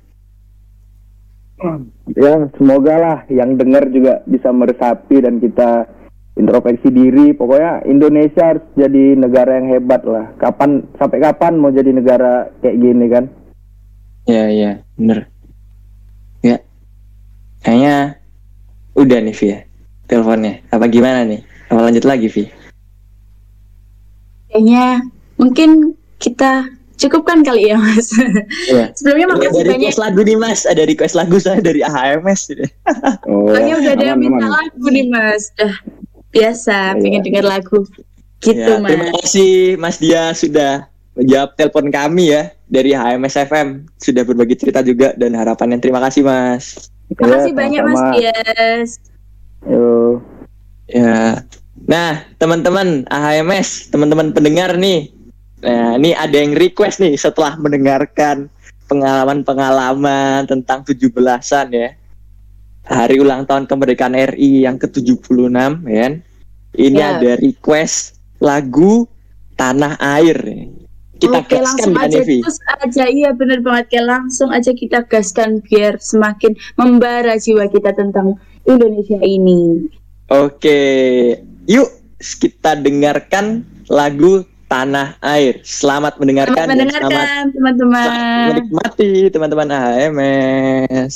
Ya, 2.14 2.46
semoga 2.54 2.94
lah 2.94 3.18
yang 3.26 3.58
dengar 3.58 3.90
juga 3.90 4.22
bisa 4.28 4.54
meresapi 4.54 5.18
dan 5.18 5.42
kita 5.42 5.88
introspeksi 6.34 6.88
diri. 6.90 7.32
Pokoknya 7.34 7.86
Indonesia 7.86 8.54
harus 8.54 8.64
jadi 8.74 9.18
negara 9.18 9.58
yang 9.58 9.70
hebat 9.70 10.02
lah. 10.06 10.30
Kapan 10.38 10.86
sampai 10.98 11.18
kapan 11.22 11.58
mau 11.58 11.70
jadi 11.70 11.90
negara 11.94 12.50
kayak 12.62 12.78
gini 12.78 13.06
kan? 13.10 13.26
ya 14.24 14.48
ya 14.48 14.70
bener 14.96 15.28
ya 16.40 16.56
kayaknya 17.60 18.16
udah 18.96 19.18
nih 19.20 19.36
Vi 19.36 19.46
ya 19.52 19.58
teleponnya 20.08 20.64
apa 20.72 20.88
gimana 20.88 21.28
nih 21.28 21.40
apa 21.68 21.80
lanjut 21.84 22.04
lagi 22.08 22.28
Vi 22.32 22.44
kayaknya 24.52 25.04
mungkin 25.36 25.92
kita 26.20 26.68
Cukup 26.94 27.26
kan 27.26 27.42
kali 27.42 27.74
ya 27.74 27.76
Mas? 27.76 28.06
Iya. 28.70 28.94
Sebelumnya 28.94 29.34
makasih 29.34 29.66
ada 29.66 29.74
banyak. 29.74 29.82
request 29.82 29.98
lagu 29.98 30.20
nih 30.22 30.38
mas, 30.38 30.62
ada 30.62 30.82
request 30.86 31.18
lagu 31.18 31.36
saya 31.42 31.58
dari 31.58 31.82
AHMS. 31.82 32.54
Oh, 33.26 33.50
udah 33.50 33.92
ada 33.98 34.14
aman, 34.14 34.22
minta 34.22 34.46
aman. 34.46 34.54
lagu 34.54 34.86
nih 34.94 35.10
Mas. 35.10 35.50
Dah 35.58 35.74
biasa 36.34 36.76
Iya. 36.92 37.00
pengen 37.00 37.22
dengar 37.22 37.44
lagu. 37.46 37.78
Gitu 38.38 38.60
Ya, 38.60 38.76
terima 38.76 39.08
Mas. 39.08 39.14
kasih 39.22 39.52
Mas 39.78 39.96
Dia 39.96 40.34
sudah 40.34 40.72
menjawab 41.14 41.54
telepon 41.54 41.88
kami 41.88 42.34
ya 42.34 42.42
dari 42.66 42.90
HMS 42.90 43.38
FM 43.46 43.68
sudah 43.96 44.20
berbagi 44.20 44.58
cerita 44.58 44.82
juga 44.82 45.14
dan 45.14 45.32
harapannya 45.32 45.78
terima 45.78 46.02
kasih 46.02 46.26
Mas. 46.26 46.90
Terima 47.08 47.38
kasih 47.38 47.52
Iya, 47.52 47.56
banyak 47.56 47.80
Mas 47.80 47.92
sama-sama. 47.94 48.14
Dias. 48.18 48.90
Yo. 49.64 50.20
Ya. 50.84 51.40
Nah, 51.84 52.10
teman-teman 52.36 53.04
AHMS, 53.06 53.88
teman-teman 53.88 54.32
pendengar 54.32 54.74
nih. 54.74 55.12
Nah, 55.60 55.96
ini 55.96 56.12
ada 56.12 56.32
yang 56.34 56.52
request 56.52 57.00
nih 57.00 57.16
setelah 57.16 57.56
mendengarkan 57.56 58.48
pengalaman-pengalaman 58.86 60.44
tentang 60.44 60.84
17-an 60.84 61.72
ya. 61.72 61.88
Hari 62.84 63.16
ulang 63.16 63.48
tahun 63.48 63.64
kemerdekaan 63.64 64.12
RI 64.12 64.68
yang 64.68 64.76
ke-76 64.76 65.48
ya. 65.88 66.04
kan. 66.04 66.12
Ini 66.74 66.98
Ya. 66.98 67.16
ada 67.16 67.32
request 67.38 68.20
lagu 68.38 69.08
Tanah 69.54 69.96
Air. 70.18 70.36
Kita 71.14 71.40
Oke 71.40 71.56
langsung 71.56 71.94
gaskan 71.94 72.10
aja 72.10 72.18
Evi? 72.20 72.42
terus 72.42 72.58
aja 72.66 73.04
iya 73.06 73.30
bener 73.30 73.62
banget 73.62 73.86
kayak 73.88 74.06
langsung 74.10 74.50
aja 74.50 74.74
kita 74.74 75.06
gaskan 75.06 75.62
biar 75.62 75.96
semakin 75.96 76.52
membara 76.74 77.38
jiwa 77.38 77.70
kita 77.70 77.94
tentang 77.94 78.34
Indonesia 78.66 79.16
ini. 79.22 79.86
Oke, 80.26 80.80
yuk 81.64 81.86
kita 82.18 82.76
dengarkan 82.76 83.62
lagu 83.86 84.42
Tanah 84.66 85.14
Air. 85.22 85.62
Selamat 85.62 86.18
mendengarkan. 86.18 86.66
Selamat 86.66 86.72
mendengarkan 86.74 87.10
selamat 87.14 87.46
teman-teman. 87.54 88.08
menikmati 88.50 89.10
teman-teman 89.30 89.68
AMS. 89.70 91.14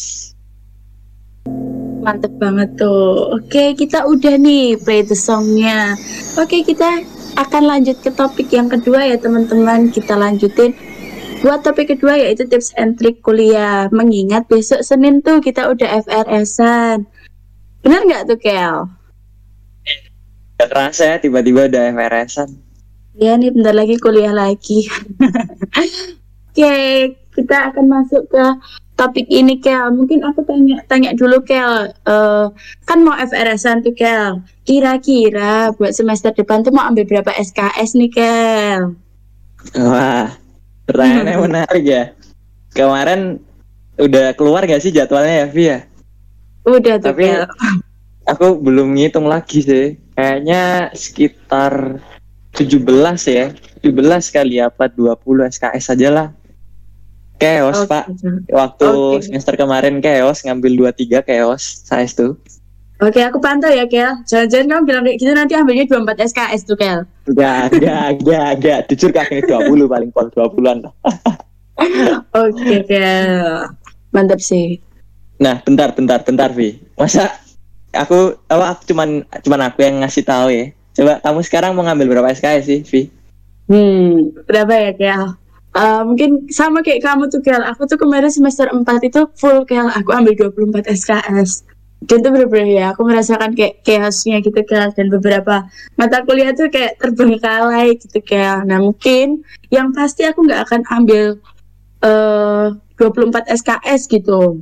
Mantep 1.98 2.32
banget 2.38 2.78
tuh. 2.78 3.36
Oke, 3.36 3.74
kita 3.74 4.06
udah 4.06 4.38
nih 4.38 4.78
play 4.80 5.02
the 5.02 5.18
songnya. 5.18 5.98
Oke, 6.38 6.62
kita 6.62 7.02
akan 7.36 7.62
lanjut 7.66 7.98
ke 8.00 8.10
topik 8.14 8.48
yang 8.54 8.70
kedua 8.70 9.04
ya 9.04 9.16
teman-teman. 9.18 9.90
Kita 9.90 10.14
lanjutin 10.14 10.72
buat 11.42 11.62
topik 11.62 11.94
kedua 11.94 12.18
yaitu 12.18 12.46
tips 12.46 12.72
and 12.78 12.96
trick 12.96 13.20
kuliah. 13.20 13.90
Mengingat 13.90 14.46
besok 14.46 14.82
Senin 14.86 15.20
tuh 15.20 15.42
kita 15.42 15.68
udah 15.68 16.00
FRS-an. 16.06 17.06
Bener 17.82 18.00
nggak 18.06 18.24
tuh 18.30 18.38
Kel? 18.38 18.76
Gak 20.58 20.68
kerasa 20.74 21.14
ya 21.14 21.16
tiba-tiba 21.22 21.70
udah 21.70 21.82
FRS-an. 21.94 22.50
Ya 23.18 23.34
nih 23.34 23.50
bentar 23.50 23.74
lagi 23.74 23.98
kuliah 23.98 24.30
lagi. 24.30 24.86
Oke, 26.50 26.74
kita 27.38 27.70
akan 27.70 27.86
masuk 27.86 28.26
ke 28.30 28.44
topik 28.98 29.30
ini 29.30 29.62
Kel. 29.62 29.94
Mungkin 29.94 30.26
aku 30.26 30.42
tanya 30.42 30.82
tanya 30.90 31.14
dulu 31.14 31.38
Kel. 31.46 31.94
Eh, 31.94 32.46
kan 32.84 32.98
mau 33.06 33.14
FRS-an 33.14 33.86
tuh 33.86 33.94
Kel. 33.94 34.42
Kira-kira 34.66 35.70
buat 35.78 35.94
semester 35.94 36.34
depan 36.34 36.66
tuh 36.66 36.74
mau 36.74 36.84
ambil 36.84 37.06
berapa 37.06 37.30
SKS 37.30 37.94
nih 37.94 38.10
Kel? 38.10 38.80
Wah, 39.78 40.34
pertanyaannya 40.84 41.34
Hmm. 41.38 41.44
menarik 41.46 41.84
ya. 41.86 42.04
Kemarin 42.74 43.38
udah 43.96 44.34
keluar 44.34 44.66
gak 44.66 44.82
sih 44.82 44.90
jadwalnya 44.90 45.42
ya, 45.42 45.46
Vi 45.48 45.64
ya? 45.64 45.78
Udah 46.66 46.98
tuh 46.98 47.14
Tapi 47.14 47.24
Kel. 47.30 47.46
aku 48.26 48.58
belum 48.58 48.98
ngitung 48.98 49.30
lagi 49.30 49.62
sih. 49.62 49.86
Kayaknya 50.18 50.90
sekitar 50.92 52.02
17 52.52 52.82
ya. 53.30 53.54
17 53.78 53.94
kali 54.34 54.58
apa 54.58 54.90
20 54.90 55.22
SKS 55.46 55.94
aja 55.94 56.08
lah. 56.10 56.28
Chaos, 57.38 57.86
Oke. 57.86 57.90
Pak. 57.90 58.04
Waktu 58.50 58.88
Oke. 58.90 59.22
semester 59.22 59.54
kemarin 59.54 60.02
chaos 60.02 60.42
ngambil 60.42 60.90
23 60.90 61.22
chaos 61.22 61.62
saya 61.86 62.04
tuh. 62.10 62.34
Oke, 62.98 63.22
aku 63.22 63.38
pantau 63.38 63.70
ya 63.70 63.86
Kel. 63.86 64.10
Jangan-jangan 64.26 64.66
kamu 64.66 64.82
bilang 64.82 65.02
kayak 65.06 65.18
gitu 65.22 65.30
nanti 65.30 65.54
ambilnya 65.54 65.86
24 65.86 66.34
SKS 66.34 66.60
tuh 66.66 66.74
Kel. 66.74 67.06
Enggak, 67.30 67.70
enggak, 67.70 68.06
enggak, 68.18 68.48
enggak. 68.58 68.78
Jujur 68.90 69.10
kak 69.14 69.30
ini 69.30 69.42
20 69.46 69.86
paling 69.86 70.10
pol 70.10 70.26
20-an. 70.34 70.78
Oke 72.34 72.76
Kel. 72.90 73.70
Mantap 74.10 74.42
sih. 74.42 74.82
Nah, 75.38 75.62
bentar, 75.62 75.94
bentar, 75.94 76.26
bentar, 76.26 76.50
Vi. 76.50 76.82
Masa 76.98 77.38
aku 77.94 78.34
apa 78.50 78.74
aku 78.74 78.90
cuman 78.90 79.22
cuman 79.46 79.60
aku 79.70 79.86
yang 79.86 80.02
ngasih 80.02 80.26
tahu 80.26 80.50
ya. 80.50 80.74
Coba 80.98 81.22
kamu 81.22 81.40
sekarang 81.46 81.78
mau 81.78 81.86
ngambil 81.86 82.18
berapa 82.18 82.34
SKS 82.34 82.64
sih, 82.66 82.80
Vi? 82.82 83.02
Hmm, 83.70 84.34
berapa 84.42 84.74
ya 84.74 84.92
Kel? 84.98 85.38
Eh, 85.78 86.02
mungkin 86.02 86.50
sama 86.50 86.82
kayak 86.82 87.06
kamu 87.06 87.30
tuh 87.30 87.38
Kel. 87.38 87.62
Aku 87.62 87.86
tuh 87.86 87.94
kemarin 87.94 88.34
semester 88.34 88.66
4 88.66 88.82
itu 89.06 89.30
full 89.38 89.62
Kel. 89.62 89.86
Aku 89.86 90.10
ambil 90.10 90.34
24 90.34 90.90
SKS. 90.90 91.62
Dan 91.98 92.22
itu 92.22 92.28
bener-bener 92.30 92.70
ya, 92.78 92.86
aku 92.94 93.02
merasakan 93.06 93.54
kayak 93.54 93.86
chaosnya 93.86 94.42
gitu 94.42 94.58
Kel. 94.66 94.90
Dan 94.98 95.06
beberapa 95.14 95.70
mata 95.94 96.26
kuliah 96.26 96.50
tuh 96.50 96.66
kayak 96.66 96.98
terbengkalai 96.98 97.94
gitu 97.94 98.18
Kel. 98.26 98.66
Nah 98.66 98.82
mungkin 98.82 99.46
yang 99.70 99.94
pasti 99.94 100.26
aku 100.26 100.42
nggak 100.50 100.66
akan 100.66 100.82
ambil 100.90 101.38
eh 102.02 102.66
24 102.98 103.46
SKS 103.46 104.10
gitu. 104.10 104.58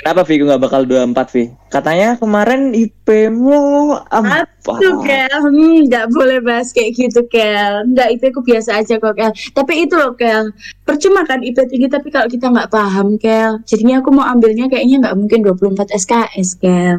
Kenapa 0.00 0.24
Vi 0.24 0.40
nggak 0.40 0.64
bakal 0.64 0.88
24, 0.88 1.34
Vi? 1.36 1.44
Katanya 1.68 2.16
kemarin 2.16 2.72
IP-mu 2.72 3.92
apa? 4.08 4.48
Tuh 4.64 5.04
Kel, 5.04 5.28
hmm, 5.28 5.92
nggak 5.92 6.08
boleh 6.08 6.40
bahas 6.40 6.72
kayak 6.72 6.96
gitu 6.96 7.20
Kel. 7.28 7.84
Nggak 7.92 8.08
IP 8.16 8.22
ku 8.32 8.40
biasa 8.40 8.80
aja 8.80 8.96
kok 8.96 9.12
Kel. 9.12 9.28
Tapi 9.52 9.84
itu 9.84 9.94
loh 10.00 10.16
Kel, 10.16 10.56
percuma 10.88 11.28
kan 11.28 11.44
IP 11.44 11.60
tinggi 11.68 11.92
tapi 11.92 12.08
kalau 12.08 12.32
kita 12.32 12.48
nggak 12.48 12.72
paham 12.72 13.20
Kel. 13.20 13.60
Jadinya 13.68 14.00
aku 14.00 14.08
mau 14.08 14.24
ambilnya 14.24 14.72
kayaknya 14.72 15.04
nggak 15.04 15.16
mungkin 15.20 15.44
24 15.44 15.92
SKS 15.92 16.48
Kel. 16.56 16.96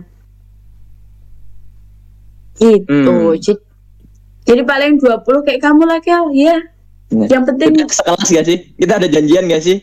Gitu. 2.62 2.86
Hmm. 2.94 3.34
Jadi, 3.42 3.62
jadi 4.46 4.62
paling 4.62 5.02
20 5.02 5.46
kayak 5.50 5.62
kamu 5.66 5.84
lah 5.90 5.98
Kel. 6.06 6.30
Ya. 6.38 6.62
Nah. 7.12 7.26
Yang 7.26 7.44
penting 7.50 7.82
Kita 7.82 7.98
sekelas 7.98 8.30
gak 8.30 8.46
sih? 8.46 8.58
Kita 8.78 8.94
ada 9.02 9.08
janjian 9.10 9.50
gak 9.50 9.66
sih? 9.66 9.78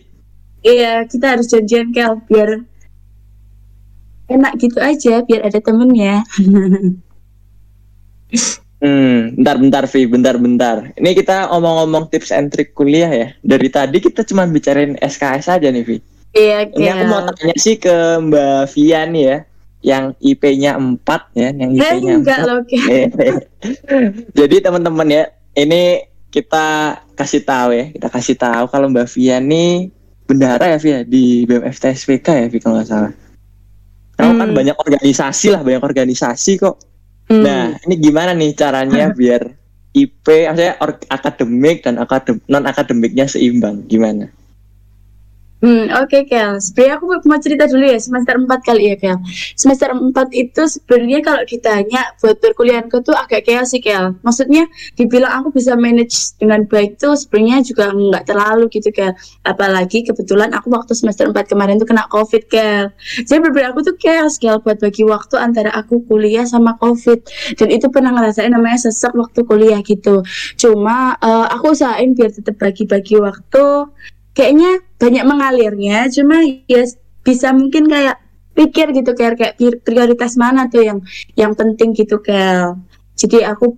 iya 0.63 1.07
kita 1.07 1.39
harus 1.39 1.47
janjian 1.51 1.95
Kel 1.95 2.19
biar 2.27 2.67
enak 4.29 4.53
gitu 4.61 4.79
aja 4.79 5.25
biar 5.25 5.49
ada 5.49 5.59
temennya. 5.59 6.23
Hmm, 8.79 9.35
bentar, 9.35 9.59
bentar, 9.59 9.85
Vi, 9.91 10.07
bentar, 10.07 10.35
bentar. 10.39 10.77
Ini 10.95 11.11
kita 11.11 11.51
ngomong-ngomong 11.51 12.15
tips 12.15 12.31
and 12.31 12.55
trick 12.55 12.79
kuliah 12.79 13.11
ya. 13.11 13.29
Dari 13.43 13.67
tadi 13.75 13.99
kita 13.99 14.23
cuma 14.23 14.47
bicarain 14.47 14.95
SKS 15.03 15.51
aja 15.51 15.67
nih, 15.67 15.83
Vi. 15.83 15.99
Iya 16.31 16.71
Ini 16.71 16.87
aku 16.95 17.05
mau 17.11 17.27
tanya 17.27 17.57
sih 17.59 17.75
ke 17.75 17.91
Mbak 18.23 18.71
Via 18.77 19.03
nih 19.11 19.23
ya, 19.27 19.39
yang 19.83 20.05
IP-nya 20.23 20.79
4 20.79 20.95
ya, 21.35 21.49
yang 21.51 21.71
Eh, 21.75 21.79
IP-nya 21.83 22.13
enggak 22.23 22.39
4. 22.39 22.47
loh 22.47 22.61
Kel. 22.71 23.35
Jadi 24.39 24.57
teman-teman 24.63 25.09
ya, 25.11 25.25
ini 25.59 26.07
kita 26.31 27.01
kasih 27.19 27.43
tahu 27.43 27.75
ya, 27.75 27.91
kita 27.91 28.09
kasih 28.15 28.37
tahu 28.39 28.71
kalau 28.71 28.87
Mbak 28.95 29.11
Via 29.11 29.43
nih 29.43 29.91
bendahara 30.31 30.77
ya 30.77 30.79
Via 30.79 30.99
di 31.03 31.43
BMF 31.51 31.83
TSPK 31.83 32.27
ya, 32.31 32.47
Vi 32.47 32.63
kalau 32.63 32.79
nggak 32.79 32.87
salah. 32.95 33.13
Kan 34.19 34.35
Hmm. 34.35 34.51
banyak 34.51 34.75
organisasi 34.75 35.55
lah, 35.55 35.63
banyak 35.63 35.83
organisasi 35.83 36.59
kok. 36.59 36.77
Hmm. 37.31 37.45
Nah, 37.47 37.63
ini 37.87 37.95
gimana 38.03 38.35
nih 38.35 38.51
caranya 38.59 39.15
biar 39.15 39.55
IP, 39.95 40.27
maksudnya 40.51 40.75
akademik 41.07 41.87
dan 41.87 42.03
akadem 42.03 42.43
non 42.51 42.67
akademiknya 42.67 43.31
seimbang? 43.31 43.87
Gimana? 43.87 44.29
Hmm, 45.59 45.91
oke 45.91 46.31
Kel. 46.31 46.63
Sebenarnya 46.63 47.03
aku 47.03 47.05
mau 47.27 47.39
cerita 47.43 47.67
dulu 47.67 47.83
ya 47.83 47.99
semester 47.99 48.39
4 48.39 48.47
kali 48.63 48.95
ya 48.95 48.97
Kel. 48.97 49.19
Semester 49.59 49.91
4 49.91 50.15
itu 50.31 50.63
sebenarnya 50.71 51.19
kalau 51.27 51.43
ditanya 51.43 52.15
buat 52.23 52.39
perkuliahanku 52.39 53.03
tuh 53.03 53.19
agak 53.19 53.43
chaos 53.43 53.75
sih 53.75 53.83
Kel. 53.83 54.15
Maksudnya 54.23 54.71
dibilang 54.95 55.43
aku 55.43 55.51
bisa 55.51 55.75
manage 55.75 56.39
dengan 56.39 56.63
baik 56.63 57.03
tuh 57.03 57.19
sebenarnya 57.19 57.67
juga 57.67 57.91
nggak 57.91 58.25
terlalu 58.31 58.71
gitu 58.71 58.95
Kel. 58.95 59.19
Apalagi 59.43 60.07
kebetulan 60.07 60.55
aku 60.55 60.71
waktu 60.71 60.95
semester 60.95 61.27
4 61.27 61.51
kemarin 61.51 61.83
tuh 61.83 61.91
kena 61.91 62.07
covid 62.07 62.47
Kel. 62.47 62.95
Jadi 63.27 63.41
beberapa 63.43 63.75
aku 63.75 63.83
tuh 63.83 63.97
chaos 63.99 64.39
Kel 64.39 64.63
buat 64.63 64.79
bagi 64.79 65.03
waktu 65.03 65.43
antara 65.43 65.75
aku 65.75 66.07
kuliah 66.07 66.47
sama 66.47 66.79
covid. 66.79 67.19
Dan 67.59 67.75
itu 67.75 67.91
pernah 67.91 68.15
ngerasain 68.15 68.55
namanya 68.55 68.79
sesek 68.79 69.11
waktu 69.19 69.43
kuliah 69.43 69.83
gitu. 69.83 70.23
Cuma 70.55 71.19
eh, 71.19 71.47
aku 71.51 71.75
usahain 71.75 72.15
biar 72.15 72.31
tetap 72.31 72.63
bagi-bagi 72.63 73.19
waktu 73.19 73.91
kayaknya 74.39 74.79
banyak 75.03 75.25
mengalirnya 75.27 76.07
cuma 76.15 76.47
ya 76.71 76.87
bisa 77.27 77.51
mungkin 77.51 77.91
kayak 77.91 78.23
pikir 78.55 78.95
gitu 78.95 79.11
kayak 79.19 79.35
kayak 79.35 79.55
pri- 79.59 79.83
prioritas 79.83 80.39
mana 80.39 80.71
tuh 80.71 80.87
yang 80.87 81.03
yang 81.35 81.59
penting 81.59 81.91
gitu 81.99 82.23
Kel 82.23 82.79
jadi 83.19 83.51
aku 83.51 83.75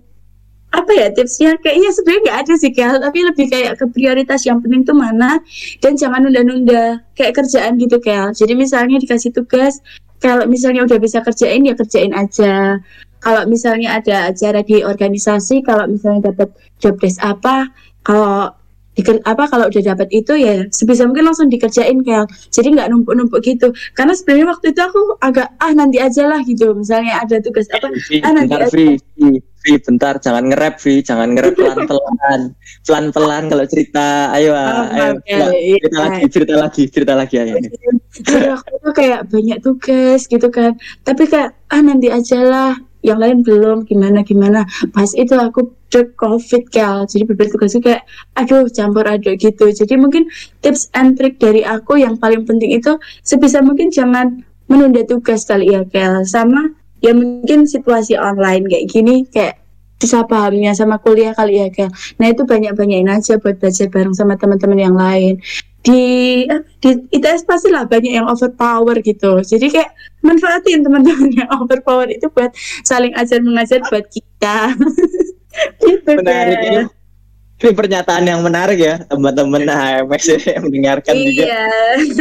apa 0.71 0.87
ya 0.95 1.11
tipsnya? 1.11 1.59
Kayaknya 1.59 1.89
sebenarnya 1.91 2.21
nggak 2.23 2.39
ada 2.47 2.53
sih 2.55 2.71
Kel 2.71 2.95
tapi 2.95 3.19
lebih 3.27 3.45
kayak 3.51 3.73
ke 3.75 3.85
prioritas 3.91 4.47
yang 4.47 4.63
penting 4.63 4.87
tuh 4.87 4.95
mana 4.95 5.43
dan 5.83 5.99
jangan 5.99 6.23
nunda-nunda 6.23 7.03
kayak 7.17 7.43
kerjaan 7.43 7.75
gitu 7.75 7.99
Kel 7.99 8.31
jadi 8.31 8.53
misalnya 8.55 9.01
dikasih 9.03 9.35
tugas 9.35 9.83
kalau 10.21 10.45
misalnya 10.45 10.85
udah 10.85 11.01
bisa 11.01 11.19
kerjain 11.25 11.65
ya 11.65 11.73
kerjain 11.73 12.13
aja. 12.13 12.77
Kalau 13.21 13.45
misalnya 13.45 14.01
ada 14.01 14.33
acara 14.33 14.65
di 14.65 14.81
organisasi 14.81 15.61
kalau 15.65 15.85
misalnya 15.89 16.33
dapat 16.33 16.53
job 16.81 16.97
desk 16.97 17.21
apa 17.21 17.69
kalau 18.01 18.49
diker, 19.01 19.17
apa 19.25 19.43
kalau 19.49 19.65
udah 19.67 19.81
dapat 19.81 20.07
itu 20.13 20.37
ya 20.37 20.69
sebisa 20.69 21.09
mungkin 21.09 21.25
langsung 21.25 21.49
dikerjain 21.49 22.05
kayak 22.05 22.29
jadi 22.53 22.67
nggak 22.77 22.87
numpuk-numpuk 22.93 23.41
gitu 23.41 23.73
karena 23.97 24.13
sebenarnya 24.13 24.47
waktu 24.53 24.65
itu 24.71 24.81
aku 24.85 25.01
agak 25.25 25.49
ah 25.57 25.73
nanti 25.73 25.97
aja 25.97 26.29
lah 26.29 26.39
gitu 26.45 26.77
misalnya 26.77 27.17
ada 27.25 27.41
tugas 27.41 27.65
apa 27.73 27.89
Vi, 28.07 28.21
ah 28.21 28.31
nanti 28.31 28.53
bentar 28.53 28.69
aja 28.69 28.75
Vi, 28.77 28.87
Vi, 29.61 29.73
bentar 29.77 30.13
jangan 30.21 30.43
nge-rap 30.49 30.75
Vi, 30.81 31.01
jangan 31.01 31.33
nge-rap 31.33 31.53
pelan-pelan. 31.61 32.41
Pelan-pelan 32.81 33.43
kalau 33.45 33.65
cerita. 33.69 34.33
Ayo, 34.33 34.57
Oh, 34.57 34.89
ayo. 34.89 35.21
Cerita, 35.21 35.45
cerita 35.77 35.97
lagi, 36.01 36.25
cerita 36.33 36.53
lagi, 36.57 36.83
cerita 36.89 37.13
lagi 37.13 37.35
ayo. 37.37 37.55
Jadi 38.25 38.47
waktu 38.49 38.69
itu 38.77 38.89
kayak 38.91 39.21
banyak 39.29 39.57
tugas 39.61 40.27
gitu 40.27 40.47
kan 40.51 40.75
tapi 41.07 41.23
kayak 41.25 41.55
ah 41.71 41.81
nanti 41.81 42.11
aja 42.11 42.39
lah 42.43 42.71
yang 43.01 43.17
lain 43.17 43.41
belum 43.41 43.87
gimana 43.87 44.21
gimana 44.21 44.67
pas 44.93 45.09
itu 45.17 45.33
aku 45.33 45.73
drop 45.91 46.15
covid 46.15 46.63
kayak 46.71 47.11
jadi 47.11 47.23
beberapa 47.27 47.59
tugas 47.59 47.75
kayak 47.77 48.07
aduh 48.39 48.65
campur 48.71 49.03
aduk 49.03 49.37
gitu. 49.37 49.69
Jadi 49.69 49.99
mungkin 49.99 50.31
tips 50.63 50.89
and 50.95 51.19
trick 51.19 51.37
dari 51.37 51.61
aku 51.67 51.99
yang 51.99 52.15
paling 52.15 52.47
penting 52.47 52.71
itu 52.71 52.95
sebisa 53.21 53.59
mungkin 53.59 53.91
jangan 53.91 54.41
menunda 54.71 55.03
tugas 55.03 55.43
kali 55.43 55.75
ya 55.75 55.83
Kel. 55.83 56.23
Sama 56.23 56.71
ya 57.03 57.11
mungkin 57.11 57.67
situasi 57.67 58.15
online 58.15 58.71
kayak 58.71 58.85
gini 58.87 59.27
kayak 59.27 59.59
susah 60.01 60.25
pahamnya 60.25 60.73
sama 60.73 60.97
kuliah 60.97 61.35
kali 61.35 61.59
ya 61.59 61.67
Kel. 61.69 61.91
Nah 62.17 62.31
itu 62.31 62.47
banyak-banyakin 62.47 63.11
aja 63.11 63.37
buat 63.37 63.59
belajar 63.59 63.91
bareng 63.91 64.15
sama 64.15 64.39
teman-teman 64.39 64.79
yang 64.79 64.95
lain. 64.95 65.43
Di 65.81 66.45
di 66.77 66.89
ITS 67.09 67.43
pasti 67.49 67.73
lah 67.73 67.89
banyak 67.89 68.13
yang 68.15 68.29
overpower 68.31 68.95
gitu. 69.03 69.43
Jadi 69.43 69.67
kayak 69.67 69.91
manfaatin 70.23 70.87
teman-teman 70.87 71.29
yang 71.43 71.49
overpower 71.51 72.07
itu 72.07 72.31
buat 72.31 72.55
saling 72.87 73.11
ajar 73.19 73.43
mengajar 73.43 73.83
buat 73.91 74.07
kita 74.07 74.71
gitu 75.79 76.09
Menarik 76.17 76.57
kan. 76.57 76.67
ini. 76.67 76.83
Ini 77.61 77.77
pernyataan 77.77 78.25
yang 78.25 78.41
menarik 78.41 78.79
ya, 78.81 79.05
teman-teman 79.05 79.61
HMS 79.61 80.25
yang 80.49 80.65
mendengarkan 80.65 81.13
juga. 81.13 81.43
iya 81.45 81.65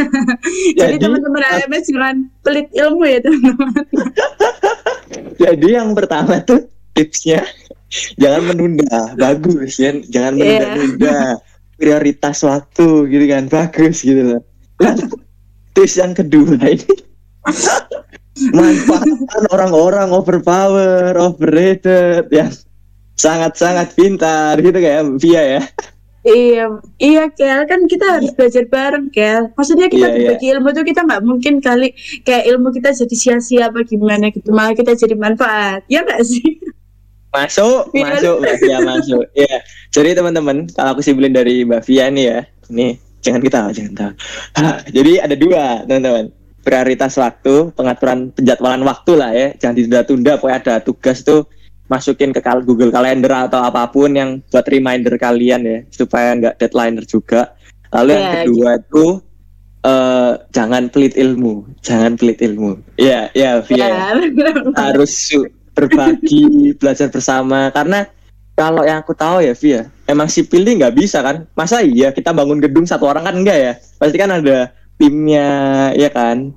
jadi 0.79 0.95
Jadi, 0.95 0.95
teman-teman 1.01 1.43
AMS 1.43 1.85
jangan 1.89 2.17
pelit 2.45 2.69
ilmu 2.77 3.05
ya 3.09 3.19
teman-teman 3.25 3.73
Jadi 5.41 5.69
yang 5.73 5.97
pertama 5.97 6.45
tuh 6.45 6.69
tipsnya 6.93 7.41
jangan 8.15 8.53
menunda, 8.53 9.17
bagus 9.17 9.81
ya, 9.81 9.97
jangan 10.07 10.37
Iya. 10.37 10.45
menunda-nunda. 10.61 11.19
Prioritas 11.81 12.45
waktu 12.45 12.87
gitu 13.09 13.25
kan, 13.25 13.49
bagus 13.49 14.05
gitu 14.05 14.21
loh. 14.37 14.43
Tips 15.73 15.97
yang 15.97 16.13
kedua 16.13 16.61
ini 16.61 16.85
manfaatkan 18.53 19.45
orang-orang 19.49 20.13
overpower, 20.13 21.17
overrated 21.17 22.29
yang 22.29 22.53
sangat-sangat 23.21 23.93
pintar 23.93 24.57
gitu 24.59 24.79
kayak 24.81 25.03
Via 25.21 25.43
ya. 25.59 25.63
Iya, 26.21 26.65
iya 27.01 27.25
Kel, 27.33 27.65
kan 27.65 27.89
kita 27.89 28.21
harus 28.21 28.29
belajar 28.37 28.69
bareng 28.69 29.09
Kel. 29.09 29.49
Maksudnya 29.57 29.89
kita 29.89 30.05
Iya, 30.05 30.13
iya. 30.13 30.17
berbagi 30.29 30.47
ilmu 30.53 30.69
tuh 30.77 30.85
kita 30.85 31.01
nggak 31.09 31.23
mungkin 31.25 31.55
kali 31.65 31.97
kayak 32.29 32.45
ilmu 32.45 32.69
kita 32.77 32.93
jadi 32.93 33.15
sia-sia 33.17 33.73
apa 33.73 33.81
gimana 33.89 34.29
gitu, 34.29 34.53
malah 34.53 34.77
kita 34.77 34.93
jadi 34.93 35.17
manfaat. 35.17 35.81
Ya 35.89 36.05
nggak 36.05 36.21
sih? 36.21 36.61
Masuk, 37.33 37.89
Iya. 37.97 38.05
masuk 38.05 38.37
Mbak 38.45 38.57
Via 38.61 38.79
masuk. 38.85 39.25
Iya. 39.33 39.57
Jadi 39.97 40.09
teman-teman, 40.13 40.57
kalau 40.77 40.93
aku 40.93 41.01
simpulin 41.01 41.33
dari 41.33 41.65
Mbak 41.65 41.83
Via 41.89 42.13
nih 42.13 42.25
ya, 42.29 42.39
ini 42.69 42.87
jangan 43.25 43.41
kita 43.41 43.59
jangan 43.73 43.93
tahu. 43.97 44.13
Hah, 44.61 44.77
jadi 44.93 45.13
ada 45.25 45.37
dua 45.37 45.89
teman-teman. 45.89 46.37
Prioritas 46.61 47.17
waktu, 47.17 47.73
pengaturan 47.73 48.29
penjadwalan 48.37 48.85
waktu 48.85 49.13
lah 49.17 49.33
ya, 49.33 49.57
jangan 49.57 49.81
ditunda-tunda. 49.81 50.37
Pokoknya 50.37 50.59
ada 50.61 50.75
tugas 50.85 51.25
tuh 51.25 51.49
masukin 51.91 52.31
ke 52.31 52.39
kal- 52.39 52.63
Google 52.63 52.89
Calendar 52.89 53.51
atau 53.51 53.61
apa 53.61 53.85
pun 53.87 54.15
yang 54.15 54.39
buat 54.47 54.63
reminder 54.65 55.19
kalian 55.19 55.61
ya, 55.61 55.79
supaya 55.91 56.33
nggak 56.33 56.57
deadliner 56.57 57.03
juga. 57.03 57.53
Lalu 57.91 58.11
yang 58.15 58.23
Iya, 58.25 58.35
kedua 58.47 58.71
itu 58.79 59.07
eh 59.81 60.33
jangan 60.51 60.87
pelit 60.87 61.17
ilmu, 61.17 61.55
jangan 61.81 62.15
pelit 62.15 62.39
ilmu. 62.39 62.79
Iya, 62.95 63.33
iya 63.33 63.59
Via. 63.61 63.81
ya 63.83 64.15
harus 64.77 65.11
su- 65.11 65.49
berbagi 65.71 66.45
belajar 66.79 67.09
bersama 67.09 67.71
karena 67.71 68.05
kalau 68.53 68.85
yang 68.85 69.01
aku 69.01 69.17
tahu 69.17 69.41
ya 69.41 69.55
Via 69.55 69.81
emang 70.05 70.29
sipil 70.29 70.61
ini 70.63 70.83
nggak 70.83 70.93
bisa 70.93 71.25
kan 71.25 71.49
masa 71.55 71.81
iya 71.81 72.11
kita 72.11 72.31
bangun 72.31 72.61
gedung 72.61 72.85
satu 72.85 73.09
orang 73.09 73.25
kan 73.25 73.35
enggak 73.35 73.57
ya 73.57 73.73
pasti 73.97 74.17
kan 74.19 74.29
ada 74.31 74.69
timnya 75.01 75.49
ya 75.95 76.11
kan 76.11 76.53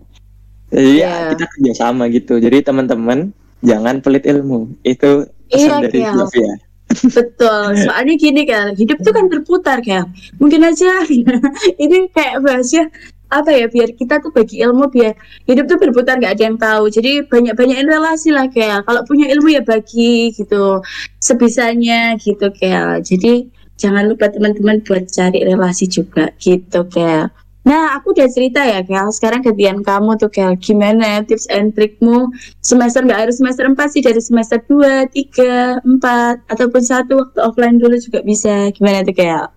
jadi 0.68 0.84
Iya. 1.00 1.08
ya, 1.08 1.30
kita 1.32 1.46
kerja 1.48 1.74
sama 1.80 2.10
gitu 2.10 2.42
jadi 2.42 2.60
teman-teman 2.60 3.32
jangan 3.64 4.03
pelit 4.03 4.28
ilmu. 4.28 4.70
Itu 4.84 5.28
pesan 5.49 5.88
Iya, 5.88 5.89
dari. 5.89 5.99
Via 6.03 6.26
Via 6.30 6.53
Betul, 6.93 7.64
soalnya 7.88 8.16
gini 8.20 8.43
kan, 8.45 8.78
hidup 8.78 9.01
tuh 9.01 9.14
kan 9.16 9.26
berputar 9.32 9.82
kan. 9.82 10.14
Mungkin 10.38 10.61
aja 10.61 11.01
ini 11.84 12.11
kayak 12.14 12.43
bahasnya 12.45 12.91
apa 13.34 13.49
ya 13.49 13.66
biar 13.66 13.97
kita 13.97 14.22
tuh 14.22 14.30
bagi 14.30 14.61
ilmu 14.61 14.93
biar 14.93 15.18
hidup 15.49 15.66
tuh 15.66 15.82
berputar 15.82 16.22
nggak 16.22 16.38
ada 16.38 16.43
yang 16.43 16.57
tahu. 16.59 16.86
Jadi 16.93 17.26
banyak 17.26 17.57
banyakin 17.57 17.89
relasi 17.89 18.30
lah 18.30 18.45
kayak 18.51 18.86
kalau 18.86 19.01
punya 19.09 19.26
ilmu 19.34 19.49
ya 19.57 19.66
bagi 19.66 20.30
gitu. 20.38 20.86
Sebisanya 21.18 22.14
gitu 22.22 22.53
kayak 22.53 23.01
jadi 23.09 23.49
jangan 23.82 24.05
lupa 24.05 24.30
teman-teman 24.30 24.86
buat 24.86 25.09
cari 25.09 25.41
relasi 25.41 25.89
juga 25.89 26.30
gitu 26.38 26.86
kayak 26.93 27.34
nah 27.64 27.95
aku 27.95 28.11
udah 28.11 28.28
cerita 28.28 28.59
ya 28.59 28.84
kayak 28.84 29.16
sekarang 29.16 29.39
gantian 29.39 29.80
kamu 29.82 30.20
tuh 30.20 30.28
kayak 30.28 30.59
gimana 30.59 31.24
tips 31.24 31.47
and 31.47 31.72
trikmu 31.72 32.28
semester 32.59 32.99
nggak 32.99 33.28
harus 33.28 33.39
semester 33.39 33.64
4 33.66 33.80
sih 33.88 34.03
dari 34.03 34.20
semester 34.20 34.59
2, 34.68 35.07
3, 35.07 35.80
4 35.82 36.51
ataupun 36.51 36.82
satu 36.84 37.24
waktu 37.24 37.39
offline 37.39 37.80
dulu 37.80 37.95
juga 37.95 38.20
bisa 38.20 38.68
gimana 38.76 39.07
tuh 39.07 39.16
kayak 39.16 39.47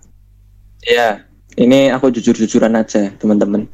Iya, 0.86 1.26
ini 1.58 1.90
aku 1.90 2.14
jujur-jujuran 2.14 2.78
aja, 2.78 3.10
teman-teman. 3.18 3.66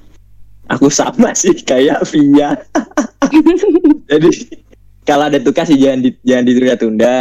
Aku 0.73 0.89
sama 0.89 1.37
sih 1.37 1.53
kayak 1.61 2.09
Via. 2.09 2.57
Jadi 4.11 4.31
kalau 5.05 5.29
ada 5.29 5.37
tugas 5.37 5.69
sih 5.69 5.77
jangan 5.77 6.09
di, 6.09 6.17
jangan 6.25 6.45
ditunda-tunda. 6.49 7.19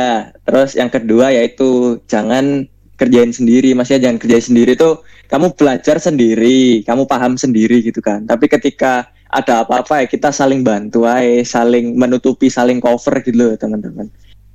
Terus 0.47 0.71
yang 0.79 0.87
kedua 0.87 1.35
yaitu 1.35 1.99
jangan 2.07 2.70
kerjain 3.01 3.33
sendiri. 3.33 3.73
Maksudnya 3.73 4.05
jangan 4.05 4.17
kerjain 4.21 4.45
sendiri 4.53 4.77
tuh 4.77 5.01
kamu 5.25 5.57
belajar 5.57 5.97
sendiri, 5.97 6.85
kamu 6.85 7.09
paham 7.09 7.33
sendiri 7.33 7.81
gitu 7.81 7.97
kan. 7.97 8.29
Tapi 8.29 8.45
ketika 8.45 9.09
ada 9.33 9.65
apa-apa 9.65 10.03
ya 10.03 10.07
kita 10.11 10.29
saling 10.29 10.61
bantu 10.61 11.09
aja, 11.09 11.41
saling 11.41 11.97
menutupi, 11.97 12.53
saling 12.53 12.77
cover 12.77 13.17
gitu 13.25 13.33
loh 13.33 13.57
teman-teman. 13.57 14.05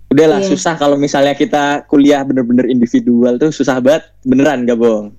Udahlah 0.06 0.38
Iya. 0.38 0.54
susah 0.54 0.78
kalau 0.78 0.94
misalnya 0.94 1.34
kita 1.34 1.82
kuliah 1.90 2.22
bener-bener 2.22 2.70
individual 2.70 3.42
tuh 3.42 3.50
susah 3.50 3.82
banget, 3.82 4.06
beneran 4.22 4.62
gak 4.62 4.78
bohong. 4.78 5.10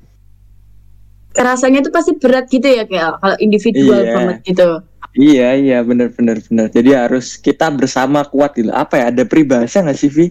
rasanya 1.38 1.86
tuh 1.86 1.94
pasti 1.94 2.18
berat 2.18 2.50
gitu 2.50 2.66
ya 2.66 2.82
kayak 2.90 3.22
kalau 3.22 3.38
individual 3.38 4.02
Iya. 4.02 4.14
banget 4.18 4.38
gitu 4.42 4.70
Iya 5.18 5.50
iya 5.58 5.78
bener 5.82 6.14
bener 6.14 6.38
bener. 6.46 6.70
Jadi 6.70 6.94
harus 6.94 7.42
kita 7.42 7.74
bersama 7.74 8.22
kuat 8.26 8.54
gitu. 8.54 8.70
Apa 8.70 9.02
ya 9.02 9.06
ada 9.10 9.26
peribahasa 9.26 9.82
nggak 9.82 9.98
sih 9.98 10.10
Vi? 10.14 10.30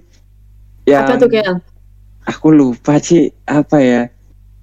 Yang 0.87 1.03
apa 1.03 1.13
tuh 1.19 1.31
kayak 1.31 1.59
aku 2.27 2.51
lupa 2.51 2.99
sih 2.99 3.31
apa 3.43 3.79
ya 3.79 4.03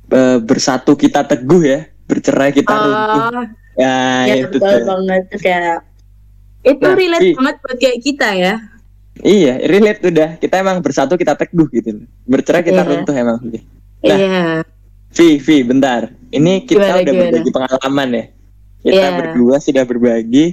E, 0.06 0.20
bersatu 0.38 0.94
kita 0.94 1.26
teguh 1.26 1.64
ya, 1.64 1.80
bercerai 2.06 2.54
kita 2.54 2.70
runtuh. 2.70 3.24
oh 3.34 3.46
Ya, 3.74 4.30
ya 4.30 4.34
itu 4.38 4.54
betul 4.54 4.70
tuh. 4.70 4.86
banget 4.86 5.24
kayak 5.42 5.78
itu 6.62 6.80
Nah, 6.80 6.94
relate 6.94 7.24
Ci. 7.24 7.32
banget 7.34 7.56
buat 7.58 7.78
kayak 7.82 8.00
kita 8.00 8.30
ya 8.32 8.56
Iya 9.16 9.54
relate 9.64 10.02
udah. 10.04 10.30
Kita 10.38 10.56
emang 10.56 10.78
bersatu 10.80 11.14
kita 11.16 11.34
teguh 11.34 11.66
gitu. 11.72 12.06
Bercerai 12.24 12.62
kita 12.62 12.82
Iya. 12.82 12.90
runtuh 12.92 13.16
emang. 13.16 13.38
Nah. 13.42 13.62
iya 14.04 14.62
Vi 15.12 15.38
Vi 15.38 15.58
bentar. 15.62 16.10
Ini 16.30 16.54
kita 16.64 16.78
Gimana, 16.84 16.94
udah 16.96 17.04
gimana? 17.08 17.24
berbagi 17.32 17.52
pengalaman 17.52 18.08
ya. 18.12 18.26
Kita 18.84 18.94
Iya. 19.00 19.18
berdua 19.18 19.56
sudah 19.58 19.84
berbagi. 19.84 20.46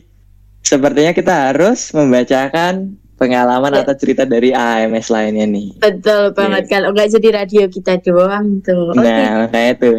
Sepertinya 0.60 1.12
kita 1.12 1.34
harus 1.48 1.88
membacakan 1.90 2.96
pengalaman 3.20 3.68
Iya. 3.70 3.84
atau 3.84 3.94
cerita 3.94 4.24
dari 4.24 4.50
AMS 4.50 5.12
lainnya 5.12 5.44
nih. 5.44 5.76
betul 5.76 6.32
banget 6.32 6.64
kalau 6.66 6.88
nggak 6.90 7.12
jadi 7.12 7.28
radio 7.36 7.68
kita 7.68 8.00
doang 8.00 8.58
tuh 8.60 8.90
oke 8.90 8.98
Nah, 8.98 9.44
makanya 9.44 9.70
itu. 9.76 9.90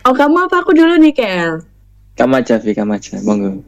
oh 0.00 0.14
kamu 0.14 0.46
apa 0.46 0.56
aku 0.56 0.70
dulu 0.70 0.94
nih 0.96 1.12
Kel 1.12 1.52
Kamu 2.14 2.38
aja, 2.38 2.62
Vi, 2.62 2.70
kamu 2.70 2.94
aja. 2.94 3.18
Monggo. 3.20 3.58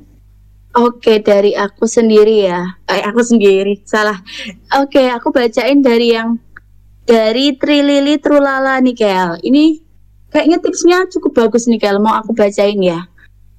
Oke, 0.73 1.19
dari 1.19 1.51
aku 1.51 1.83
sendiri 1.83 2.47
ya. 2.47 2.79
Eh, 2.87 3.03
aku 3.03 3.19
sendiri, 3.19 3.83
salah. 3.83 4.23
Oke, 4.79 5.03
aku 5.11 5.35
bacain 5.35 5.83
dari 5.83 6.15
yang 6.15 6.39
dari 7.03 7.59
Trilili 7.59 8.23
Trulala 8.23 8.79
nih, 8.79 8.95
Kel. 8.95 9.43
Ini 9.43 9.83
kayaknya 10.29 10.63
tipsnya 10.63 11.11
cukup 11.11 11.35
bagus 11.35 11.67
nih, 11.67 11.83
Kel. 11.83 11.99
Mau 11.99 12.15
aku 12.15 12.31
bacain 12.33 12.79
ya. 12.79 13.11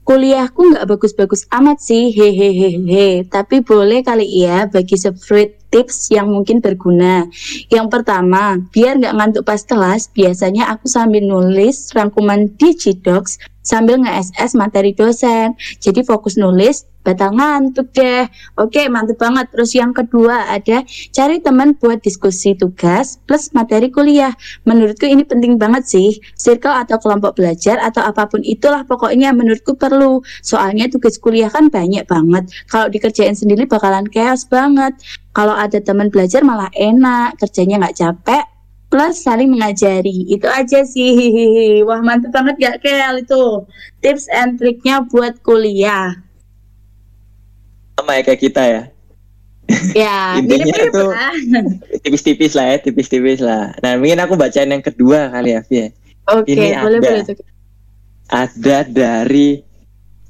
Kuliahku 0.07 0.71
nggak 0.71 0.87
bagus-bagus 0.87 1.51
amat 1.51 1.83
sih, 1.83 2.15
hehehehe. 2.15 3.27
Tapi 3.27 3.59
boleh 3.59 3.99
kali 4.07 4.39
ya 4.39 4.63
bagi 4.71 4.95
sefruit 4.95 5.66
tips 5.77 6.09
yang 6.09 6.33
mungkin 6.33 6.57
berguna. 6.57 7.29
Yang 7.69 7.87
pertama, 7.93 8.57
biar 8.73 8.97
nggak 8.97 9.13
ngantuk 9.13 9.43
pas 9.45 9.61
kelas, 9.61 10.09
biasanya 10.09 10.73
aku 10.73 10.89
sambil 10.89 11.21
nulis 11.21 11.93
rangkuman 11.93 12.49
di 12.57 12.73
Gdocs 12.73 13.37
sambil 13.61 14.01
nge-SS 14.01 14.57
materi 14.57 14.95
dosen. 14.97 15.53
Jadi 15.83 16.01
fokus 16.01 16.39
nulis, 16.39 16.87
batal 17.03 17.35
ngantuk 17.35 17.91
deh. 17.91 18.23
Oke, 18.55 18.87
mantep 18.87 19.19
banget. 19.19 19.51
Terus 19.51 19.71
yang 19.75 19.91
kedua 19.91 20.47
ada 20.47 20.87
cari 21.11 21.43
teman 21.43 21.75
buat 21.75 21.99
diskusi 21.99 22.55
tugas 22.55 23.19
plus 23.27 23.51
materi 23.51 23.91
kuliah. 23.91 24.31
Menurutku 24.63 25.03
ini 25.03 25.27
penting 25.27 25.59
banget 25.59 25.83
sih. 25.87 26.19
Circle 26.39 26.87
atau 26.87 26.95
kelompok 26.99 27.35
belajar 27.39 27.79
atau 27.83 28.03
apa 28.03 28.31
pun 28.31 28.39
itulah 28.43 28.87
pokoknya 28.87 29.35
menurutku 29.35 29.75
perlu. 29.75 30.23
Soalnya 30.39 30.87
tugas 30.87 31.19
kuliah 31.19 31.51
kan 31.51 31.67
banyak 31.67 32.07
banget. 32.07 32.47
Kalau 32.71 32.87
dikerjain 32.87 33.35
sendiri 33.35 33.67
bakalan 33.67 34.07
chaos 34.07 34.47
banget. 34.47 34.95
Kalau 35.37 35.53
ada 35.53 35.77
teman 35.77 36.09
belajar 36.09 36.41
malah 36.41 36.73
enak, 36.73 37.37
kerjanya 37.37 37.77
nggak 37.77 37.93
capek, 37.93 38.41
plus 38.89 39.21
saling 39.21 39.53
mengajari. 39.53 40.25
Itu 40.25 40.49
aja 40.49 40.81
sih. 40.81 41.13
Wah 41.87 42.01
mantep 42.01 42.33
banget 42.33 42.57
gak 42.57 42.77
Kel 42.81 43.21
itu? 43.21 43.61
Tips 44.01 44.25
and 44.33 44.57
triknya 44.57 45.05
buat 45.05 45.37
kuliah. 45.45 46.17
Sama 47.93 48.17
ya 48.17 48.21
kayak 48.25 48.41
kita 48.41 48.63
ya. 48.65 48.81
Ya 49.93 50.17
Intinya 50.41 50.73
tuh- 50.89 51.11
lah. 51.13 51.35
tipis-tipis 52.01 52.57
lah 52.57 52.73
ya 52.73 52.77
tipis-tipis 52.81 53.37
lah. 53.37 53.77
Nah 53.83 53.99
mungkin 54.01 54.17
aku 54.17 54.33
bacain 54.33 54.73
yang 54.73 54.81
kedua 54.81 55.29
kali 55.29 55.53
ya 55.53 55.61
ya. 55.69 55.87
oke 56.25 56.47
ini 56.49 56.71
boleh 56.81 56.97
ada. 56.97 57.09
boleh 57.13 57.23
tuh. 57.27 57.35
ada 58.27 58.77
dari 58.83 59.59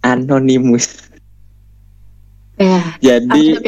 anonimus 0.01 1.09
ya 2.57 2.97
jadi 2.97 3.61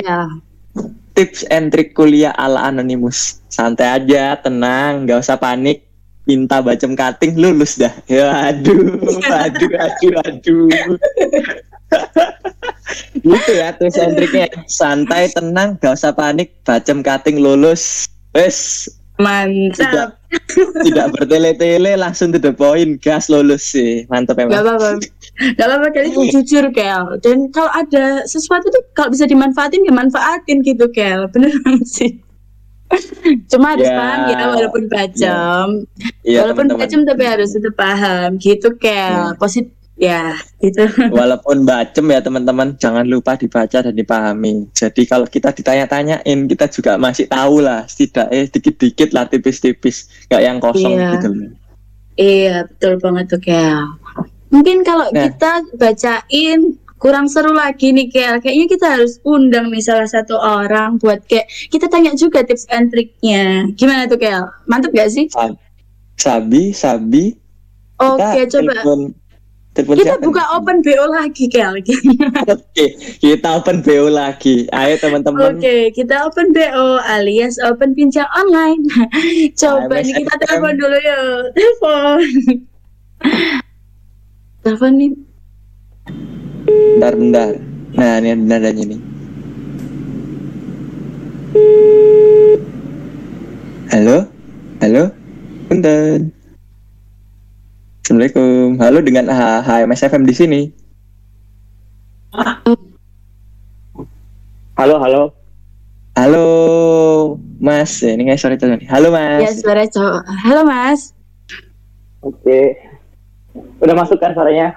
tips 1.20 1.44
and 1.52 1.68
trik 1.68 1.92
kuliah 1.92 2.32
ala 2.40 2.72
anonimus 2.72 3.44
santai 3.52 3.92
aja 3.92 4.40
tenang 4.40 5.04
nggak 5.04 5.20
usah 5.20 5.36
panik. 5.36 5.84
Minta 6.24 6.64
bacem 6.64 6.96
cutting 6.96 7.36
lulus 7.36 7.76
dah. 7.76 7.92
Ya 8.08 8.56
aduh 8.56 9.04
aduh 9.28 9.72
aduh 9.76 10.14
aduh. 10.24 10.72
Gitu 13.20 13.52
ya 13.52 13.76
tips 13.76 14.00
and 14.00 14.16
triknya 14.16 14.48
santai 14.72 15.28
tenang 15.28 15.76
nggak 15.76 15.92
usah 15.92 16.16
panik. 16.16 16.56
Bacem 16.64 17.04
cutting 17.04 17.44
lulus. 17.44 18.08
Wes 18.32 18.88
mantap. 19.20 20.16
Tidak 20.86 21.08
bertele-tele 21.14 21.98
langsung 21.98 22.30
to 22.30 22.40
the 22.40 22.54
point 22.54 23.02
gas 23.02 23.28
lulus 23.28 23.66
sih. 23.66 24.06
Mantap 24.08 24.40
Gak 24.40 24.48
emang 24.48 24.62
apa-apa. 24.64 24.90
Gak 25.58 25.66
apa-apa 25.68 25.88
Kel 25.92 26.06
itu 26.10 26.22
jujur 26.40 26.70
Kel. 26.72 27.18
Dan 27.20 27.50
kalau 27.50 27.72
ada 27.72 28.24
sesuatu 28.24 28.70
tuh 28.70 28.84
Kalau 28.94 29.10
bisa 29.10 29.26
dimanfaatin 29.26 29.84
ya 29.84 29.94
manfaatin 29.94 30.62
gitu 30.64 30.88
Kel. 30.90 31.28
Bener 31.34 31.52
sih. 31.86 32.20
Cuma 33.46 33.78
harus 33.78 33.86
Ya. 33.86 33.94
paham 33.94 34.20
ya 34.34 34.46
Walaupun 34.50 34.84
bacem 34.90 35.68
iya. 36.26 36.42
Walaupun 36.42 36.74
teman-teman. 36.74 36.90
bacem 36.90 37.02
tapi 37.06 37.24
harus 37.26 37.50
tetap 37.54 37.74
paham. 37.78 38.30
Gitu 38.38 38.70
Kel. 38.78 39.34
Positif 39.38 39.74
Ya 40.00 40.32
gitu 40.64 40.88
Walaupun 41.20 41.68
bacem 41.68 42.08
ya 42.08 42.24
teman-teman, 42.24 42.72
jangan 42.80 43.04
lupa 43.04 43.36
dibaca 43.36 43.84
dan 43.84 43.92
dipahami. 43.92 44.72
Jadi 44.72 45.04
kalau 45.04 45.28
kita 45.28 45.52
ditanya-tanyain, 45.52 46.40
kita 46.48 46.72
juga 46.72 46.96
masih 46.96 47.28
tahu 47.28 47.60
lah, 47.60 47.84
setidaknya 47.84 48.48
dikit-dikit 48.48 49.12
lah 49.12 49.28
tipis-tipis, 49.28 50.08
nggak 50.32 50.40
yang 50.40 50.58
kosong 50.58 50.96
Iya. 50.96 51.12
gitu 51.20 51.28
loh. 51.36 51.52
Iya 52.16 52.56
betul 52.68 53.00
banget 53.00 53.26
tuh 53.32 53.40
Kel 53.40 53.80
Mungkin 54.52 54.84
kalau 54.84 55.08
Nah. 55.12 55.24
kita 55.24 55.52
bacain 55.76 56.76
kurang 57.00 57.32
seru 57.32 57.56
lagi 57.56 57.96
nih 57.96 58.12
Kel 58.12 58.44
Kayaknya 58.44 58.68
kita 58.68 58.86
harus 58.92 59.24
undang 59.24 59.72
nih 59.72 59.80
salah 59.80 60.04
satu 60.04 60.36
orang 60.36 61.00
Buat 61.00 61.24
kayak 61.32 61.48
kita 61.72 61.88
tanya 61.88 62.12
juga 62.20 62.44
tips 62.44 62.68
and 62.76 62.92
triknya 62.92 63.72
Gimana 63.80 64.04
tuh 64.12 64.20
Kel? 64.20 64.52
Mantep 64.68 64.92
gak 64.92 65.08
sih? 65.16 65.32
Sabi, 66.20 66.76
Sabi, 66.76 67.32
Oke 68.00 68.20
kita 68.20 68.60
coba 68.60 68.72
telepon, 68.80 69.00
telepon 69.80 69.96
Kita 69.96 70.20
siapa 70.20 70.28
buka 70.28 70.44
open 70.60 70.78
BO 70.84 71.06
lagi 71.08 71.46
Kel 71.48 71.74
Oke, 72.54 72.86
kita 73.24 73.48
open 73.56 73.80
BO 73.80 74.12
lagi. 74.12 74.68
Ayo 74.76 74.94
teman-teman. 75.00 75.56
Oke 75.56 75.96
kita 75.96 76.28
open 76.28 76.52
BO 76.52 77.00
alias 77.08 77.56
open 77.64 77.96
bincang 77.96 78.28
online 78.36 78.84
Coba 79.62 80.04
nih 80.04 80.14
kita 80.20 80.34
telepon 80.44 80.76
dulu 80.76 80.98
yuk 81.00 81.40
Telepon 81.56 82.20
Telepon 84.68 84.92
nih 85.00 85.12
Bentar, 86.70 87.14
bentar. 87.16 87.52
Nah, 87.98 88.22
ini 88.22 88.30
ada 88.36 88.44
nadanya 88.46 88.84
nih. 88.94 89.02
Halo? 93.90 94.18
Halo? 94.84 95.04
Bentar. 95.72 96.39
Assalamualaikum. 98.10 98.82
Halo 98.82 99.06
dengan 99.06 99.30
H- 99.30 99.62
HMS 99.70 100.02
FM 100.10 100.26
di 100.26 100.34
sini. 100.34 100.62
Halo, 104.74 104.98
halo. 104.98 105.24
Halo, 106.18 106.46
Mas. 107.62 108.02
Ya, 108.02 108.18
Ini 108.18 108.26
nggak 108.26 108.42
sorry 108.42 108.58
nih. 108.58 108.90
Halo, 108.90 109.14
Ya 109.14 109.46
Mas. 109.46 109.62
suara 109.62 109.86
cowok 109.86 110.26
Halo 110.26 110.62
mas 110.66 111.14
Oke. 112.26 112.82
Udah 113.78 113.94
masuk 113.94 114.18
kan 114.18 114.34
suaranya? 114.34 114.74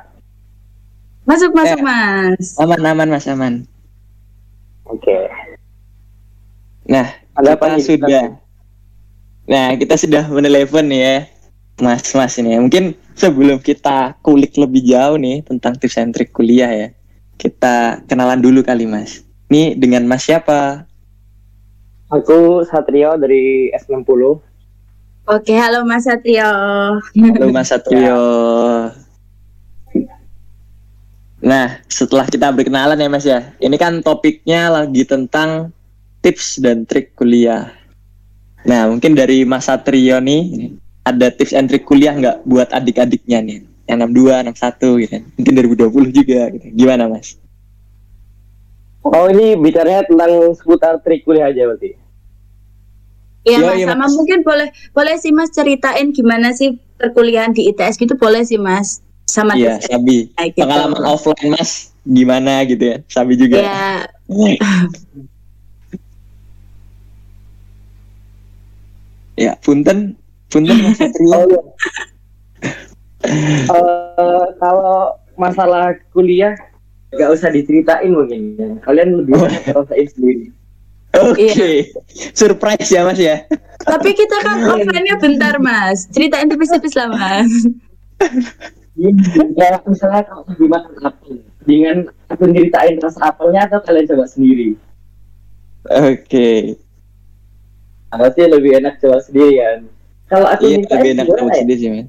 Masuk 1.24 1.56
masuk 1.56 1.80
Ya. 1.80 1.88
mas 1.88 2.52
Aman, 2.60 2.84
aman, 2.84 3.08
Mas, 3.08 3.24
aman. 3.32 3.64
Oke. 4.84 5.32
Nah, 6.84 7.16
Ada 7.40 7.56
kita 7.56 7.64
apa 7.64 7.80
sudah. 7.80 8.24
Nah, 9.48 9.72
kita 9.80 9.96
sudah 9.96 10.28
menelepon 10.28 10.84
ya, 10.92 11.32
Mas, 11.80 12.12
Mas 12.12 12.36
ini. 12.36 12.52
ya. 12.52 12.60
Mungkin 12.60 13.00
sebelum 13.16 13.58
kita 13.60 14.16
kulik 14.20 14.56
lebih 14.56 14.82
jauh 14.84 15.16
nih 15.18 15.44
tentang 15.44 15.76
tips 15.76 15.98
and 16.00 16.12
trik 16.12 16.32
kuliah 16.32 16.70
ya, 16.70 16.88
kita 17.36 18.04
kenalan 18.06 18.40
dulu 18.40 18.62
kali, 18.62 18.84
Mas. 18.84 19.24
Ini 19.52 19.76
dengan 19.76 20.08
Mas 20.08 20.24
siapa? 20.24 20.88
Aku 22.12 22.64
Satrio 22.68 23.16
dari 23.16 23.72
S60. 23.72 24.52
Oke 25.22 25.54
halo 25.54 25.86
mas 25.86 26.02
Satrio 26.02 26.50
Halo, 26.98 27.46
Mas 27.54 27.70
Satrio. 27.70 28.20
Nah, 31.42 31.82
setelah 31.90 32.30
kita 32.30 32.54
berkenalan 32.54 32.94
ya, 32.94 33.08
Mas 33.10 33.26
ya. 33.26 33.50
Ini 33.58 33.74
kan 33.74 33.98
topiknya 33.98 34.70
lagi 34.70 35.02
tentang 35.02 35.74
tips 36.22 36.62
dan 36.62 36.86
trik 36.86 37.18
kuliah. 37.18 37.66
Nah, 38.62 38.86
mungkin 38.86 39.18
dari 39.18 39.42
Mas 39.42 39.66
Satrio 39.66 40.22
nih 40.22 40.70
ada 41.02 41.26
tips 41.28 41.52
and 41.52 41.66
trik 41.66 41.82
kuliah 41.82 42.14
nggak 42.14 42.46
buat 42.46 42.70
adik-adiknya 42.70 43.42
nih? 43.42 43.58
Yang 43.90 43.98
62, 44.06 44.54
61 44.54 45.00
gitu 45.02 45.10
kan. 45.10 45.22
Mungkin 45.34 45.52
2020 45.58 46.10
juga 46.14 46.40
gitu. 46.54 46.66
Gimana, 46.72 47.10
Mas? 47.10 47.34
Oh 49.02 49.26
ini 49.26 49.58
bicaranya 49.58 50.06
tentang 50.06 50.54
seputar 50.54 51.02
trik 51.02 51.26
kuliah 51.26 51.50
aja 51.50 51.66
berarti. 51.66 51.98
Iya 53.42 53.58
Yo, 53.58 53.66
mas 53.66 53.74
iya, 53.74 53.86
sama 53.90 54.06
Mas. 54.06 54.14
mungkin 54.14 54.38
boleh 54.46 54.68
boleh 54.94 55.14
sih 55.18 55.34
mas 55.34 55.50
ceritain 55.50 56.14
gimana 56.14 56.54
sih 56.54 56.78
perkuliahan 56.94 57.50
di 57.50 57.66
ITS 57.66 57.98
gitu 57.98 58.14
boleh 58.14 58.46
sih 58.46 58.54
mas 58.54 59.02
sama 59.26 59.58
Iya, 59.58 59.82
tips 59.82 59.90
Sabi. 59.90 60.18
gitu. 60.30 60.62
Pengalaman 60.62 61.02
offline, 61.02 61.50
Mas. 61.50 61.90
Gimana 62.02 62.62
gitu 62.62 62.82
ya? 62.86 62.96
Sabi 63.10 63.34
juga. 63.34 63.58
ya 63.58 64.06
Ya, 69.34 69.58
punten. 69.58 70.14
Punten 70.52 70.76
Mas 70.78 70.96
Satrio. 71.00 71.40
Eh, 73.22 74.46
kalau 74.58 75.14
masalah 75.38 75.94
kuliah 76.10 76.58
nggak 77.14 77.30
usah 77.30 77.54
diceritain 77.54 78.10
mungkin 78.10 78.58
ya. 78.58 78.66
Kalian 78.82 79.22
lebih 79.22 79.38
Oh. 79.38 79.46
ngerasain 79.46 80.10
sendiri. 80.10 80.50
Oke. 81.14 81.86
Surprise 82.34 82.90
ya, 82.90 83.06
Mas 83.06 83.22
ya. 83.22 83.46
tapi 83.78 84.10
kita 84.10 84.42
kan 84.42 84.58
offline-nya 84.74 85.18
bentar 85.18 85.54
mas 85.58 86.06
ceritain 86.10 86.46
tipis-tipis 86.46 86.94
lah 86.94 87.10
mas 87.10 87.50
Ya 88.94 89.10
misalnya 89.82 90.22
kalau 90.22 90.42
lebih 90.50 90.68
makan 90.70 90.94
apel, 91.02 91.32
dengan 91.62 91.96
aku 92.26 92.42
ceritain 92.50 92.98
rasa 92.98 93.30
apelnya 93.30 93.66
atau 93.66 93.82
kalian 93.82 94.06
coba 94.06 94.26
sendiri? 94.26 94.74
Oke. 95.88 96.74
Aku 98.10 98.26
sih 98.34 98.46
lebih 98.46 98.82
enak 98.82 98.98
coba 98.98 99.18
sendiri 99.18 99.58
kan. 99.58 99.78
Kalau 100.32 100.48
aku 100.48 100.64
Iya, 100.64 100.76
ceritain 100.80 100.96
lebih 100.96 101.12
enak 101.12 101.26
tahu 101.28 101.46
ya? 101.46 101.54
sendiri 101.60 101.76
sih, 101.76 101.88
Mas. 101.92 102.08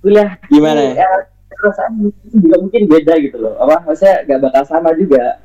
kuliah 0.00 0.30
Gimana? 0.48 0.80
ya, 0.96 1.10
perasaan 1.52 1.92
juga 2.24 2.56
mungkin 2.56 2.82
beda 2.88 3.14
gitu 3.20 3.36
loh 3.36 3.52
apa 3.60 3.84
maksudnya 3.84 4.24
gak 4.24 4.40
bakal 4.42 4.64
sama 4.64 4.96
juga 4.96 5.44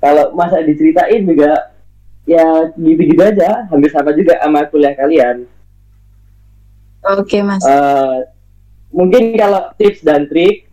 kalau 0.00 0.32
masa 0.32 0.64
diceritain 0.64 1.20
juga 1.20 1.68
ya 2.24 2.40
gitu-gitu 2.72 3.20
aja 3.20 3.68
hampir 3.68 3.92
sama 3.92 4.16
juga 4.16 4.40
sama 4.40 4.64
kuliah 4.72 4.96
kalian 4.96 5.44
oke 7.04 7.38
mas 7.44 7.60
Eh, 7.60 8.18
mungkin 8.88 9.36
kalau 9.36 9.68
tips 9.76 10.00
dan 10.00 10.24
trik 10.26 10.64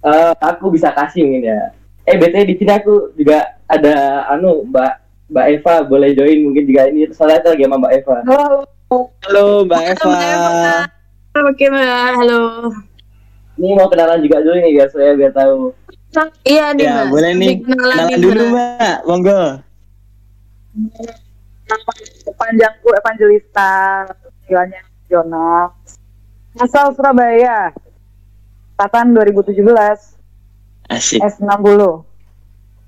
eh, 0.00 0.32
aku 0.38 0.70
bisa 0.70 0.94
kasih 0.94 1.26
mungkin 1.26 1.50
ya 1.50 1.74
eh 2.06 2.14
btw 2.14 2.46
di 2.46 2.54
sini 2.54 2.72
aku 2.72 3.10
juga 3.18 3.58
ada 3.66 4.22
anu 4.30 4.62
mbak 4.64 5.02
Mbak 5.28 5.46
Eva 5.50 5.74
boleh 5.84 6.14
join 6.14 6.40
mungkin 6.40 6.64
juga 6.64 6.88
ini 6.88 7.10
soalnya 7.12 7.52
lagi 7.52 7.60
sama 7.60 7.76
Mbak 7.76 7.92
Eva. 8.00 8.16
Halo. 8.24 8.64
Halo 8.88 9.68
Mbak 9.68 9.80
Halo, 9.80 9.92
Eva. 9.92 10.08
Mbak 10.08 10.24
Eva. 10.24 10.52
Oke 11.38 11.64
mbak, 11.68 12.08
halo. 12.18 12.40
Ini 13.58 13.74
mau 13.76 13.86
kenalan 13.86 14.24
juga 14.24 14.40
dulu 14.40 14.56
nih 14.58 14.72
guys, 14.74 14.90
saya 14.96 15.12
biar 15.12 15.32
tahu. 15.36 15.76
Iya 16.42 16.72
nih 16.72 16.88
Ya 16.88 17.04
mbak. 17.04 17.06
boleh 17.12 17.30
nih. 17.36 17.54
Kenalan 17.60 17.76
Kenalan 17.76 18.06
nih, 18.08 18.18
dulu 18.18 18.42
Mbak. 18.48 18.56
Mbak. 18.56 18.98
Monggo. 19.04 19.40
Panjangku 22.32 22.88
Evangelista, 22.96 23.70
panggilannya 24.08 24.80
Jonas. 25.06 25.72
Asal 26.56 26.96
Surabaya. 26.96 27.70
Angkatan 28.78 29.10
2017, 29.12 30.16
Asik. 30.88 31.20
S60. 31.20 31.82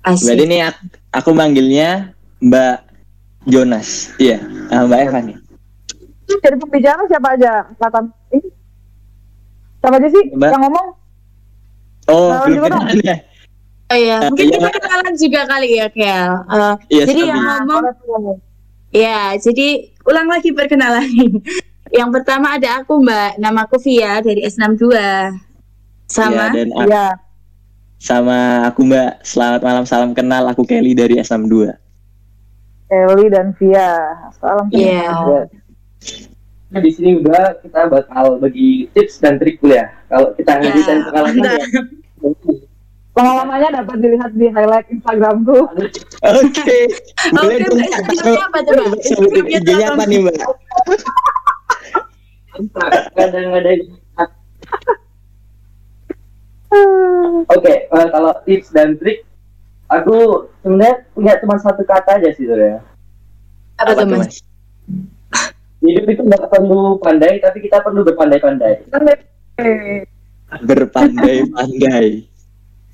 Asik. 0.01 0.25
Berarti 0.33 0.45
nih 0.49 0.61
aku, 0.65 0.81
aku 1.13 1.29
manggilnya 1.35 1.89
Mbak 2.41 2.75
Jonas. 3.45 4.09
Iya, 4.17 4.41
ah, 4.73 4.87
Mbak 4.89 4.99
Eva 5.05 5.19
nih. 5.21 5.37
Jadi 6.39 6.55
pembicara 6.55 7.01
siapa 7.05 7.27
aja? 7.35 7.51
Angkatan 7.67 8.03
ini? 8.31 8.49
Siapa 9.77 9.95
aja 9.97 10.07
sih 10.07 10.23
Mbak. 10.31 10.49
yang 10.53 10.61
ngomong? 10.61 10.87
Oh, 12.07 12.31
kenalan 12.43 12.97
ya? 13.01 13.17
Oh 13.87 13.97
iya, 13.97 14.17
mungkin 14.23 14.45
Iya, 14.47 14.57
kita 14.57 14.79
kenalan 14.79 15.13
juga 15.15 15.41
kali 15.45 15.67
ya, 15.75 15.87
Kel. 15.91 16.31
Eh, 16.47 16.75
Iya, 16.89 17.03
jadi 17.05 17.21
yang 17.27 17.41
ngomong, 17.43 17.83
ya, 18.89 19.19
jadi 19.35 19.67
ulang 20.03 20.27
lagi 20.27 20.49
perkenalan. 20.51 21.03
yang 21.99 22.07
pertama 22.09 22.55
ada 22.55 22.79
aku 22.79 23.03
Mbak, 23.03 23.35
namaku 23.37 23.75
Via 23.83 24.23
dari 24.23 24.47
S62. 24.47 24.95
Sama, 26.07 26.31
Iya, 26.31 26.55
dan 26.55 26.67
aku- 26.71 26.87
Iya. 26.87 27.07
sama 27.97 28.37
aku 28.65 28.81
Mbak. 28.81 29.11
Selamat 29.21 29.61
malam, 29.61 29.83
salam 29.83 30.11
kenal. 30.11 30.47
Aku 30.47 30.63
Kelly 30.63 30.95
dari 30.95 31.19
S62. 31.19 31.75
Kelly 32.87 33.27
dan 33.27 33.51
Via. 33.55 33.91
Salam 34.35 34.67
kenal. 34.67 35.51
Nah, 36.71 36.79
di 36.79 36.87
sini 36.87 37.19
udah 37.19 37.59
kita 37.59 37.91
bakal 37.91 38.39
bagi 38.39 38.87
tips 38.91 39.19
dan 39.19 39.35
trik 39.35 39.59
kuliah. 39.59 39.91
Kalau 40.07 40.31
kita 40.33 40.51
Ya, 40.53 40.59
ngedisain 40.61 40.99
pengalaman 41.03 41.35
mantap. 41.35 41.59
ya. 41.59 41.81
Pengalamannya 43.11 43.69
dapat 43.75 43.97
dilihat 43.99 44.31
di 44.31 44.47
highlight 44.47 44.87
Instagramku. 44.87 45.67
Oke. 46.23 46.77
Boleh 47.35 47.55
Oke, 47.59 47.65
dong. 47.65 47.75
Kak. 47.75 48.01
Instagramnya 48.07 48.45
apa? 48.47 48.59
Sebutin 49.03 49.43
Instagramnya 49.43 49.59
IG-nya 49.59 49.85
apa, 49.85 49.93
apa 49.93 50.03
nih 50.07 50.19
Mbak? 50.21 50.35
Kadang-kadang. 53.11 53.79
Oke, 57.51 57.73
eh, 57.83 58.07
kalau 58.07 58.31
tips 58.41 58.71
dan 58.71 58.95
trik, 58.95 59.27
aku 59.85 60.17
sebenarnya 60.61 61.03
punya 61.11 61.33
cuma 61.37 61.59
satu 61.59 61.83
kata 61.83 62.15
aja 62.15 62.31
sih 62.31 62.47
sebenarnya. 62.47 62.79
Apa 63.75 63.91
tuh 63.93 64.07
Mas? 64.07 64.39
Hidup 65.81 66.05
itu 66.13 66.21
nggak 66.21 66.45
perlu 66.53 67.01
pandai, 67.01 67.41
tapi 67.41 67.57
kita 67.65 67.81
perlu 67.81 68.05
berpandai-pandai. 68.05 68.85
Berpandai-pandai. 70.61 72.05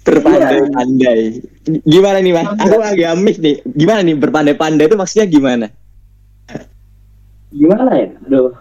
Berpandai-pandai. 0.08 1.20
Gimana 1.84 2.18
nih 2.24 2.32
Mas? 2.32 2.48
Aku 2.64 2.80
agak 2.80 3.20
mix 3.20 3.36
nih. 3.44 3.60
Gimana 3.76 4.00
nih 4.08 4.16
berpandai-pandai 4.16 4.88
itu 4.88 4.96
maksudnya 4.96 5.28
gimana? 5.28 5.68
Gimana 7.52 7.92
ya? 7.92 8.08
Aduh. 8.24 8.56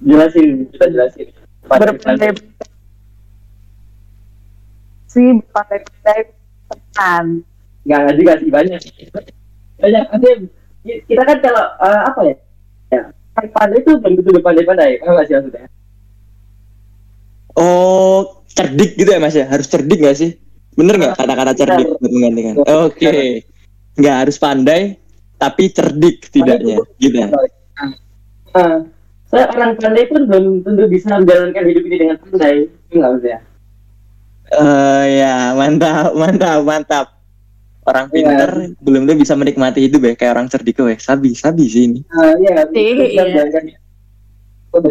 Jelasin, 0.00 0.64
kita 0.72 0.86
jelasin. 0.88 1.28
berpandai 1.68 2.32
si 5.08 5.20
pandai-pandai 5.52 6.20
teman. 6.68 7.26
Nggak 7.84 7.98
nggak 8.04 8.16
juga 8.16 8.32
sih 8.40 8.50
banyak. 8.52 8.80
Banyak. 9.80 10.04
Nanti 10.12 10.30
kita 11.08 11.22
kan 11.28 11.36
kalau 11.44 11.64
eh, 11.76 12.00
apa 12.08 12.20
ya? 12.24 12.34
Ya, 12.88 13.02
pandai 13.46 13.78
itu 13.78 13.90
belum 14.02 14.14
tentu 14.18 14.30
berpandai-pandai. 14.34 14.98
Paham 14.98 15.12
nggak 15.14 15.26
sih 15.30 15.34
maksudnya? 15.38 15.68
Oh, 17.58 18.42
cerdik 18.46 18.94
gitu 18.94 19.10
ya 19.10 19.18
Mas 19.18 19.34
ya? 19.34 19.46
Harus 19.50 19.66
cerdik 19.66 19.98
gak 19.98 20.14
sih? 20.14 20.38
Bener 20.78 20.94
nggak 20.94 21.18
kata-kata 21.18 21.52
cerdik 21.58 21.90
buat 21.98 22.10
menggantikan? 22.10 22.54
Oke. 22.86 23.42
Nggak 23.98 24.16
harus 24.22 24.36
pandai, 24.38 24.94
tapi 25.42 25.74
cerdik 25.74 26.22
setidaknya. 26.30 26.78
Gitu 27.02 27.18
ya? 27.18 27.34
Nah, 28.54 28.86
saya 29.26 29.50
orang 29.50 29.74
pandai 29.74 30.06
pun 30.06 30.22
belum 30.30 30.62
tentu 30.62 30.86
bisa 30.86 31.18
menjalankan 31.18 31.64
hidup 31.66 31.82
ini 31.82 31.96
dengan 31.98 32.16
pandai. 32.22 32.70
Nggak 32.94 33.10
maksudnya? 33.10 33.40
Eh 34.48 35.04
ya, 35.18 35.52
mantap, 35.58 36.14
mantap, 36.14 36.58
mantap. 36.62 37.06
Orang 37.88 38.12
pintar 38.12 38.50
belum 38.84 39.08
tuh 39.08 39.16
bisa 39.16 39.32
menikmati 39.32 39.88
hidup 39.88 40.04
ya 40.04 40.12
kayak 40.12 40.32
orang 40.36 40.46
cerdik 40.52 40.76
weh. 40.84 41.00
Sabi, 41.00 41.32
sabi 41.32 41.64
sih 41.72 41.88
ini. 41.88 42.00
Nah, 42.12 42.36
iya, 42.36 42.68
Iya. 42.68 42.68
itu 42.68 43.64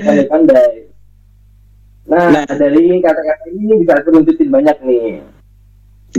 itu. 0.02 0.26
Nah, 2.08 2.32
Nah. 2.34 2.46
dari 2.48 2.98
kata-kata 3.04 3.46
ini 3.54 3.84
bisa 3.84 4.00
aku 4.02 4.10
runtutin 4.16 4.50
banyak 4.50 4.78
nih. 4.82 5.22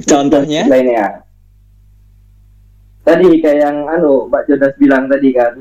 Contohnya? 0.07 0.69
lainnya 0.69 1.27
tadi 3.09 3.41
kayak 3.41 3.59
yang 3.65 3.77
anu 3.89 4.29
Mbak 4.29 4.43
Jodas 4.53 4.75
bilang 4.77 5.09
tadi 5.09 5.33
kan 5.33 5.55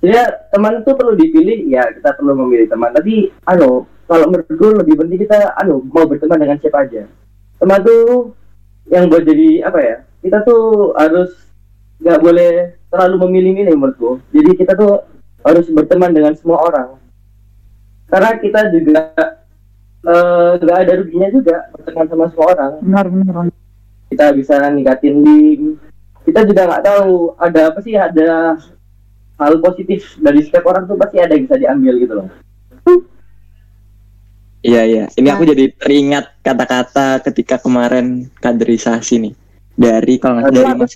ya 0.00 0.24
teman 0.48 0.80
itu 0.80 0.90
perlu 0.96 1.12
dipilih 1.12 1.68
ya 1.68 1.84
kita 1.92 2.16
perlu 2.16 2.32
memilih 2.40 2.72
teman 2.72 2.88
tapi 2.96 3.28
anu 3.44 3.84
kalau 4.08 4.24
menurutku 4.32 4.80
lebih 4.80 4.96
penting 4.96 5.20
kita 5.20 5.52
anu 5.60 5.84
mau 5.92 6.08
berteman 6.08 6.40
dengan 6.40 6.56
siapa 6.56 6.88
aja 6.88 7.04
teman 7.60 7.84
tuh 7.84 8.32
yang 8.88 9.12
buat 9.12 9.28
jadi 9.28 9.68
apa 9.68 9.78
ya 9.84 9.96
kita 10.20 10.44
tuh 10.44 10.92
harus 10.96 11.30
nggak 12.00 12.20
boleh 12.20 12.50
terlalu 12.88 13.16
memilih-milih 13.28 13.74
menurutku 13.76 14.20
jadi 14.32 14.50
kita 14.56 14.72
tuh 14.76 15.04
harus 15.44 15.66
berteman 15.72 16.12
dengan 16.12 16.32
semua 16.36 16.60
orang 16.64 16.88
karena 18.08 18.30
kita 18.40 18.60
juga 18.72 19.02
eh, 20.04 20.50
nggak 20.60 20.78
ada 20.84 20.92
ruginya 21.00 21.28
juga 21.32 21.56
berteman 21.76 22.06
sama 22.08 22.24
semua 22.32 22.46
orang 22.56 22.72
Benar, 22.84 23.06
benar. 23.08 23.34
kita 24.12 24.24
bisa 24.36 24.54
ningkatin 24.72 25.16
link 25.24 25.62
kita 26.24 26.44
juga 26.44 26.68
nggak 26.68 26.84
tahu 26.84 27.36
ada 27.40 27.60
apa 27.72 27.78
sih 27.80 27.96
ada 27.96 28.60
hal 29.40 29.54
positif 29.64 30.20
dari 30.20 30.44
setiap 30.44 30.68
orang 30.68 30.84
tuh 30.84 31.00
pasti 31.00 31.16
ada 31.16 31.32
yang 31.32 31.44
bisa 31.48 31.56
diambil 31.56 31.94
gitu 31.96 32.14
loh 32.16 32.28
Iya, 34.60 34.82
iya. 34.84 35.04
Ini 35.16 35.28
aku 35.32 35.48
jadi 35.48 35.72
teringat 35.72 36.44
kata-kata 36.44 37.24
ketika 37.24 37.56
kemarin 37.56 38.28
kaderisasi 38.44 39.16
nih. 39.16 39.34
Dari 39.80 40.20
kalau 40.20 40.44
nggak 40.44 40.52
dari 40.52 40.72
Mas. 40.76 40.92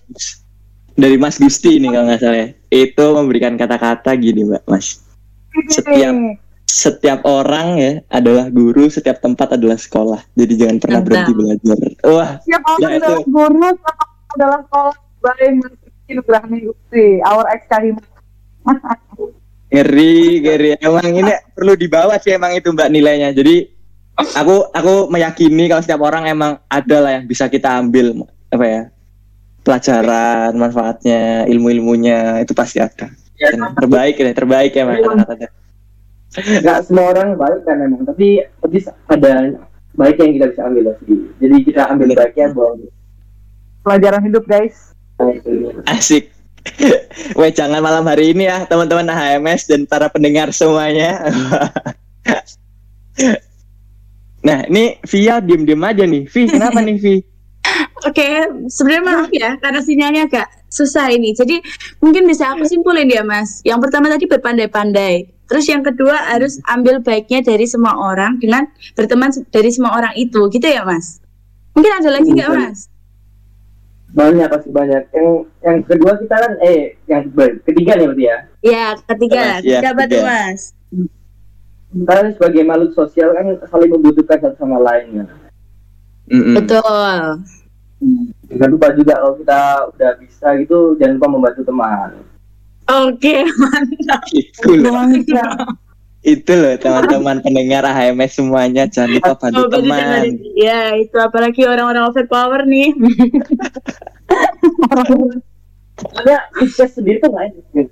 Dari 0.94 1.16
Mas 1.16 1.36
Gusti 1.40 1.80
nih 1.80 1.88
kalau 1.88 2.04
nggak 2.12 2.20
salah 2.20 2.38
ya. 2.38 2.48
Itu 2.68 3.06
memberikan 3.16 3.56
kata-kata 3.56 4.12
gini, 4.14 4.44
Mbak 4.44 4.68
Mas. 4.68 5.00
Setiap 5.72 6.12
setiap 6.64 7.22
orang 7.24 7.78
ya 7.78 7.92
adalah 8.10 8.50
guru, 8.50 8.90
setiap 8.90 9.22
tempat 9.22 9.56
adalah 9.56 9.78
sekolah. 9.78 10.20
Jadi 10.34 10.52
jangan 10.58 10.76
pernah 10.82 11.00
Mantap. 11.00 11.08
berhenti 11.08 11.32
belajar. 11.32 11.78
Wah, 12.04 12.30
Ya, 12.44 12.58
orang 12.60 12.92
itu. 12.92 13.04
adalah 13.06 13.22
guru, 13.24 13.68
sama 13.78 14.04
adalah 14.34 14.58
sekolah 14.66 14.94
baik 15.22 15.50
Mas 15.62 15.74
Nugrahmi 16.04 16.58
Gusti, 16.68 17.06
our 17.24 17.46
ex 17.48 17.60
Kahim. 17.70 17.96
ngeri, 19.72 20.16
ngeri. 20.42 20.68
Emang 20.78 21.08
ini 21.08 21.32
perlu 21.54 21.72
dibawa 21.74 22.18
sih 22.20 22.34
emang 22.34 22.52
itu 22.54 22.68
Mbak 22.70 22.90
nilainya. 22.90 23.30
Jadi 23.32 23.70
aku 24.14 24.70
aku 24.70 25.10
meyakini 25.10 25.66
kalau 25.66 25.82
setiap 25.82 26.02
orang 26.04 26.28
emang 26.28 26.58
ada 26.66 26.96
lah 27.00 27.10
yang 27.18 27.24
bisa 27.26 27.50
kita 27.50 27.80
ambil 27.80 28.14
apa 28.54 28.66
ya 28.66 28.82
pelajaran, 29.64 30.52
manfaatnya, 30.60 31.48
ilmu-ilmunya 31.48 32.44
itu 32.44 32.52
pasti 32.52 32.84
ada. 32.84 33.08
ya, 33.40 33.48
Dan 33.50 33.72
terbaik 33.74 34.20
ya, 34.20 34.30
terbaik 34.36 34.72
ya 34.76 34.84
Mbak 34.84 34.98
kata-katanya. 35.02 35.48
nggak 36.34 36.78
semua 36.90 37.04
orang 37.14 37.38
baik 37.38 37.62
kan 37.62 37.78
memang 37.78 38.02
tapi 38.10 38.42
tapi 38.58 38.82
ada 39.06 39.54
baik 39.94 40.18
yang 40.18 40.32
kita 40.34 40.46
bisa 40.50 40.62
ambil 40.66 40.82
lagi 40.90 41.14
jadi 41.38 41.56
kita 41.62 41.82
ambil 41.94 42.08
baiknya 42.10 42.50
buat 42.50 42.74
Pelajaran 43.84 44.24
hidup 44.24 44.48
guys. 44.48 44.96
Asik. 45.84 46.32
Weh 47.38 47.52
jangan 47.52 47.84
malam 47.84 48.08
hari 48.08 48.32
ini 48.32 48.48
ya 48.48 48.64
teman-teman 48.64 49.12
HMS 49.12 49.68
dan 49.68 49.84
para 49.84 50.08
pendengar 50.08 50.48
semuanya. 50.56 51.20
nah 54.48 54.64
ini 54.72 54.96
Via 55.04 55.36
diem-diem 55.44 55.84
aja 55.84 56.04
nih. 56.08 56.24
Vi 56.24 56.48
kenapa 56.48 56.80
nih 56.80 56.96
Vi? 56.96 57.14
Oke, 58.04 58.26
sebenarnya 58.68 59.04
maaf 59.04 59.30
ya 59.32 59.56
karena 59.56 59.80
sinyalnya 59.80 60.22
agak 60.28 60.46
susah 60.68 61.08
ini. 61.08 61.32
Jadi 61.32 61.58
mungkin 61.98 62.26
bisa 62.26 62.52
aku 62.52 62.64
simpulin 62.64 63.08
ya 63.08 63.22
Mas. 63.22 63.62
Yang 63.62 63.88
pertama 63.88 64.06
tadi 64.08 64.26
berpandai-pandai. 64.26 65.14
Terus 65.44 65.64
yang 65.68 65.84
kedua 65.84 66.16
harus 66.32 66.56
ambil 66.64 67.00
baiknya 67.00 67.40
dari 67.40 67.64
semua 67.64 67.96
orang 67.96 68.40
dengan 68.40 68.64
berteman 68.92 69.28
dari 69.48 69.68
semua 69.68 69.92
orang 69.92 70.12
itu, 70.16 70.48
gitu 70.48 70.64
ya 70.64 70.84
Mas? 70.84 71.20
Mungkin 71.72 71.92
ada 72.00 72.10
lagi 72.10 72.28
nggak 72.28 72.50
Hmm. 72.50 72.60
Mas? 72.70 72.80
banyak 74.14 74.46
pasti 74.46 74.70
banyak 74.70 75.10
yang 75.10 75.28
yang 75.58 75.78
kedua 75.82 76.14
kita 76.14 76.38
kan 76.38 76.52
eh 76.62 76.94
yang 77.10 77.26
ber- 77.34 77.58
ketiga 77.66 77.98
nih 77.98 78.06
berarti 78.06 78.22
ya 78.22 78.38
Ya, 78.62 78.86
ketiga, 79.10 79.40
Mas, 79.58 79.62
ya, 79.66 79.80
ketiga. 79.82 80.22
Mas? 80.22 80.60
kita 81.90 82.14
sebagai 82.34 82.62
makhluk 82.62 82.90
sosial 82.94 83.34
kan 83.34 83.46
saling 83.66 83.90
membutuhkan 83.90 84.38
satu 84.38 84.54
sama 84.56 84.78
lain 84.78 85.18
ya. 85.18 85.26
Mm-mm. 86.30 86.54
Betul. 86.58 87.42
Jangan 88.50 88.70
lupa 88.70 88.88
juga 88.92 89.12
kalau 89.16 89.34
kita 89.38 89.60
udah 89.90 90.10
bisa 90.20 90.46
gitu, 90.60 90.78
jangan 90.96 91.14
lupa 91.16 91.28
membantu 91.30 91.62
teman. 91.64 92.08
Oke, 92.84 93.34
mantap. 93.60 94.20
Itu 94.28 94.70
loh, 94.76 95.08
itu 96.24 96.52
loh 96.52 96.74
teman-teman 96.76 97.40
pendengar 97.40 97.84
HMS 97.84 98.40
semuanya 98.40 98.84
jangan 98.88 99.16
lupa 99.16 99.32
bantu 99.36 99.60
Oh, 99.60 99.68
teman. 99.68 100.36
Ya, 100.56 100.92
itu 100.96 101.16
apalagi 101.16 101.64
orang-orang 101.64 102.08
overpower 102.08 102.64
nih. 102.64 102.92
Soalnya 105.94 106.38
sukses 106.58 106.90
sendiri 106.92 107.22
tuh 107.22 107.30
nggak 107.30 107.44
enak. 107.46 107.86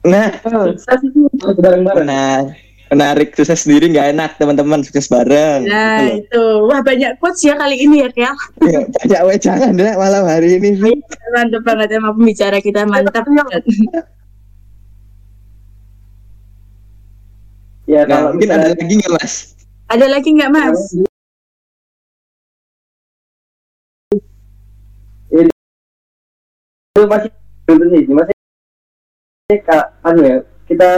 Nah, 0.00 0.26
Sukses 0.72 1.00
itu 1.04 1.28
harus 1.38 1.58
bareng-bareng. 1.60 2.06
nah 2.08 2.48
menarik 2.90 3.32
sukses 3.38 3.62
sendiri 3.62 3.94
nggak 3.94 4.08
enak 4.18 4.30
teman-teman 4.36 4.82
sukses 4.82 5.06
bareng. 5.06 5.62
Nah, 5.64 6.02
Gitu 6.02 6.02
loh. 6.02 6.18
itu. 6.18 6.44
Wah, 6.66 6.80
banyak 6.82 7.10
quotes 7.22 7.46
ya 7.46 7.54
kali 7.54 7.76
ini 7.86 8.02
ya, 8.02 8.08
Kel. 8.10 8.34
Ya, 8.66 8.80
banyak 8.82 9.20
wejangan 9.30 9.72
deh 9.78 9.94
malam 9.94 10.22
hari 10.26 10.58
ini. 10.58 10.70
Mantap 11.30 11.62
banget 11.62 11.88
emang 11.94 12.18
pembicara 12.18 12.58
kita 12.58 12.82
mantap. 12.84 13.22
Ya 17.86 18.06
Nah, 18.06 18.10
kalau 18.10 18.28
mungkin 18.34 18.50
ada 18.50 18.70
lagi 18.74 18.94
nggak 18.98 19.12
mas? 19.18 19.34
Ada 19.90 20.06
lagi 20.06 20.28
nggak, 20.30 20.50
Mas? 20.54 20.78
itu 25.30 27.06
masih 27.06 27.30
belum 27.64 27.88
nih 27.94 28.04
masih 28.12 28.36
kak 29.64 29.84
anu 30.04 30.20
ya 30.20 30.36
kita 30.68 30.90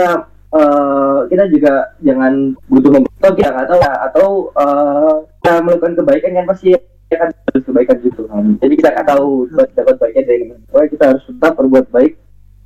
eh, 0.53 1.19
kita 1.33 1.43
juga 1.49 1.73
jangan 2.05 2.33
butuh 2.69 2.89
nggak 2.93 3.13
tahu 3.19 3.79
ya, 3.81 3.91
atau 4.09 4.27
eh, 4.53 5.15
kita 5.41 5.53
melakukan 5.65 5.93
kebaikan 5.97 6.31
kan 6.37 6.45
pasti 6.49 6.67
akan 7.13 7.29
harus 7.29 7.63
kebaikan 7.69 7.97
gitu 8.01 8.21
kan 8.25 8.43
jadi 8.57 8.73
kita 8.73 8.89
nggak 8.93 9.07
tahu 9.13 9.45
buat 9.53 9.69
dapat 9.77 9.95
baiknya 10.01 10.23
dari 10.25 10.43
mana 10.49 10.85
kita 10.89 11.03
harus 11.13 11.23
tetap 11.29 11.53
berbuat 11.57 11.85
baik 11.93 12.13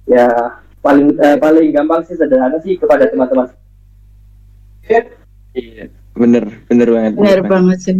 ya 0.07 0.27
paling 0.79 1.19
eh, 1.19 1.37
paling 1.39 1.67
gampang 1.75 2.01
sih 2.07 2.15
sederhana 2.15 2.59
sih 2.63 2.79
kepada 2.79 3.11
teman-teman 3.11 3.51
Iya, 5.57 5.89
bener, 6.13 6.43
bener 6.69 6.87
banget. 6.87 7.11
Benar 7.17 7.41
banget 7.43 7.79
sih. 7.83 7.97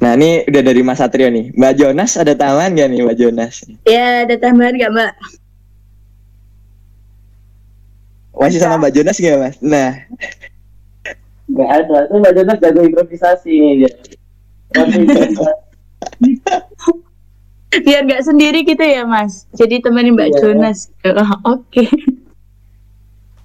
Nah 0.00 0.16
ini 0.16 0.48
udah 0.48 0.62
dari 0.64 0.80
Mas 0.80 0.98
Satrio 0.98 1.28
nih. 1.28 1.52
Mbak 1.52 1.74
Jonas 1.76 2.16
ada 2.16 2.32
tambahan 2.32 2.72
gak 2.72 2.88
nih 2.88 3.00
Mbak 3.04 3.16
Jonas? 3.20 3.54
Ya, 3.84 4.24
ada 4.24 4.34
tambahan 4.40 4.74
nggak, 4.80 4.90
Mbak? 4.96 5.12
Masih 8.30 8.60
sama 8.60 8.78
Mbak 8.78 8.92
Jonas 8.94 9.16
gak 9.18 9.38
mas? 9.38 9.56
Nah, 9.60 9.90
nggak 11.50 11.66
ada 11.68 11.96
itu 12.06 12.14
mbak 12.14 12.32
Jonas 12.38 12.56
jago 12.62 12.80
improvisasi 12.86 13.50
nih 13.50 13.72
dia 13.82 13.90
Masih 14.70 15.00
improvisasi. 15.02 15.58
Biar 17.86 18.02
nggak 18.02 18.22
sendiri 18.26 18.66
gitu 18.66 18.82
ya, 18.82 19.06
Mas. 19.06 19.46
Jadi 19.54 19.78
temenin 19.78 20.18
Mbak 20.18 20.30
Iya. 20.30 20.38
Jonas. 20.42 20.90
Oh, 21.06 21.38
Oke. 21.54 21.86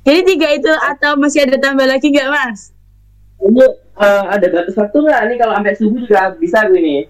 Jadi 0.02 0.22
tiga 0.26 0.50
itu 0.50 0.70
atau 0.70 1.14
masih 1.14 1.46
ada 1.46 1.58
tambah 1.58 1.86
lagi 1.86 2.10
nggak, 2.10 2.30
Mas? 2.30 2.74
ini 3.38 3.62
eh, 4.00 4.24
ada 4.26 4.46
batas 4.48 4.74
waktu 4.74 4.96
nggak 4.96 5.22
nih 5.28 5.38
kalau 5.38 5.54
sampai 5.54 5.76
subuh 5.76 6.00
juga 6.02 6.32
bisa 6.40 6.66
gue 6.66 6.80
nih 6.80 7.02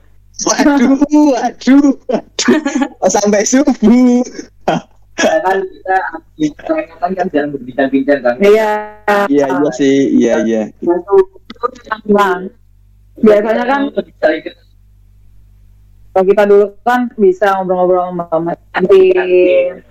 waduh, 0.42 1.00
waduh, 1.32 1.96
waduh. 2.12 2.60
Oh, 3.00 3.08
sampai 3.08 3.46
subuh. 3.48 3.72
Ya 5.16 5.40
kan 5.40 5.58
kita 5.64 5.98
kita 6.36 6.76
kan 7.00 7.10
jangan 7.32 7.50
berbincang-bincang 7.56 8.20
kan 8.20 8.36
Iya. 8.44 8.72
Iya 9.32 9.46
iya 9.48 9.72
sih, 9.72 9.98
iya 10.12 10.34
iya. 10.44 10.62
Bang. 12.12 12.52
Biasanya 13.24 13.64
kan 13.64 13.82
kalau 16.16 16.26
kita 16.32 16.44
dulu 16.48 16.66
kan 16.88 17.12
bisa 17.20 17.60
ngobrol-ngobrol 17.60 18.08
sama 18.12 18.38
Mas 18.40 18.60
kantin. 18.72 19.84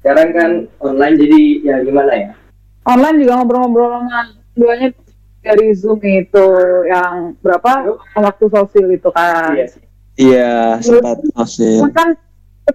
sekarang 0.00 0.28
kan 0.32 0.50
online 0.80 1.16
jadi 1.20 1.40
ya 1.60 1.76
gimana 1.84 2.12
ya 2.16 2.30
Online 2.88 3.16
juga 3.20 3.32
ngobrol-ngobrol 3.36 3.88
sama 4.00 4.32
duanya 4.56 4.88
dari 5.44 5.76
Zoom 5.76 6.00
itu 6.00 6.46
yang 6.88 7.36
berapa 7.44 8.00
waktu 8.16 8.44
sosial 8.48 8.88
itu 8.88 9.08
kan. 9.12 9.52
iya 9.60 9.66
sih 9.68 9.82
Iya, 10.18 10.82
sempat 10.82 11.22
fosil. 11.30 11.78
Cuma 11.78 11.94
kan 11.94 12.08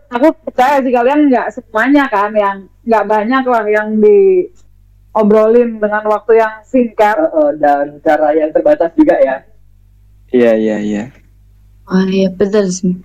aku 0.10 0.28
percaya 0.46 0.82
sih 0.82 0.94
kalian 0.94 1.30
nggak 1.30 1.48
semuanya 1.54 2.06
kan 2.10 2.32
yang 2.34 2.58
nggak 2.84 3.06
banyak 3.08 3.44
lah 3.48 3.66
yang 3.70 3.90
diobrolin 4.02 5.80
dengan 5.80 6.04
waktu 6.10 6.42
yang 6.42 6.62
singkat. 6.66 7.16
Eh, 7.18 7.32
eh, 7.32 7.52
dan 7.62 7.86
cara 8.04 8.34
yang 8.36 8.50
terbatas 8.54 8.92
juga 8.98 9.18
ya 9.22 9.44
Iya 10.34 10.52
iya 10.58 10.78
iya. 10.82 11.04
Oh 11.86 12.02
iya, 12.10 12.34
betul 12.34 12.74
sih. 12.74 12.98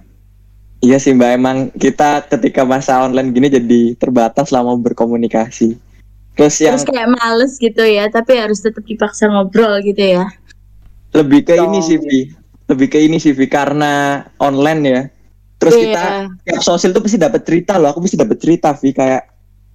Iya 0.80 0.97
sih 0.97 1.12
Mbak, 1.12 1.30
emang 1.36 1.59
kita 1.76 2.24
ketika 2.24 2.64
masa 2.64 3.05
online 3.05 3.36
gini 3.36 3.53
jadi 3.53 3.80
terbatas 4.01 4.49
lah 4.49 4.64
mau 4.64 4.80
berkomunikasi. 4.80 5.76
Terus 6.39 6.57
yang 6.64 6.78
Terus 6.80 6.89
kayak 6.89 7.11
males 7.18 7.53
gitu 7.61 7.84
ya, 7.84 8.09
tapi 8.09 8.41
harus 8.41 8.64
tetap 8.64 8.86
dipaksa 8.86 9.28
ngobrol 9.28 9.76
gitu 9.84 10.01
ya. 10.01 10.26
lebih 11.09 11.41
ke 11.41 11.57
ini 11.57 11.80
sih 11.80 11.97
Vi, 11.97 12.30
lebih 12.68 12.93
ke 12.93 13.01
ini 13.01 13.16
sih 13.16 13.32
karena 13.49 14.24
online 14.39 14.82
ya. 14.84 15.03
Terus 15.59 15.74
Iya. 15.74 15.82
kita 15.84 16.02
tiap 16.46 16.62
sosial 16.62 16.90
tuh 16.94 17.02
pasti 17.02 17.18
dapat 17.18 17.42
cerita 17.42 17.76
loh, 17.76 17.90
aku 17.90 18.06
pasti 18.06 18.14
dapat 18.14 18.38
cerita 18.38 18.70
Vi 18.72 18.94
kayak 18.94 19.22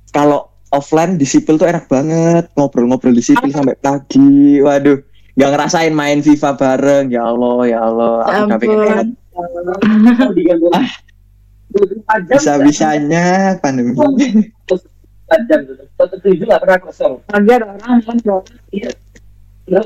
kalau 0.10 0.48
offline 0.72 1.20
di 1.20 1.28
sipil 1.28 1.60
tuh 1.60 1.68
enak 1.68 1.86
banget 1.86 2.48
ngobrol-ngobrol 2.56 3.12
di 3.12 3.22
sipil 3.22 3.52
sampai 3.52 3.76
pagi. 3.76 4.64
Waduh, 4.64 4.98
nggak 5.36 5.50
ngerasain 5.52 5.92
main 5.92 6.24
FIFA 6.24 6.50
bareng. 6.56 7.06
Ya 7.12 7.28
Allah, 7.28 7.58
ya 7.68 7.80
Allah, 7.84 8.14
aku 8.24 8.40
udah 8.48 8.58
pengen 8.58 9.08
Ah. 9.34 10.88
24 11.74 12.22
jam 12.30 12.38
bisa-bisanya 12.38 13.26
pandemi. 13.58 13.98
24 13.98 15.50
jam 15.50 15.60
tuh 15.66 15.76
satu 15.98 16.16
tujuh 16.22 16.46
nggak 16.46 16.62
pernah 16.62 16.80
kosong 16.86 17.18
ada 17.34 17.54
orang 17.58 17.78
nggak 19.66 19.86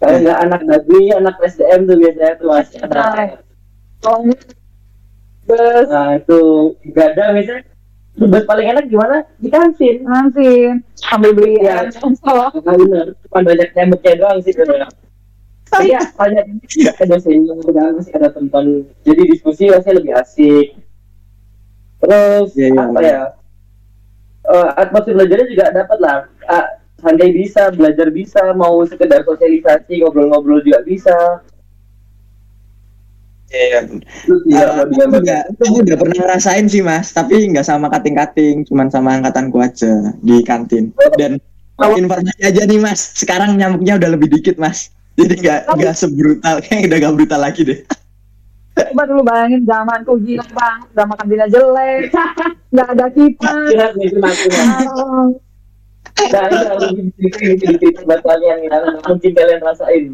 kalau 0.00 0.18
nggak 0.20 0.38
anak 0.40 0.60
dagwi 0.64 1.12
anak 1.12 1.34
SDM 1.40 1.84
tuh 1.84 1.96
biasanya 2.00 2.32
tuh 2.36 2.46
masih 2.48 2.78
ada 2.80 3.00
Soalnya 4.04 4.36
bus 5.44 5.88
nah 5.92 6.16
itu 6.16 6.40
nggak 6.88 7.08
ada 7.16 7.24
misalnya 7.36 7.64
Bebas 8.14 8.46
paling 8.46 8.70
enak 8.70 8.86
gimana 8.86 9.26
di 9.42 9.50
kantin 9.50 10.06
nanti 10.06 10.70
sambil 10.94 11.34
beli 11.34 11.58
ya. 11.58 11.90
konsol. 11.98 12.46
Nah, 12.62 12.74
bener 12.78 13.10
cuma 13.26 13.42
banyak 13.42 13.74
nyamuknya 13.74 14.12
doang 14.22 14.38
sih 14.38 14.54
sebenarnya 14.54 14.86
Iya, 15.82 15.98
banyak 16.14 16.46
ada 17.02 17.16
udah 17.18 17.86
masih 17.98 18.14
ada 18.14 18.30
teman. 18.30 18.86
Jadi 19.02 19.22
diskusi 19.26 19.66
masih 19.66 19.98
lebih 19.98 20.14
asik. 20.14 20.78
Terus 21.98 22.54
Iya, 22.54 22.68
iya, 22.70 22.82
apa 22.86 23.00
iya. 23.02 23.10
ya? 23.10 23.22
Eh, 24.44 24.68
atmosfer 24.78 25.18
belajarnya 25.18 25.46
juga 25.50 25.64
dapat 25.74 25.98
lah. 25.98 26.16
Ah, 26.46 26.78
santai 27.02 27.34
bisa, 27.34 27.74
belajar 27.74 28.14
bisa, 28.14 28.54
mau 28.54 28.78
sekedar 28.86 29.26
sosialisasi, 29.26 30.04
ngobrol-ngobrol 30.04 30.62
juga 30.62 30.86
bisa. 30.86 31.42
Iya. 33.54 33.80
Mau 33.86 34.82
aku 34.82 34.94
udah, 35.22 35.40
aku 35.46 35.76
udah 35.86 35.96
pernah 35.96 36.16
ngerasain 36.26 36.66
sih 36.66 36.82
mas, 36.82 37.14
tapi 37.14 37.54
nggak 37.54 37.66
sama 37.66 37.86
kating-kating, 37.86 38.66
cuman 38.66 38.90
sama 38.90 39.14
angkatanku 39.14 39.62
aja 39.62 40.10
di 40.20 40.42
kantin. 40.42 40.90
Dan 41.14 41.38
informasi 41.78 42.42
aja 42.42 42.62
nih 42.66 42.80
mas, 42.82 43.14
sekarang 43.14 43.54
nyamuknya 43.54 43.98
udah 43.98 44.10
lebih 44.10 44.30
dikit 44.30 44.58
mas, 44.58 44.90
jadi 45.14 45.34
nggak 45.38 45.60
nggak 45.78 45.94
sebrutal, 45.94 46.56
kayak 46.66 46.90
udah 46.90 46.98
nggak 46.98 47.14
brutal 47.14 47.40
lagi 47.40 47.62
deh. 47.62 47.80
Coba 48.74 49.06
dulu 49.06 49.22
bayangin 49.22 49.62
zamanku 49.62 50.18
gila 50.18 50.46
bang, 50.50 50.78
udah 50.90 51.06
makan 51.06 51.26
dina 51.30 51.46
jelek, 51.46 52.10
nggak 52.74 52.88
ada 52.90 53.06
kipas. 53.14 53.66
Kira 53.70 53.86
nih 53.94 54.06
itu 54.10 54.18
nanti. 54.18 54.46
Ah, 54.50 55.26
Nah, 56.14 56.46
ini 56.46 56.62
harus 56.70 56.90
dikit-dikit 57.18 58.06
buat 58.06 58.22
kalian 58.22 58.62
nih, 58.62 58.70
karena 58.70 58.90
mungkin 59.02 59.32
kalian 59.34 59.60
rasain. 59.66 60.04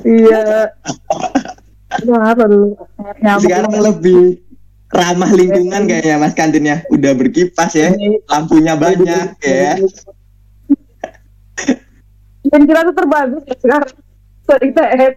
Iya. 0.00 0.72
Sekarang 3.40 3.74
lebih 3.78 4.42
ramah 4.92 5.30
lingkungan 5.32 5.88
kayaknya 5.88 6.16
mas 6.20 6.34
kantinnya, 6.36 6.76
udah 6.92 7.12
berkipas 7.16 7.72
ya, 7.72 7.96
lampunya 8.28 8.76
banyak 8.76 9.26
ya. 9.40 9.80
Dan 12.52 12.60
kira 12.68 12.84
tuh 12.84 12.94
terbagus 12.96 13.42
ya 13.48 13.56
sekarang. 13.56 13.92
Sorry 14.44 14.68
TS. 14.74 15.14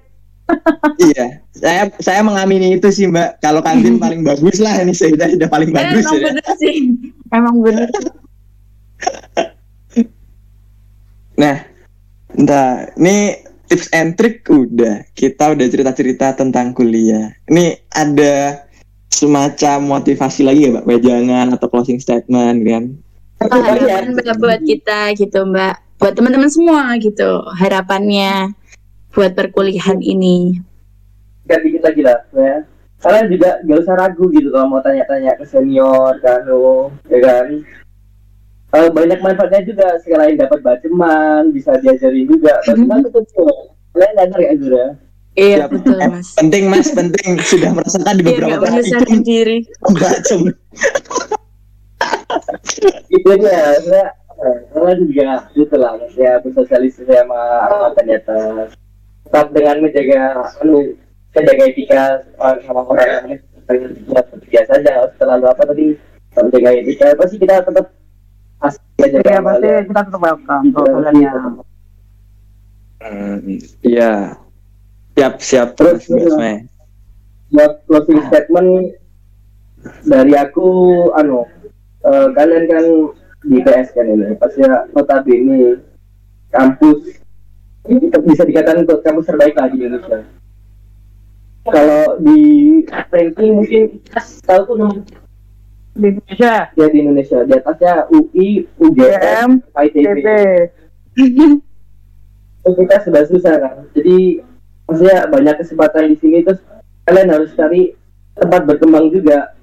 Iya, 1.02 1.42
saya 1.58 1.90
saya 1.98 2.22
mengamini 2.22 2.78
itu 2.78 2.88
sih 2.94 3.10
mbak. 3.10 3.42
Kalau 3.42 3.66
kantin 3.66 3.98
paling 3.98 4.22
bagus 4.22 4.62
lah 4.62 4.78
ini 4.78 4.94
sudah 4.94 5.26
sudah 5.26 5.50
paling 5.50 5.74
Eh, 5.74 5.76
bagus 5.76 6.06
emang 6.06 6.16
ya. 6.16 6.24
bener 6.30 6.46
sih. 6.62 6.76
Emang 7.34 7.56
bener. 7.66 7.90
Nah, 11.36 11.58
entah, 12.32 12.88
ini 12.96 13.36
tips 13.76 13.92
and 13.92 14.16
trick 14.16 14.48
udah. 14.48 15.04
Kita 15.12 15.52
udah 15.52 15.68
cerita-cerita 15.68 16.32
tentang 16.40 16.72
kuliah. 16.72 17.36
Ini 17.52 17.92
ada 17.92 18.64
semacam 19.12 20.00
motivasi 20.00 20.48
lagi 20.48 20.72
ya, 20.72 20.80
Mbak? 20.80 20.86
Wejangan 20.88 21.48
atau 21.52 21.68
closing 21.68 22.00
statement 22.00 22.64
kan? 22.64 22.84
Harapan 23.44 24.16
Mbak 24.16 24.40
buat 24.40 24.62
kita 24.64 25.12
gitu 25.20 25.44
Mbak. 25.44 26.00
Buat 26.00 26.14
teman-teman 26.16 26.48
semua 26.48 26.96
gitu. 27.04 27.44
Harapannya 27.60 28.56
buat 29.12 29.36
perkuliahan 29.36 30.00
ini. 30.00 30.64
kan 31.46 31.62
dikit 31.62 31.86
lagi 31.86 32.02
lah 32.02 32.18
ya 32.34 32.66
kalian 33.06 33.30
juga 33.30 33.62
gak 33.70 33.80
usah 33.86 33.96
ragu 34.02 34.26
gitu 34.34 34.50
kalau 34.50 34.66
mau 34.66 34.82
tanya-tanya 34.82 35.38
ke 35.38 35.46
senior 35.46 36.18
kan 36.26 36.42
lo 36.50 36.90
ya 37.06 37.22
kan 37.22 37.62
Eh, 38.76 38.90
banyak 38.92 39.20
manfaatnya 39.24 39.62
juga. 39.64 39.88
Sekalian 40.04 40.36
dapat 40.36 40.60
baceman 40.60 41.56
bisa 41.56 41.80
diajarin 41.80 42.28
juga. 42.28 42.60
Baceman 42.68 43.00
itu 43.08 43.10
kecil 43.24 43.48
kalian 43.96 44.12
nyadar 44.20 44.40
ya 44.44 44.50
Azura? 44.52 44.86
Iya 45.36 45.56
Siap. 45.64 45.70
betul 45.72 45.96
Eh, 46.00 46.08
mas. 46.12 46.28
penting 46.36 46.64
mas 46.68 46.90
penting. 46.92 47.32
Sudah 47.52 47.72
merasakan 47.72 48.14
di 48.20 48.24
Biar 48.24 48.36
beberapa 48.36 48.52
nggak 48.52 48.62
kali 48.68 48.76
menyusahkan 48.84 49.20
diri. 49.24 49.58
membacem 49.88 50.42
itu 53.10 53.28
aja 53.32 53.80
saya 53.82 54.06
eh, 54.44 54.58
kalian 54.76 55.00
juga 55.08 55.30
gitu 55.56 55.76
lah 55.80 55.96
ya 56.20 56.38
bersosialisasi 56.44 57.08
sama 57.08 57.40
angkatan 57.72 58.04
di 58.04 58.14
atas. 58.20 58.68
Tetap 59.26 59.48
dengan 59.56 59.76
menjaga 59.82 60.22
anu 60.62 60.94
menjaga 61.34 61.64
etika 61.72 62.04
sama 62.68 62.82
orang 62.86 63.40
yang 63.72 63.84
biasa 64.52 64.72
aja 64.78 64.90
nggak 64.92 65.06
usah 65.10 65.18
terlalu 65.18 65.46
apa 65.50 65.64
tadi 65.64 65.88
menjaga 66.36 66.70
etika. 66.76 67.06
Pasti 67.16 67.36
kita 67.40 67.56
tetap 67.64 67.86
Iya 68.96 69.20
kan, 69.22 69.44
pasti 69.44 69.68
kalian. 69.68 69.84
kita 69.92 70.02
tetap 70.08 70.22
welcome 70.24 70.64
Iya, 70.64 70.72
kalau 70.74 70.88
kalian 70.96 71.16
yang 71.20 71.52
Hmm, 73.06 73.38
iya. 73.86 74.12
Siap 75.14 75.34
siap. 75.38 75.68
Terus, 75.78 76.10
iya. 76.10 76.66
Buat 77.54 77.86
closing 77.86 78.24
statement 78.32 78.98
dari 80.10 80.34
aku 80.34 80.68
anu 81.14 81.46
eh, 82.02 82.28
kalian 82.34 82.66
kan 82.66 82.86
di 83.46 83.62
PS 83.62 83.94
kan 83.94 84.10
ini 84.10 84.34
pasti 84.42 84.66
ya, 84.66 84.90
notabene 84.98 85.78
kampus 86.50 87.22
ini 87.86 88.10
bisa 88.10 88.42
dikatakan 88.50 88.82
untuk 88.82 89.06
kampus 89.06 89.30
terbaik 89.30 89.54
lah 89.54 89.70
di 89.70 89.78
Indonesia. 89.86 90.26
Kalau 91.70 92.18
di 92.22 92.40
ranking 93.14 93.62
mungkin 93.62 93.82
tahu 94.46 94.62
tuh 94.66 94.76
nomor 94.78 95.02
di 95.96 96.08
Indonesia? 96.12 96.54
Ya 96.76 96.86
di 96.92 96.98
Indonesia. 97.00 97.40
Di 97.48 97.54
atasnya 97.56 97.96
UI, 98.12 98.68
UGM, 98.78 99.64
ITB 99.72 100.26
itu 101.16 101.56
kita 102.82 102.96
sudah 103.08 103.24
susah 103.30 103.56
kan 103.62 103.76
jadi 103.96 104.42
maksudnya 104.90 105.30
banyak 105.32 105.56
kesempatan 105.64 106.12
di 106.12 106.18
sini 106.20 106.38
terus 106.44 106.60
kalian 107.08 107.32
harus 107.32 107.54
cari 107.56 107.96
tempat 108.36 108.68
berkembang 108.68 109.14
juga 109.14 109.56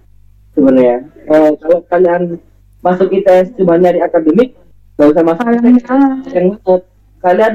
sebenarnya. 0.56 1.04
Eh, 1.28 1.50
kalau 1.60 1.78
kalian 1.92 2.40
masuk 2.80 3.12
ITS 3.12 3.54
cuma 3.58 3.76
nyari 3.76 4.00
akademik 4.00 4.56
gak 4.96 5.12
usah 5.12 5.24
masuk 5.24 5.44
yang 5.44 6.56
kalian 7.22 7.54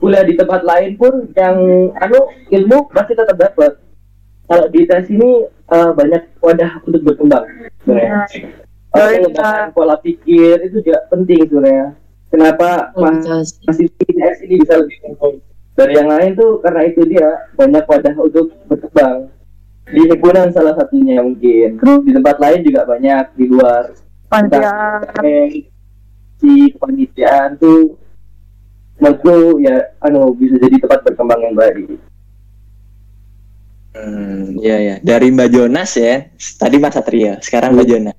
kuliah 0.00 0.24
di 0.24 0.34
tempat 0.36 0.64
lain 0.64 0.96
pun 0.96 1.28
yang 1.36 1.56
anu 1.96 2.20
ilmu 2.48 2.88
pasti 2.92 3.12
tetap 3.12 3.36
dapat 3.36 3.76
kalau 4.50 4.66
di 4.66 4.82
ITS 4.82 5.06
ini 5.14 5.46
eh, 5.46 5.90
banyak 5.94 6.22
wadah 6.42 6.82
untuk 6.82 7.06
berkembang 7.06 7.46
sebenarnya. 7.86 8.26
Oh, 8.90 8.98
Orang 8.98 9.10
iya. 9.14 9.18
mengembangkan 9.22 9.68
pola 9.70 9.96
pikir 10.02 10.58
itu 10.66 10.82
juga 10.82 11.06
penting 11.06 11.46
sebenarnya. 11.46 11.94
Kenapa 12.34 12.90
Oh, 12.98 13.06
mas 13.06 13.54
masih 13.62 13.86
ITS 13.86 14.42
ini 14.42 14.58
bisa 14.58 14.74
lebih 14.82 14.98
unggul 15.06 15.38
dari 15.78 15.94
yang 15.94 16.10
lain 16.10 16.34
tuh 16.34 16.58
karena 16.66 16.80
itu 16.90 17.00
dia 17.06 17.28
banyak 17.54 17.84
wadah 17.86 18.14
untuk 18.18 18.50
berkembang. 18.66 19.30
Di 19.90 20.02
himpunan 20.06 20.50
salah 20.50 20.74
satunya 20.74 21.22
mungkin. 21.22 21.78
Di 21.78 22.10
tempat 22.10 22.36
lain 22.42 22.60
juga 22.66 22.82
banyak 22.86 23.24
di 23.38 23.44
luar. 23.46 23.94
Eh, 25.22 25.70
di 26.42 26.54
kepanitiaan 26.74 27.58
tuh 27.58 27.94
menurutku 29.00 29.58
ya 29.64 29.96
anu 30.04 30.36
bisa 30.36 30.60
jadi 30.60 30.76
tempat 30.76 31.00
berkembang 31.02 31.40
yang 31.40 31.54
baik 31.56 31.88
Hmm, 33.90 34.56
iya 34.62 34.76
ya. 34.78 34.96
Dari 35.02 35.34
Mbak 35.34 35.48
Jonas 35.50 35.90
ya. 35.98 36.30
Tadi 36.60 36.76
Mas 36.78 36.94
Satria, 36.94 37.42
sekarang 37.42 37.74
Mbak 37.74 37.86
Jonas. 37.90 38.16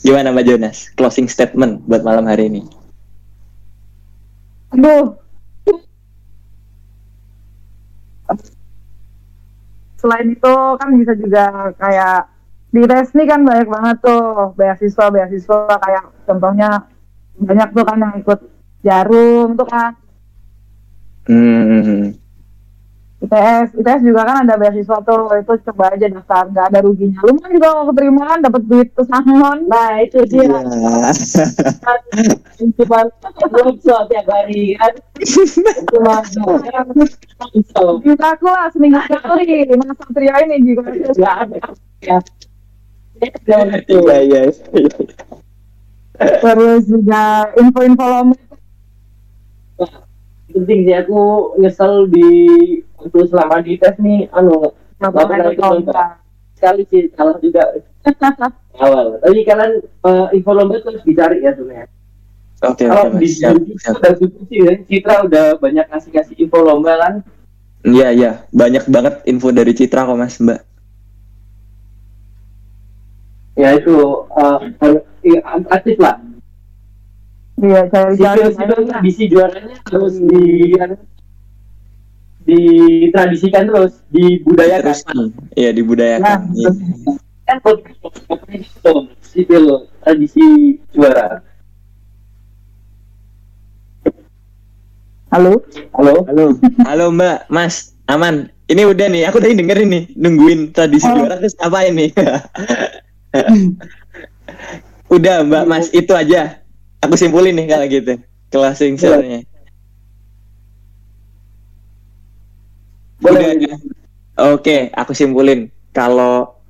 Gimana 0.00 0.32
Mbak 0.32 0.46
Jonas? 0.48 0.76
Closing 0.96 1.28
statement 1.28 1.84
buat 1.84 2.02
malam 2.04 2.24
hari 2.24 2.48
ini. 2.48 2.62
aduh 4.74 5.14
selain 9.94 10.34
itu 10.34 10.54
kan 10.76 10.88
bisa 10.98 11.14
juga 11.16 11.72
kayak 11.78 12.28
di 12.74 12.82
tes 12.84 13.08
nih 13.14 13.26
kan 13.30 13.40
banyak 13.46 13.70
banget 13.70 13.96
tuh 14.02 14.50
beasiswa 14.58 15.06
beasiswa 15.14 15.78
kayak 15.78 16.04
contohnya 16.26 16.90
banyak 17.38 17.68
tuh 17.70 17.84
kan 17.86 17.98
yang 18.02 18.14
ikut 18.18 18.40
jarum 18.82 19.54
tuh 19.54 19.68
kan 19.70 19.92
Hmm, 21.24 22.12
ITS 23.24 23.68
ITS 23.80 24.00
juga 24.04 24.20
kan 24.28 24.36
ada 24.44 24.54
beasiswa 24.60 24.98
tuh 25.00 25.32
itu 25.32 25.52
coba 25.70 25.84
aja 25.96 26.06
daftar. 26.12 26.44
Nggak 26.52 26.66
ada 26.70 26.78
ruginya. 26.84 27.20
Lumayan 27.24 27.50
juga 27.56 27.68
kalau 27.72 27.84
keterima 27.90 28.22
kan 28.28 28.38
dapat 28.44 28.62
duit 28.68 28.88
pesangon 28.92 29.58
nah 29.66 29.92
itu 30.00 30.18
dia. 30.28 30.44
Iya. 30.44 30.60
cuma 32.78 33.00
workshop 33.50 34.02
tiap 34.12 34.26
hari 34.28 34.76
kan? 34.76 34.92
Cuma 35.90 36.20
Kita 38.04 38.26
aku 38.36 38.46
lah 38.48 38.68
seminggu 38.70 39.00
sekali. 39.08 39.72
Mas 39.74 39.96
Satria 39.96 40.36
ini 40.44 40.56
juga. 40.62 40.92
Ya 41.16 41.48
ya 42.04 42.18
Iya 43.88 44.16
iya. 44.20 44.42
terus 46.14 46.86
juga 46.86 47.50
info-info 47.58 48.04
lomba 48.06 48.38
penting 50.54 50.86
sih 50.86 50.94
aku 50.94 51.20
nyesel 51.58 52.06
di 52.06 52.30
waktu 52.96 53.18
selama 53.26 53.56
di 53.60 53.74
tes 53.74 53.98
nih 53.98 54.30
anu 54.30 54.70
nggak 54.96 55.10
pernah 55.12 55.50
ikut 55.50 55.60
lomba 55.60 56.02
sekali 56.54 56.82
sih 56.86 57.10
salah 57.12 57.36
juga 57.38 57.62
awal 58.80 59.18
tapi 59.18 59.42
kalian 59.42 59.72
eh, 59.82 60.26
info 60.32 60.50
lomba 60.50 60.78
tuh 60.78 60.94
harus 60.94 61.02
dicari 61.02 61.40
ya 61.40 61.52
sebenarnya 61.52 61.88
Oke 62.64 62.88
kalau 62.88 63.12
oke 63.12 63.20
di. 63.20 63.28
Siap, 63.28 63.60
di- 63.60 63.76
siap. 63.76 63.98
udah 63.98 64.12
diskusi 64.16 64.56
ya 64.56 64.72
Citra 64.80 65.14
udah 65.22 65.46
banyak 65.58 65.84
ngasih 65.84 66.10
ngasih 66.10 66.34
info 66.38 66.58
lomba 66.60 66.94
kan 66.96 67.14
Iya 67.84 68.08
iya. 68.08 68.30
Banyak 68.48 68.88
banget 68.88 69.14
info 69.28 69.52
dari 69.52 69.76
Citra 69.76 70.08
kok 70.08 70.16
Mas 70.16 70.40
Mbak. 70.40 70.60
ya 73.54 73.70
itu 73.70 73.94
eh, 74.34 74.58
eh, 74.80 75.40
aktif 75.68 75.96
lah 76.00 76.18
iya 77.62 77.86
cari-cari 77.86 78.50
tradisi 78.54 79.24
juaranya 79.30 79.78
terus 79.86 80.18
di 80.18 80.74
ditradisikan 82.44 83.72
terus 83.72 84.04
dibudayakan. 84.12 85.32
Iya 85.56 85.70
dibudayakan. 85.72 86.52
Iya. 86.52 86.70
kan 87.44 87.60
itu 88.52 88.94
sipil 89.20 89.64
tradisi 90.00 90.80
juara 90.96 91.44
halo 95.28 95.60
halo 95.92 96.24
Halo. 96.24 96.46
Halo 96.88 97.04
Mbak, 97.12 97.52
Mas, 97.52 97.92
aman. 98.08 98.48
Ini 98.64 98.88
udah 98.88 99.12
nih, 99.12 99.28
aku 99.28 99.44
tadi 99.44 99.60
dengerin 99.60 99.88
nih, 99.92 100.04
nungguin 100.16 100.72
tradisi 100.72 101.04
Oh. 101.04 101.20
juara 101.20 101.36
terus 101.36 101.52
apa 101.60 101.84
ini? 101.84 102.08
udah 105.16 105.36
Mbak, 105.44 105.64
Mas, 105.68 105.92
itu 105.92 106.16
aja. 106.16 106.63
Aku 107.04 107.14
simpulin 107.20 107.52
nih 107.52 107.66
kalau 107.68 107.86
gitu. 107.86 108.14
Closing 108.48 108.96
share-nya. 108.96 109.44
boleh 113.24 113.56
Udah. 113.56 113.78
Oke, 114.54 114.90
aku 114.92 115.12
simpulin. 115.14 115.70
Kalau 115.94 116.60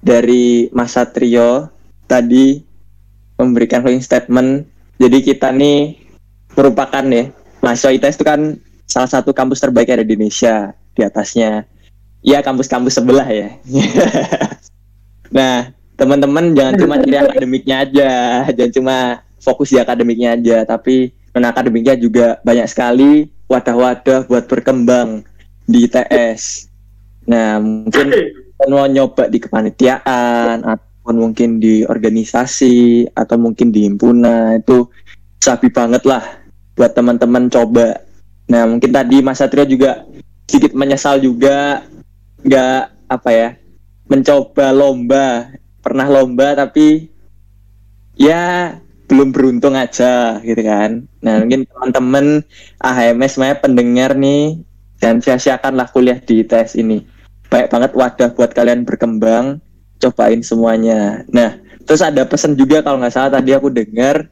dari 0.00 0.72
Mas 0.72 0.96
Satrio 0.96 1.68
tadi 2.08 2.64
memberikan 3.36 3.84
closing 3.84 4.02
statement, 4.02 4.64
jadi 4.96 5.18
kita 5.20 5.52
nih 5.52 6.00
merupakan 6.56 7.04
ya, 7.04 7.28
mahasiswa 7.60 7.92
ITS 7.92 8.16
itu 8.16 8.24
kan 8.24 8.40
salah 8.88 9.10
satu 9.10 9.36
kampus 9.36 9.60
terbaik 9.60 9.92
ada 9.92 10.06
di 10.06 10.16
Indonesia. 10.16 10.72
Di 10.96 11.04
atasnya, 11.04 11.68
ya 12.24 12.40
kampus-kampus 12.40 12.96
sebelah 12.96 13.28
ya. 13.28 13.52
nah, 15.36 15.68
teman-teman 16.00 16.56
jangan 16.56 16.74
cuma 16.80 16.94
cari 16.96 17.16
akademiknya 17.20 17.76
aja, 17.84 18.12
jangan 18.56 18.72
cuma 18.72 18.96
fokus 19.46 19.70
di 19.70 19.78
akademiknya 19.78 20.34
aja, 20.34 20.66
tapi 20.66 21.14
non 21.30 21.46
akademiknya 21.46 21.94
juga 21.94 22.42
banyak 22.42 22.66
sekali 22.66 23.30
wadah-wadah 23.46 24.26
buat 24.26 24.50
berkembang 24.50 25.22
di 25.70 25.86
ITS. 25.86 26.66
Nah, 27.30 27.62
mungkin 27.62 28.10
mau 28.66 28.90
nyoba 28.90 29.30
di 29.30 29.38
kepanitiaan 29.38 30.66
ataupun 30.66 31.14
mungkin 31.14 31.62
di 31.62 31.86
organisasi 31.86 33.06
atau 33.14 33.38
mungkin 33.38 33.70
di 33.70 33.86
himpunan 33.86 34.58
itu 34.58 34.90
sabi 35.38 35.70
banget 35.70 36.02
lah 36.02 36.26
buat 36.74 36.90
teman-teman 36.90 37.46
coba. 37.46 38.02
Nah, 38.50 38.66
mungkin 38.66 38.90
tadi 38.90 39.22
Mas 39.22 39.38
Satrio 39.38 39.62
juga 39.62 40.02
sedikit 40.46 40.74
menyesal 40.74 41.22
juga 41.22 41.86
nggak 42.46 43.10
apa 43.10 43.30
ya 43.34 43.48
mencoba 44.06 44.70
lomba 44.70 45.50
pernah 45.82 46.06
lomba 46.06 46.54
tapi 46.54 47.10
ya 48.14 48.78
belum 49.06 49.30
beruntung 49.30 49.78
aja 49.78 50.42
gitu 50.42 50.62
kan. 50.62 51.06
Nah, 51.22 51.42
mungkin 51.42 51.62
teman-teman 51.66 52.42
AHMS 52.82 53.38
semuanya 53.38 53.56
pendengar 53.62 54.10
nih 54.18 54.58
dan 54.98 55.22
sia-siakanlah 55.22 55.88
kuliah 55.94 56.18
di 56.18 56.42
ITS 56.42 56.78
ini. 56.78 57.06
banyak 57.46 57.70
banget 57.70 57.92
wadah 57.94 58.30
buat 58.34 58.50
kalian 58.50 58.82
berkembang, 58.82 59.62
cobain 60.02 60.42
semuanya. 60.42 61.22
Nah, 61.30 61.54
terus 61.86 62.02
ada 62.02 62.26
pesan 62.26 62.58
juga 62.58 62.82
kalau 62.82 62.98
nggak 62.98 63.14
salah 63.14 63.38
tadi 63.38 63.54
aku 63.54 63.70
dengar 63.70 64.26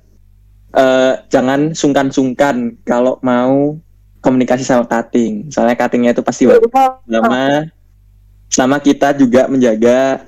eh, 0.74 1.14
jangan 1.30 1.70
sungkan-sungkan 1.78 2.74
kalau 2.82 3.22
mau 3.22 3.78
komunikasi 4.18 4.66
sama 4.66 4.82
cutting. 4.90 5.46
Soalnya 5.54 5.78
cuttingnya 5.78 6.10
itu 6.10 6.26
pasti 6.26 6.50
wajib 6.50 6.74
selama 7.06 7.70
selama 8.50 8.76
kita 8.82 9.14
juga 9.14 9.46
menjaga 9.46 10.26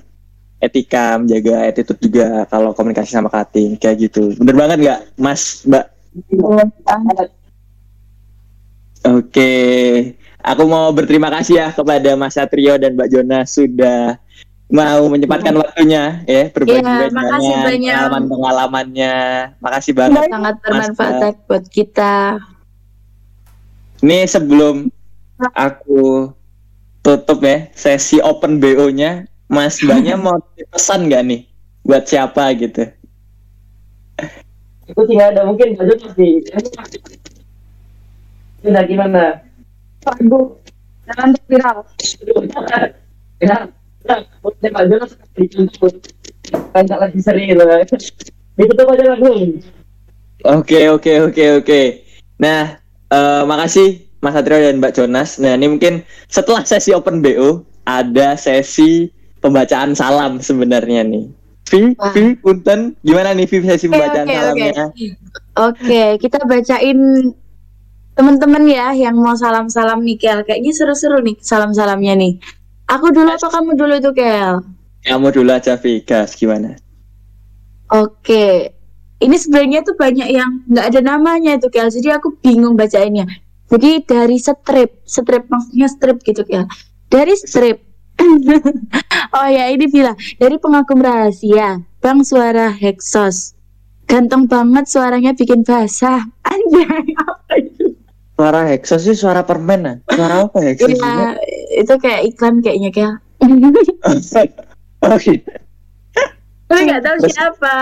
etika, 0.56 1.20
menjaga 1.20 1.68
attitude 1.68 2.00
juga 2.00 2.48
kalau 2.48 2.72
komunikasi 2.72 3.12
sama 3.12 3.28
cutting 3.28 3.76
kayak 3.76 4.08
gitu. 4.08 4.32
Bener 4.40 4.56
banget 4.56 4.78
nggak, 4.82 5.00
Mas, 5.20 5.62
Mbak? 5.68 5.84
Oke, 9.06 9.52
aku 10.42 10.62
mau 10.66 10.90
berterima 10.90 11.30
kasih 11.30 11.54
ya 11.62 11.68
kepada 11.70 12.16
Mas 12.18 12.34
Satrio 12.34 12.74
dan 12.80 12.96
Mbak 12.98 13.08
Jona 13.12 13.40
sudah 13.46 14.18
mau 14.66 15.06
menyempatkan 15.06 15.54
waktunya 15.54 16.26
ya 16.26 16.50
berbagi 16.50 16.82
Iya, 16.82 17.06
makasih 17.14 17.52
dengan 17.54 17.62
banyak. 17.62 17.94
pengalaman-pengalamannya. 17.94 19.14
Makasih 19.62 19.92
banget. 19.94 20.26
Sangat 20.26 20.54
bermanfaat 20.58 21.34
buat 21.46 21.64
kita. 21.70 22.14
Ini 24.02 24.26
sebelum 24.26 24.90
aku 25.54 26.34
tutup 27.00 27.38
ya 27.46 27.70
sesi 27.78 28.18
open 28.18 28.58
BO-nya, 28.58 29.30
Mas 29.46 29.78
Mbaknya 29.78 30.18
mau 30.24 30.38
pesan 30.74 31.06
nggak 31.06 31.22
nih 31.26 31.40
buat 31.86 32.04
siapa 32.06 32.50
gitu? 32.58 32.90
Itu 34.86 35.00
sih 35.06 35.18
ada 35.18 35.46
mungkin 35.46 35.74
baju 35.78 35.94
pasti. 35.98 36.46
Sudah 38.62 38.82
gimana? 38.86 39.42
Lagu 40.06 40.58
jangan 41.06 41.30
viral. 41.46 41.78
Ya, 43.42 43.68
udah 44.42 44.70
Pak 44.70 44.84
Jonas 44.90 45.12
dicontoh. 45.34 45.90
Banyak 46.74 46.98
lagi 46.98 47.18
sering. 47.22 47.54
Ditutup 48.56 48.86
aja 48.94 49.14
langsung. 49.14 49.60
Oke 50.46 50.86
oke 50.90 51.12
oke 51.26 51.44
oke. 51.62 51.82
Nah, 52.38 52.78
eh, 53.10 53.42
makasih 53.42 54.06
Mas 54.22 54.34
Satrio 54.34 54.62
dan 54.62 54.78
Mbak 54.78 54.94
Jonas. 54.94 55.38
Nah, 55.42 55.58
ini 55.58 55.66
mungkin 55.66 56.06
setelah 56.30 56.62
sesi 56.62 56.94
open 56.94 57.20
BO 57.20 57.66
ada 57.86 58.38
sesi 58.38 59.10
pembacaan 59.46 59.94
salam 59.94 60.42
sebenarnya 60.42 61.06
nih. 61.06 61.30
Vi. 61.66 61.94
Vi, 62.14 62.24
Punten, 62.38 62.94
gimana 63.02 63.34
nih 63.34 63.46
Vi 63.46 63.58
sesi 63.62 63.86
pembacaan 63.90 64.26
oke, 64.26 64.34
oke. 64.34 64.38
salamnya? 64.38 64.84
Oke, 65.56 66.04
kita 66.22 66.38
bacain 66.46 66.98
teman-teman 68.14 68.64
ya 68.66 68.94
yang 68.94 69.18
mau 69.18 69.34
salam-salam 69.34 70.02
nih 70.02 70.18
Kel. 70.18 70.40
Kayaknya 70.46 70.72
seru-seru 70.74 71.18
nih 71.22 71.36
salam-salamnya 71.42 72.14
nih. 72.18 72.32
Aku 72.86 73.10
dulu 73.10 73.30
apa 73.34 73.46
kamu 73.50 73.74
dulu 73.74 73.94
tuh 73.98 74.14
Kel? 74.14 74.62
Kamu 75.06 75.30
dulu 75.34 75.50
aja 75.54 75.74
Vi, 75.78 76.02
gas 76.06 76.38
gimana? 76.38 76.78
Oke, 77.90 78.74
ini 79.22 79.36
sebenarnya 79.38 79.86
tuh 79.86 79.94
banyak 79.94 80.28
yang 80.30 80.66
nggak 80.70 80.86
ada 80.94 81.00
namanya 81.02 81.58
tuh 81.58 81.70
Kel. 81.70 81.90
Jadi 81.90 82.14
aku 82.14 82.38
bingung 82.38 82.78
bacainnya. 82.78 83.26
Jadi 83.66 84.06
dari 84.06 84.38
strip, 84.38 85.02
strip 85.02 85.50
maksudnya 85.50 85.90
strip 85.90 86.22
gitu 86.22 86.46
Kel. 86.46 86.70
Dari 87.10 87.34
strip. 87.34 87.82
oh 89.32 89.48
ya 89.48 89.70
ini 89.70 89.86
bilang 89.86 90.14
dari 90.36 90.56
pengagum 90.56 91.00
rahasia, 91.00 91.80
Bang 91.98 92.22
Suara 92.22 92.70
Hexos. 92.70 93.56
Ganteng 94.06 94.46
banget 94.46 94.86
suaranya 94.86 95.34
bikin 95.34 95.66
basah. 95.66 96.22
Anjay, 96.46 97.10
apa 97.18 97.54
itu? 97.58 97.98
Suara 98.38 98.68
Hexos 98.70 99.02
sih 99.02 99.16
suara 99.16 99.42
permen 99.42 99.80
ah. 99.82 99.96
Suara 100.06 100.46
apa 100.46 100.58
Hexos? 100.62 100.94
ini? 100.94 101.00
Ya, 101.02 101.34
itu 101.74 101.94
kayak 101.98 102.22
iklan 102.30 102.62
kayaknya 102.62 102.90
oh 103.42 105.16
gitu. 105.18 105.50
Tapi 106.66 106.80
nggak 106.82 107.02
tahu 107.02 107.16
Terus- 107.22 107.34
siapa. 107.34 107.74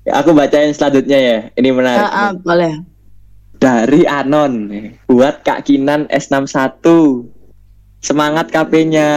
Ya, 0.00 0.12
Aku 0.24 0.32
bacain 0.32 0.72
selanjutnya 0.72 1.18
ya. 1.18 1.38
Ini 1.54 1.68
menarik. 1.70 2.02
Ah, 2.02 2.32
nih. 2.32 2.40
boleh. 2.42 2.74
Dari 3.60 4.02
Anon 4.08 4.52
buat 5.04 5.44
Kak 5.44 5.68
Kinan 5.68 6.08
S61. 6.08 6.80
Semangat 8.00 8.48
KP-nya. 8.48 9.08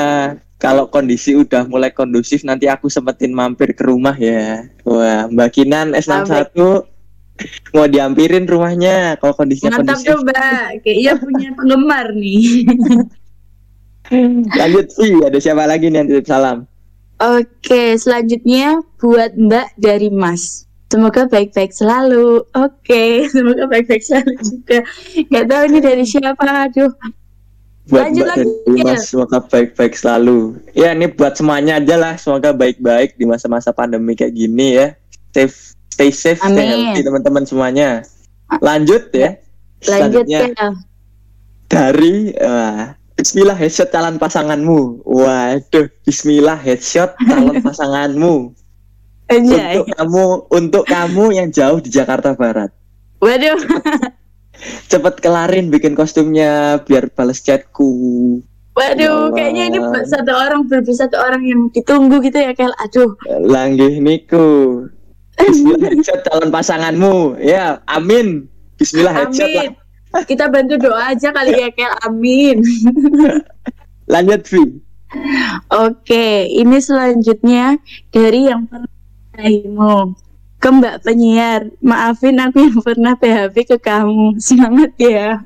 Kalau 0.64 0.88
kondisi 0.88 1.36
udah 1.36 1.68
mulai 1.68 1.91
kondusif 1.91 2.47
nanti 2.47 2.72
aku 2.72 2.88
sempetin 2.88 3.36
mampir 3.36 3.76
ke 3.76 3.84
rumah 3.84 4.16
ya. 4.16 4.64
Wah, 4.88 5.28
Mbak 5.28 5.49
Kinan 5.51 5.91
S61 5.91 6.55
mau 7.76 7.86
diampirin 7.89 8.47
rumahnya 8.47 9.20
kalau 9.20 9.36
kondisinya 9.36 9.76
Mantap 9.76 9.99
kondusif. 9.99 10.07
tuh 10.07 10.18
Mbak. 10.24 10.64
Kayaknya 10.88 11.14
punya 11.20 11.49
penggemar 11.51 12.07
nih. 12.16 12.47
Lanjut 14.59 14.88
sih, 14.88 15.20
ada 15.20 15.38
siapa 15.43 15.68
lagi 15.68 15.91
nih 15.91 15.97
yang 15.99 16.07
titip 16.07 16.28
salam? 16.32 16.64
Oke, 17.20 17.99
selanjutnya 17.99 18.80
buat 19.03 19.36
Mbak 19.36 19.68
dari 19.84 20.07
Mas. 20.16 20.64
Semoga 20.88 21.26
baik-baik 21.28 21.76
selalu. 21.76 22.45
Oke, 22.55 23.03
semoga 23.36 23.68
baik-baik 23.68 24.03
selalu 24.03 24.39
juga. 24.39 24.80
Gak 25.28 25.45
tahu 25.51 25.61
ini 25.68 25.80
dari 25.84 26.05
siapa, 26.07 26.72
aduh. 26.72 26.91
Buat 27.84 28.15
Lanjut 28.15 28.23
Mbak 28.23 28.38
lagi. 28.39 28.81
Mas, 28.88 29.01
semoga 29.11 29.38
baik-baik 29.43 29.93
selalu. 29.99 30.55
Ya, 30.71 30.95
ini 30.95 31.11
buat 31.11 31.36
semuanya 31.36 31.84
aja 31.84 31.95
lah. 31.99 32.15
Semoga 32.15 32.55
baik-baik 32.55 33.19
di 33.19 33.27
masa-masa 33.27 33.75
pandemi 33.75 34.15
kayak 34.15 34.31
gini 34.31 34.79
ya. 34.79 34.88
Safe, 35.36 35.75
stay 35.91 36.07
safe, 36.07 36.39
stay 36.39 36.63
Amin. 36.63 36.95
healthy 36.95 37.01
teman-teman 37.03 37.43
semuanya. 37.43 38.07
Lanjut 38.63 39.11
ya. 39.11 39.36
Lanjut 39.84 40.23
Selanjutnya 40.23 40.39
ya. 40.55 40.69
dari 41.67 42.31
wah, 42.39 42.95
Bismillah 43.19 43.57
headshot 43.59 43.91
calon 43.91 44.15
pasanganmu. 44.15 45.03
Waduh, 45.03 45.91
Bismillah 46.07 46.55
headshot 46.55 47.19
calon 47.19 47.59
pasanganmu. 47.67 48.55
Anjay. 49.27 49.84
Untuk 49.84 49.88
kamu, 49.91 50.25
untuk 50.55 50.84
kamu 50.88 51.25
yang 51.36 51.47
jauh 51.51 51.84
di 51.84 51.91
Jakarta 51.91 52.31
Barat. 52.31 52.71
Waduh. 53.19 53.59
Cepet 54.88 55.20
kelarin 55.20 55.74
bikin 55.74 55.97
kostumnya 55.97 56.80
biar 56.86 57.10
bales 57.12 57.41
chatku. 57.41 57.91
Waduh, 58.74 59.30
Ya 59.30 59.34
kayaknya 59.38 59.64
ini 59.70 59.80
satu 60.10 60.34
orang 60.34 60.66
berbeda 60.66 61.06
satu 61.06 61.18
orang 61.22 61.45
yang 61.45 61.62
ditunggu 61.70 62.18
gitu 62.26 62.41
ya, 62.41 62.58
Kel. 62.58 62.74
Aduh. 62.82 63.14
Langgih 63.46 64.01
niku. 64.01 64.82
Bismillah 65.38 65.89
headshot 65.93 66.21
calon 66.25 66.50
pasanganmu. 66.50 67.38
Ya, 67.38 67.82
amin. 67.86 68.50
Bismillah 68.82 69.13
headshot 69.13 69.50
lah. 69.54 69.70
Amin. 69.70 70.25
Kita 70.25 70.46
bantu 70.50 70.78
doa 70.78 71.13
aja 71.13 71.30
kali 71.30 71.54
ya, 71.54 71.70
Kel. 71.70 71.93
Amin. 72.05 72.66
Lanjut, 74.13 74.42
Vi. 74.50 74.63
Oke, 75.70 76.50
ini 76.50 76.78
selanjutnya 76.82 77.78
dari 78.09 78.50
yang 78.50 78.66
pernah. 78.66 78.89
Ke 80.63 80.69
Mbak 80.71 81.03
penyiar. 81.03 81.67
Maafin 81.83 82.39
aku 82.39 82.63
yang 82.63 82.79
pernah 82.79 83.19
PHP 83.19 83.75
ke 83.75 83.77
kamu. 83.83 84.39
Semangat 84.39 84.95
ya. 84.95 85.43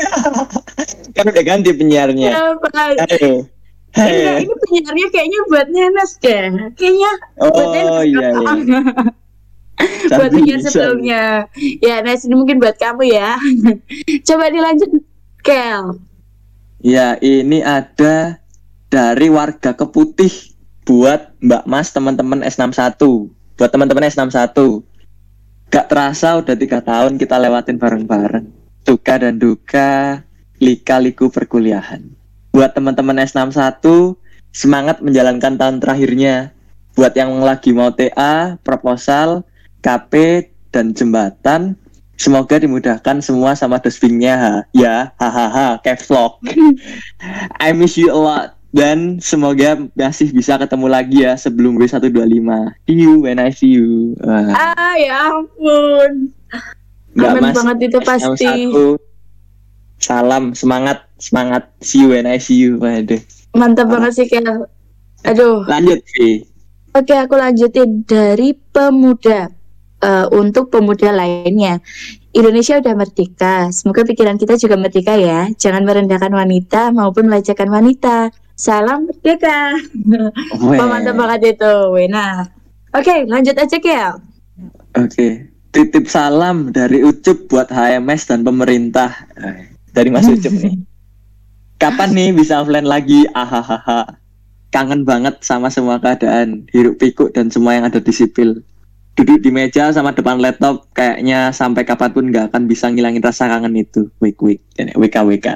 Kan 1.14 1.24
udah 1.28 1.44
ganti 1.44 1.76
penyiarnya. 1.76 2.32
Ya. 2.32 2.40
Ayo. 2.40 3.44
Enggak, 3.90 4.06
Hei. 4.06 4.46
ini 4.46 4.54
penyiarnya 4.54 5.06
kayaknya 5.10 5.40
buat 5.50 5.66
Nenes 5.68 6.12
deh. 6.22 6.46
Kayaknya 6.78 7.10
buat 7.36 7.52
Oh 7.52 7.68
Nenes. 7.74 8.06
iya 8.08 8.28
iya. 8.32 8.80
buat 10.16 10.30
penyiar 10.32 10.60
sebelumnya. 10.64 11.24
Ya, 11.82 11.94
Nes 12.00 12.24
ini 12.24 12.34
mungkin 12.38 12.62
buat 12.62 12.80
kamu 12.80 13.12
ya. 13.12 13.36
Coba 14.30 14.48
dilanjut, 14.48 14.88
Kel. 15.44 16.00
Ya, 16.80 17.20
ini 17.20 17.60
ada 17.60 18.40
dari 18.88 19.28
warga 19.28 19.76
Keputih 19.76 20.32
buat 20.88 21.36
Mbak 21.42 21.64
Mas 21.68 21.92
teman-teman 21.92 22.40
S61. 22.46 23.39
Buat 23.60 23.76
teman-teman 23.76 24.08
S61. 24.08 24.56
Gak 25.68 25.92
terasa 25.92 26.40
udah 26.40 26.56
tiga 26.56 26.80
tahun 26.80 27.20
kita 27.20 27.36
lewatin 27.36 27.76
bareng-bareng. 27.76 28.48
Suka 28.88 29.20
dan 29.20 29.36
duka, 29.36 30.24
lika-liku 30.64 31.28
perkuliahan. 31.28 32.00
Buat 32.56 32.72
teman-teman 32.72 33.20
S61, 33.20 34.16
semangat 34.48 35.04
menjalankan 35.04 35.60
tahun 35.60 35.76
terakhirnya. 35.76 36.56
Buat 36.96 37.12
yang 37.20 37.36
lagi 37.44 37.76
mau 37.76 37.92
TA, 37.92 38.56
proposal, 38.64 39.44
KP, 39.84 40.48
dan 40.72 40.96
jembatan, 40.96 41.76
semoga 42.16 42.56
dimudahkan 42.56 43.20
semua 43.20 43.52
sama 43.60 43.76
dosbingnya. 43.76 44.64
Ya, 44.72 45.12
hahaha, 45.20 45.76
caps. 45.84 46.08
I 47.60 47.76
miss 47.76 48.00
you 48.00 48.08
a 48.08 48.16
lot 48.16 48.59
dan 48.70 49.18
semoga 49.18 49.82
masih 49.98 50.30
bisa 50.30 50.54
ketemu 50.54 50.86
lagi 50.86 51.26
ya 51.26 51.34
sebelum 51.34 51.74
gue 51.74 51.90
125. 51.90 52.06
See 52.86 52.98
you 52.98 53.26
when 53.26 53.42
I 53.42 53.50
see 53.50 53.74
you. 53.74 54.14
Wah, 54.22 54.54
Ah, 54.54 54.94
ya 54.94 55.34
ampun. 55.34 56.30
Mbak 57.18 57.30
Aman 57.34 57.42
Mas, 57.42 57.54
banget 57.58 57.76
itu 57.90 57.98
pasti. 58.06 58.46
S61. 58.46 58.98
Salam 60.00 60.54
semangat 60.56 61.04
semangat 61.20 61.68
see 61.82 62.06
you 62.06 62.14
when 62.14 62.24
I 62.24 62.38
see 62.38 62.56
you. 62.56 62.78
Waduh. 62.78 63.18
Mantap 63.58 63.90
banget 63.90 64.12
sih, 64.14 64.26
Kel. 64.30 64.46
Aduh. 65.26 65.66
Lanjut 65.66 66.00
Vi. 66.16 66.46
Oke, 66.94 67.14
aku 67.14 67.34
lanjutin 67.34 68.06
dari 68.06 68.54
pemuda. 68.54 69.50
Eh, 70.00 70.26
untuk 70.32 70.72
pemuda 70.72 71.12
lainnya. 71.12 71.76
Indonesia 72.32 72.80
udah 72.80 72.94
merdeka. 72.96 73.68
Semoga 73.68 74.06
pikiran 74.08 74.40
kita 74.40 74.56
juga 74.56 74.80
merdeka 74.80 75.12
ya. 75.12 75.52
Jangan 75.60 75.84
merendahkan 75.84 76.32
wanita 76.32 76.88
maupun 76.94 77.28
melecehkan 77.28 77.68
wanita. 77.68 78.32
Salam 78.60 79.08
merdeka. 79.08 79.72
Weh. 80.60 80.76
Wah, 80.76 80.84
mantap 80.84 81.16
banget 81.16 81.56
itu. 81.56 81.74
Wena. 81.96 82.44
Oke, 82.92 83.24
lanjut 83.24 83.56
aja 83.56 83.76
Kel. 83.80 84.20
Oke. 85.00 85.48
Titip 85.70 86.10
salam 86.10 86.74
dari 86.74 87.00
Ucup 87.00 87.48
buat 87.48 87.72
HMS 87.72 88.28
dan 88.28 88.44
pemerintah. 88.44 89.14
Eh, 89.38 89.72
Dari 89.96 90.12
Mas 90.12 90.28
Ucup 90.28 90.52
nih. 90.52 90.76
Kapan 91.82 92.12
nih 92.12 92.36
bisa 92.36 92.60
offline 92.60 92.84
lagi? 92.84 93.24
Ahahaha. 93.32 94.20
Kangen 94.68 95.08
banget 95.08 95.40
sama 95.40 95.72
semua 95.72 95.96
keadaan, 95.96 96.68
hiruk 96.70 97.00
pikuk 97.00 97.32
dan 97.32 97.48
semua 97.48 97.80
yang 97.80 97.88
ada 97.88 97.96
di 97.96 98.12
sipil. 98.12 98.60
Duduk 99.18 99.42
di 99.42 99.50
meja 99.52 99.90
sama 99.90 100.14
depan 100.14 100.38
laptop 100.40 100.86
kayaknya 100.94 101.50
sampai 101.50 101.84
kapan 101.84 102.10
pun 102.14 102.24
nggak 102.30 102.54
akan 102.54 102.64
bisa 102.64 102.88
ngilangin 102.88 103.20
rasa 103.20 103.50
kangen 103.50 103.76
itu. 103.76 104.08
Wik 104.22 104.40
wik, 104.40 104.60
wik 104.96 105.14
wik. 105.16 105.46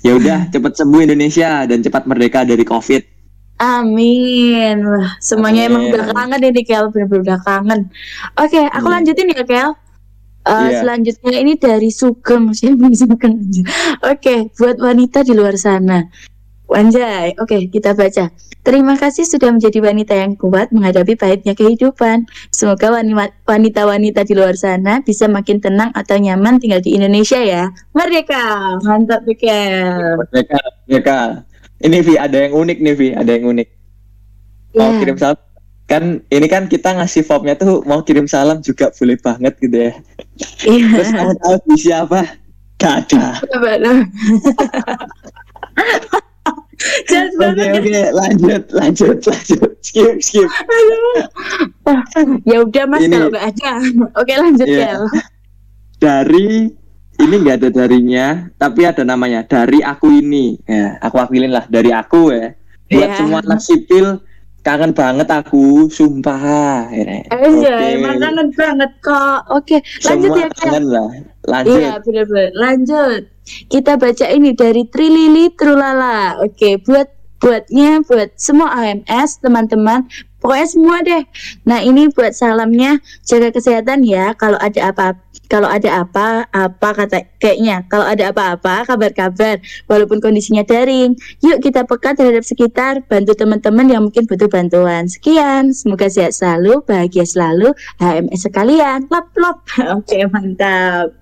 Ya 0.00 0.12
udah, 0.16 0.46
cepet 0.54 0.72
sembuh 0.78 1.00
Indonesia 1.04 1.66
dan 1.66 1.82
cepat 1.82 2.06
merdeka 2.08 2.46
dari 2.46 2.62
Covid. 2.62 3.02
Amin. 3.62 4.82
Semuanya 5.22 5.70
emang 5.70 5.86
Amin. 5.86 5.94
udah 5.94 6.06
kangen 6.10 6.42
ini 6.42 6.62
Kel, 6.66 6.90
bener-bener 6.90 7.22
udah 7.22 7.38
kangen. 7.46 7.80
Oke, 8.34 8.58
aku 8.66 8.86
Hmm. 8.90 8.94
lanjutin 8.98 9.30
ya 9.30 9.44
Kel. 9.46 9.70
Eh, 10.42 10.50
Iya. 10.50 10.82
Selanjutnya 10.82 11.38
ini 11.38 11.54
dari 11.54 11.90
Sugeng, 11.94 12.50
yang 12.66 12.90
Sugeng? 12.98 13.38
Oke, 14.02 14.50
buat 14.58 14.74
wanita 14.82 15.22
di 15.22 15.38
luar 15.38 15.54
sana. 15.54 16.02
Wanjay, 16.72 17.36
oke 17.36 17.68
kita 17.68 17.92
baca. 17.92 18.32
Terima 18.62 18.94
kasih 18.94 19.26
sudah 19.26 19.52
menjadi 19.52 19.82
wanita 19.82 20.14
yang 20.16 20.38
kuat 20.38 20.70
menghadapi 20.70 21.18
pahitnya 21.18 21.52
kehidupan. 21.52 22.24
Semoga 22.48 22.94
wanita-wanita 23.44 24.22
di 24.22 24.32
luar 24.38 24.54
sana 24.56 25.02
bisa 25.02 25.26
makin 25.26 25.58
tenang 25.60 25.90
atau 25.92 26.16
nyaman 26.16 26.62
tinggal 26.62 26.80
di 26.80 26.96
Indonesia 26.96 27.42
ya. 27.42 27.68
Merdeka, 27.92 28.78
mantap. 28.86 29.26
Merdeka, 29.26 29.58
merdeka. 30.88 31.18
Ini 31.82 31.98
Vi, 32.06 32.14
ada 32.14 32.38
yang 32.38 32.54
unik 32.54 32.78
nih 32.78 32.94
Vi, 32.94 33.08
ada 33.12 33.30
yang 33.34 33.44
unik. 33.50 33.68
Mau 34.78 34.88
Ya. 34.88 34.98
kirim 35.04 35.18
salam 35.20 35.38
kan 35.90 36.24
ini 36.32 36.46
kan 36.48 36.64
kita 36.70 36.96
ngasih 36.96 37.20
formnya 37.26 37.52
tuh 37.52 37.84
mau 37.84 38.00
kirim 38.00 38.24
salam 38.24 38.64
juga 38.64 38.88
boleh 38.96 39.18
banget 39.20 39.52
gitu 39.60 39.76
ya. 39.76 39.92
Iya. 40.64 40.88
Terus 40.96 41.10
kamu 41.12 41.32
tahu 41.42 41.56
di 41.68 41.76
siapa? 41.76 42.20
Gak 42.78 43.10
ada. 43.10 43.42
Oke 46.82 47.18
banget 47.36 47.64
ya. 47.64 47.72
oke 47.78 48.00
lanjut 48.12 48.62
lanjut 48.72 49.16
lanjut 49.22 49.70
skip 49.80 50.14
skip. 50.18 50.48
Ya 52.44 52.56
udah 52.62 52.84
mas 52.86 53.00
Ini- 53.02 53.12
kalau 53.12 53.28
nggak 53.30 53.46
ada. 53.54 53.72
Oke 54.16 54.32
lanjut 54.34 54.66
Iya. 54.66 54.86
Kel. 54.86 55.02
Dari 55.98 56.48
ini 57.22 57.34
nggak 57.38 57.56
ada 57.62 57.68
darinya 57.70 58.26
tapi 58.56 58.82
ada 58.82 59.04
namanya 59.04 59.46
dari 59.46 59.78
aku 59.78 60.10
ini 60.10 60.58
ya 60.64 60.98
aku 60.98 61.22
wakilin 61.22 61.52
lah 61.52 61.68
dari 61.68 61.94
aku 61.94 62.34
ya 62.34 62.56
buat 62.88 63.08
Iya. 63.08 63.16
semua 63.16 63.38
anak 63.40 63.60
sipil 63.62 64.06
kangen 64.62 64.94
banget 64.94 65.28
aku 65.28 65.90
sumpah 65.90 66.86
ya. 66.90 67.26
Aja, 67.30 67.74
Oke. 67.74 67.86
emang 67.98 68.16
kangen 68.22 68.48
banget 68.54 68.90
kok. 69.02 69.40
Oke, 69.50 69.76
lanjut 70.06 70.30
semua 70.30 70.42
ya 70.42 70.48
kangen 70.54 70.84
lah 70.86 71.10
lanjut 71.46 71.78
Iya 71.78 71.92
benar-benar. 72.02 72.50
Lanjut. 72.54 73.22
Kita 73.66 73.98
baca 73.98 74.26
ini 74.30 74.54
dari 74.54 74.86
Trilili 74.86 75.50
Trulala. 75.58 76.38
Oke, 76.46 76.78
buat 76.78 77.10
buatnya 77.42 78.06
buat 78.06 78.30
semua 78.38 78.70
AMS 78.70 79.42
teman-teman. 79.42 80.06
Pokoknya 80.42 80.66
semua 80.66 80.96
deh. 81.06 81.22
Nah 81.62 81.78
ini 81.86 82.10
buat 82.10 82.34
salamnya 82.34 82.98
jaga 83.22 83.54
kesehatan 83.54 84.02
ya. 84.02 84.34
Kalau 84.34 84.58
ada 84.58 84.90
apa 84.90 85.14
kalau 85.52 85.68
ada 85.68 86.00
apa 86.00 86.48
apa 86.48 86.88
kata 86.96 87.28
kayaknya 87.36 87.84
kalau 87.92 88.08
ada 88.08 88.32
apa-apa 88.32 88.88
kabar-kabar 88.88 89.60
walaupun 89.84 90.16
kondisinya 90.24 90.64
daring 90.64 91.12
yuk 91.44 91.60
kita 91.60 91.84
peka 91.84 92.16
terhadap 92.16 92.40
sekitar 92.40 93.04
bantu 93.04 93.36
teman-teman 93.36 93.84
yang 93.84 94.02
mungkin 94.08 94.24
butuh 94.24 94.48
bantuan 94.48 95.12
sekian 95.12 95.76
semoga 95.76 96.08
sehat 96.08 96.32
selalu 96.32 96.80
bahagia 96.88 97.28
selalu 97.28 97.76
HMS 98.00 98.48
sekalian 98.48 99.04
lop 99.12 99.28
lop 99.36 99.60
oke 100.00 100.18
mantap 100.32 101.12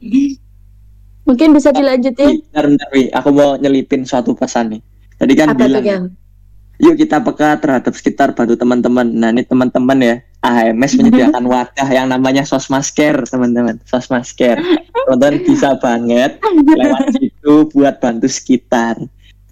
mungkin 1.26 1.50
bisa 1.50 1.74
dilanjutin 1.74 2.38
bentar, 2.54 2.64
bentar. 2.70 2.88
Aku 3.18 3.28
mau 3.34 3.58
nyelipin 3.58 4.02
suatu 4.06 4.34
pesan 4.34 4.78
nih. 4.78 4.82
Tadi 5.20 5.32
kan 5.36 5.46
apa 5.52 5.68
bilang? 5.68 6.14
Yuk 6.80 6.96
kita 6.96 7.20
peka 7.20 7.60
terhadap 7.60 7.92
sekitar 7.92 8.32
bantu 8.32 8.56
teman-teman. 8.56 9.04
Nah 9.04 9.28
ini 9.30 9.44
teman-teman 9.44 9.98
ya, 10.00 10.16
AHMS 10.40 10.96
menyediakan 10.96 11.44
wadah 11.52 11.88
yang 11.92 12.08
namanya 12.08 12.42
sosmasker, 12.48 13.28
teman-teman. 13.28 13.76
Sosmasker. 13.84 14.56
Teman-teman 15.06 15.44
bisa 15.44 15.76
banget 15.76 16.40
lewat 16.80 17.20
situ 17.20 17.68
buat 17.76 18.00
bantu 18.00 18.26
sekitar. 18.26 18.96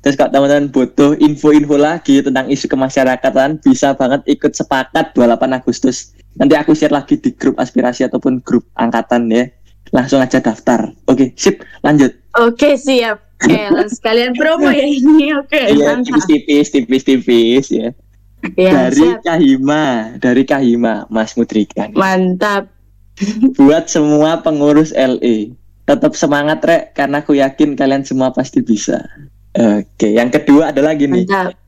Terus 0.01 0.15
kalau 0.17 0.33
teman-teman 0.33 0.73
butuh 0.73 1.21
info-info 1.21 1.77
lagi 1.77 2.25
tentang 2.25 2.49
isu 2.49 2.65
kemasyarakatan, 2.71 3.61
bisa 3.61 3.93
banget 3.93 4.25
ikut 4.25 4.57
sepakat 4.57 5.13
28 5.13 5.59
Agustus. 5.59 6.17
Nanti 6.39 6.55
aku 6.57 6.73
share 6.73 6.95
lagi 6.95 7.21
di 7.21 7.35
grup 7.35 7.59
aspirasi 7.61 8.09
ataupun 8.09 8.41
grup 8.41 8.65
angkatan 8.79 9.29
ya. 9.29 9.45
Langsung 9.93 10.23
aja 10.23 10.41
daftar. 10.41 10.93
Oke, 11.09 11.33
sip, 11.37 11.65
lanjut. 11.81 12.13
oke 12.37 12.77
siap 12.79 13.28
Kel, 13.39 13.77
sekalian 13.86 14.35
promo 14.35 14.66
ya 14.66 14.82
ini 14.82 15.31
oke 15.39 15.55
Iya, 15.55 15.98
mantap 15.98 16.27
tipis-tipis, 16.27 16.66
tipis-tipis 16.74 17.66
ya. 17.70 17.89
ya, 18.59 18.90
dari 18.90 19.15
siap. 19.15 19.23
Kahima, 19.23 19.85
dari 20.19 20.43
Kahima, 20.43 21.06
Mas 21.06 21.39
Mudrika. 21.39 21.86
mantap 21.94 22.70
Buat 23.59 23.90
semua 23.90 24.43
pengurus 24.43 24.94
LE, 24.94 25.55
tetap 25.86 26.15
semangat 26.15 26.62
rek, 26.62 26.94
karena 26.94 27.19
aku 27.19 27.35
yakin 27.35 27.74
kalian 27.74 28.06
semua 28.06 28.31
pasti 28.31 28.62
bisa. 28.62 29.02
Oke, 29.55 30.15
yang 30.15 30.31
kedua 30.31 30.70
ada 30.70 30.82
lagi 30.82 31.10
nih 31.10 31.27
mantap 31.27 31.59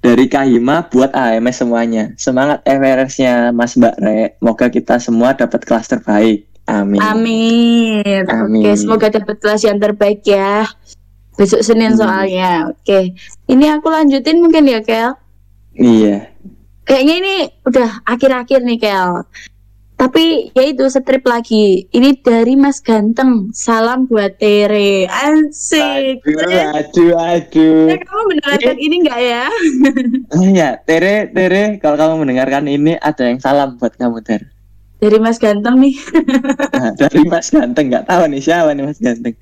dari 0.00 0.26
Kahima 0.32 0.88
buat 0.88 1.12
AMS 1.12 1.60
semuanya. 1.60 2.04
Semangat 2.16 2.64
FRS-nya 2.64 3.52
Mas 3.52 3.76
Mbak 3.76 3.96
Rek. 4.00 4.30
Semoga 4.40 4.66
kita 4.72 4.94
semua 4.96 5.36
dapat 5.36 5.60
kelas 5.64 5.86
terbaik. 5.92 6.48
Amin. 6.64 7.00
Amin. 7.00 8.24
Amin. 8.28 8.64
Oke, 8.64 8.70
semoga 8.80 9.06
dapat 9.12 9.36
kelas 9.40 9.62
yang 9.64 9.76
terbaik 9.76 10.24
ya. 10.24 10.64
Besok 11.34 11.62
Senin 11.62 11.94
Hmm. 11.94 12.00
soalnya. 12.00 12.68
Oke. 12.68 13.14
Ini 13.46 13.78
aku 13.78 13.86
lanjutin 13.88 14.42
mungkin 14.42 14.66
ya, 14.66 14.80
Kel. 14.80 15.14
Iya. 15.72 16.28
Kayaknya 16.82 17.14
ini 17.22 17.34
udah 17.64 18.02
akhir-akhir 18.02 18.60
nih, 18.62 18.78
Kel. 18.78 19.22
Tapi 19.94 20.48
ya 20.56 20.64
itu 20.64 20.88
strip 20.88 21.28
lagi. 21.28 21.84
Ini 21.92 22.24
dari 22.24 22.56
Mas 22.56 22.80
Ganteng. 22.80 23.52
Salam 23.52 24.08
buat 24.08 24.40
Tere. 24.40 25.04
Asik. 25.04 26.24
Aduh, 26.24 26.72
aduh, 26.72 27.12
aduh. 27.20 27.84
Eh, 27.92 28.00
kamu 28.00 28.22
mendengarkan 28.32 28.76
ini 28.80 28.94
enggak 29.04 29.20
ya? 29.20 29.44
Oh 30.32 30.44
iya, 30.56 30.80
Tere, 30.88 31.28
Tere, 31.28 31.76
kalau 31.84 32.00
kamu 32.00 32.24
mendengarkan 32.24 32.64
ini 32.64 32.96
ada 32.96 33.28
yang 33.28 33.44
salam 33.44 33.76
buat 33.76 33.92
kamu, 34.00 34.24
Ter. 34.24 34.48
Dari 35.04 35.20
Mas 35.20 35.36
Ganteng 35.36 35.76
nih. 35.84 35.92
Nah, 36.72 36.92
dari 36.96 37.20
Mas 37.28 37.52
Ganteng 37.52 37.92
nggak 37.92 38.08
tahu 38.08 38.24
nih 38.24 38.40
siapa 38.40 38.72
nih 38.72 38.84
Mas 38.88 39.00
Ganteng. 39.00 39.36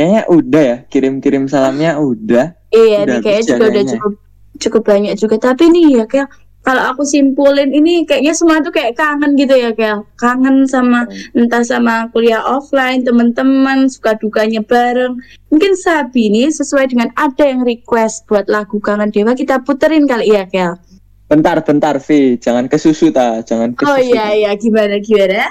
Kayaknya 0.00 0.22
udah 0.32 0.62
ya 0.64 0.76
kirim-kirim 0.88 1.44
salamnya 1.44 2.00
udah. 2.00 2.56
Iya, 2.72 3.04
Udah 3.04 3.20
nih 3.20 3.20
kayaknya 3.20 3.44
juga 3.44 3.64
udah 3.68 3.84
cukup 3.84 4.12
cukup 4.56 4.82
banyak 4.88 5.14
juga. 5.20 5.36
Tapi 5.36 5.68
nih 5.68 6.00
ya 6.00 6.04
Kel, 6.08 6.24
kalau 6.64 6.88
aku 6.88 7.04
simpulin 7.04 7.68
ini 7.68 8.08
kayaknya 8.08 8.32
semua 8.32 8.64
tuh 8.64 8.72
kayak 8.72 8.96
kangen 8.96 9.36
gitu 9.36 9.52
ya 9.60 9.76
Kel. 9.76 10.08
Kangen 10.16 10.64
sama 10.64 11.04
entah 11.36 11.60
sama 11.60 12.08
kuliah 12.16 12.40
offline, 12.40 13.04
teman-teman 13.04 13.92
suka 13.92 14.16
dukanya 14.16 14.64
bareng. 14.64 15.20
Mungkin 15.52 15.76
Sabi 15.76 16.32
ini 16.32 16.48
sesuai 16.48 16.96
dengan 16.96 17.12
ada 17.12 17.44
yang 17.44 17.60
request 17.60 18.24
buat 18.24 18.48
lagu 18.48 18.80
Kangen 18.80 19.12
Dewa 19.12 19.36
kita 19.36 19.60
puterin 19.60 20.08
kali 20.08 20.32
ya 20.32 20.48
Kel. 20.48 20.80
Bentar, 21.28 21.60
bentar, 21.60 22.00
Vi, 22.00 22.40
jangan 22.40 22.72
ke 22.72 22.80
susu 22.80 23.12
ta, 23.12 23.44
jangan 23.44 23.76
Oh 23.84 24.00
susu. 24.00 24.16
iya 24.16 24.32
iya 24.32 24.50
gimana 24.56 24.96
gimana? 24.96 25.44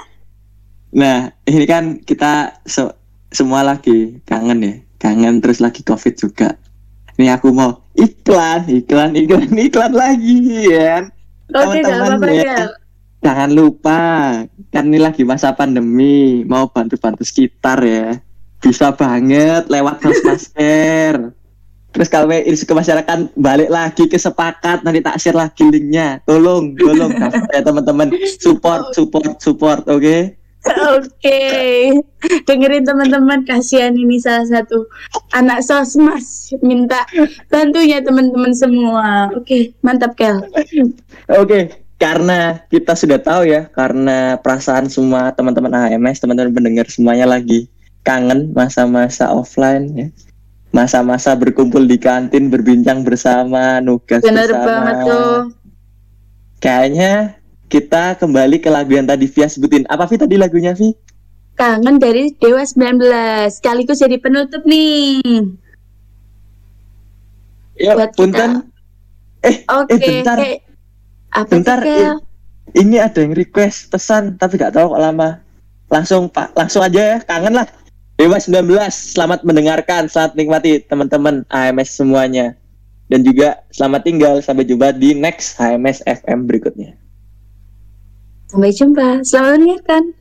Nah, 0.90 1.30
ini 1.46 1.64
kan 1.70 2.02
kita 2.02 2.58
se- 2.66 2.98
semua 3.30 3.62
lagi 3.62 4.18
kangen 4.26 4.58
ya, 4.62 4.74
kangen 4.98 5.38
terus 5.38 5.62
lagi 5.62 5.86
covid 5.86 6.14
juga. 6.18 6.58
Ini 7.16 7.36
aku 7.36 7.54
mau 7.54 7.84
iklan, 7.94 8.66
iklan, 8.66 9.12
iklan, 9.14 9.50
iklan 9.54 9.92
lagi 9.94 10.66
ya. 10.66 11.06
Oke 11.50 11.82
gak 11.82 11.98
Teman-teman 11.98 12.30
ya. 12.32 12.58
Jangan 13.20 13.50
lupa, 13.52 14.00
kan 14.72 14.88
ini 14.88 14.96
lagi 14.96 15.28
masa 15.28 15.52
pandemi, 15.52 16.40
mau 16.48 16.72
bantu-bantu 16.72 17.20
sekitar 17.20 17.84
ya. 17.84 18.16
Bisa 18.64 18.96
banget 18.96 19.68
lewat 19.68 20.00
masker. 20.00 21.28
Terus 21.90 22.08
kalau 22.08 22.30
isu 22.30 22.64
kemasyarakatan 22.64 23.34
balik 23.34 23.68
lagi 23.68 24.06
ke 24.06 24.16
sepakat, 24.16 24.86
nanti 24.86 25.02
tak 25.02 25.18
share 25.20 25.36
lagi 25.36 25.66
linknya. 25.68 26.22
Tolong, 26.24 26.78
tolong 26.78 27.12
ya 27.50 27.60
teman-teman. 27.66 28.14
Support, 28.40 28.94
support, 28.94 29.36
support, 29.42 29.84
oke? 29.90 30.39
Oke, 31.00 31.40
dengerin 32.44 32.84
teman-teman 32.84 33.48
kasihan 33.48 33.96
ini 33.96 34.20
salah 34.20 34.44
satu 34.44 34.84
anak 35.32 35.64
sosmas 35.64 36.52
minta 36.60 37.08
bantunya 37.48 38.04
teman-teman 38.04 38.52
semua. 38.52 39.32
Oke, 39.32 39.72
mantap 39.80 40.12
Kel. 40.20 40.44
Oke, 41.32 41.80
karena 41.96 42.60
kita 42.68 42.92
sudah 42.92 43.16
tahu 43.16 43.48
ya, 43.48 43.72
karena 43.72 44.36
perasaan 44.36 44.92
semua 44.92 45.32
teman-teman 45.32 45.72
AMS, 45.72 46.20
teman-teman 46.20 46.52
pendengar 46.52 46.86
semuanya 46.92 47.24
lagi 47.24 47.68
kangen 48.04 48.52
masa-masa 48.52 49.32
offline 49.32 49.84
ya. 49.96 50.08
Masa-masa 50.70 51.34
berkumpul 51.34 51.82
di 51.88 51.98
kantin, 51.98 52.46
berbincang 52.46 53.02
bersama, 53.02 53.82
nugas 53.82 54.22
Bener 54.22 54.46
bersama. 54.46 54.68
banget 54.68 54.96
tuh. 55.02 55.36
Kayaknya 56.62 57.39
kita 57.70 58.18
kembali 58.18 58.58
ke 58.58 58.66
lagu 58.66 58.90
yang 58.90 59.06
tadi 59.06 59.30
Via 59.30 59.46
sebutin. 59.46 59.86
Apa 59.86 60.10
Vi 60.10 60.18
tadi 60.18 60.34
lagunya 60.34 60.74
Vi? 60.74 60.90
Kangen 61.54 62.02
dari 62.02 62.34
Dewa 62.34 62.66
19. 62.66 63.46
Sekaligus 63.54 64.02
jadi 64.02 64.18
penutup 64.18 64.66
nih. 64.66 65.22
Ya, 67.78 67.94
Buat 67.94 68.12
punten. 68.18 68.66
Eh, 69.40 69.64
Oke. 69.70 69.96
bentar. 69.96 70.36
kayak- 70.36 70.62
apa 71.30 71.46
Bentar, 71.46 71.78
Kel? 71.78 72.18
ini 72.74 72.98
ada 72.98 73.22
yang 73.22 73.38
request 73.38 73.86
pesan 73.88 74.34
tapi 74.34 74.58
gak 74.58 74.74
tahu 74.74 74.90
kok 74.90 75.00
lama. 75.00 75.38
Langsung 75.86 76.26
Pak, 76.26 76.58
langsung 76.58 76.82
aja 76.82 77.16
ya, 77.16 77.18
kangen 77.22 77.54
lah. 77.54 77.66
Dewa 78.18 78.36
19, 78.36 78.92
selamat 79.14 79.46
mendengarkan, 79.46 80.10
selamat 80.10 80.36
nikmati 80.36 80.82
teman-teman 80.84 81.46
AMS 81.48 81.96
semuanya. 81.96 82.52
Dan 83.08 83.24
juga 83.24 83.62
selamat 83.72 84.00
tinggal, 84.06 84.34
sampai 84.44 84.68
jumpa 84.68 84.92
di 84.94 85.16
next 85.16 85.56
HMS 85.56 86.04
FM 86.04 86.46
berikutnya. 86.46 86.94
Sampai 88.50 88.74
jumpa. 88.74 89.22
Selamat 89.22 89.62
mendengarkan. 89.62 90.19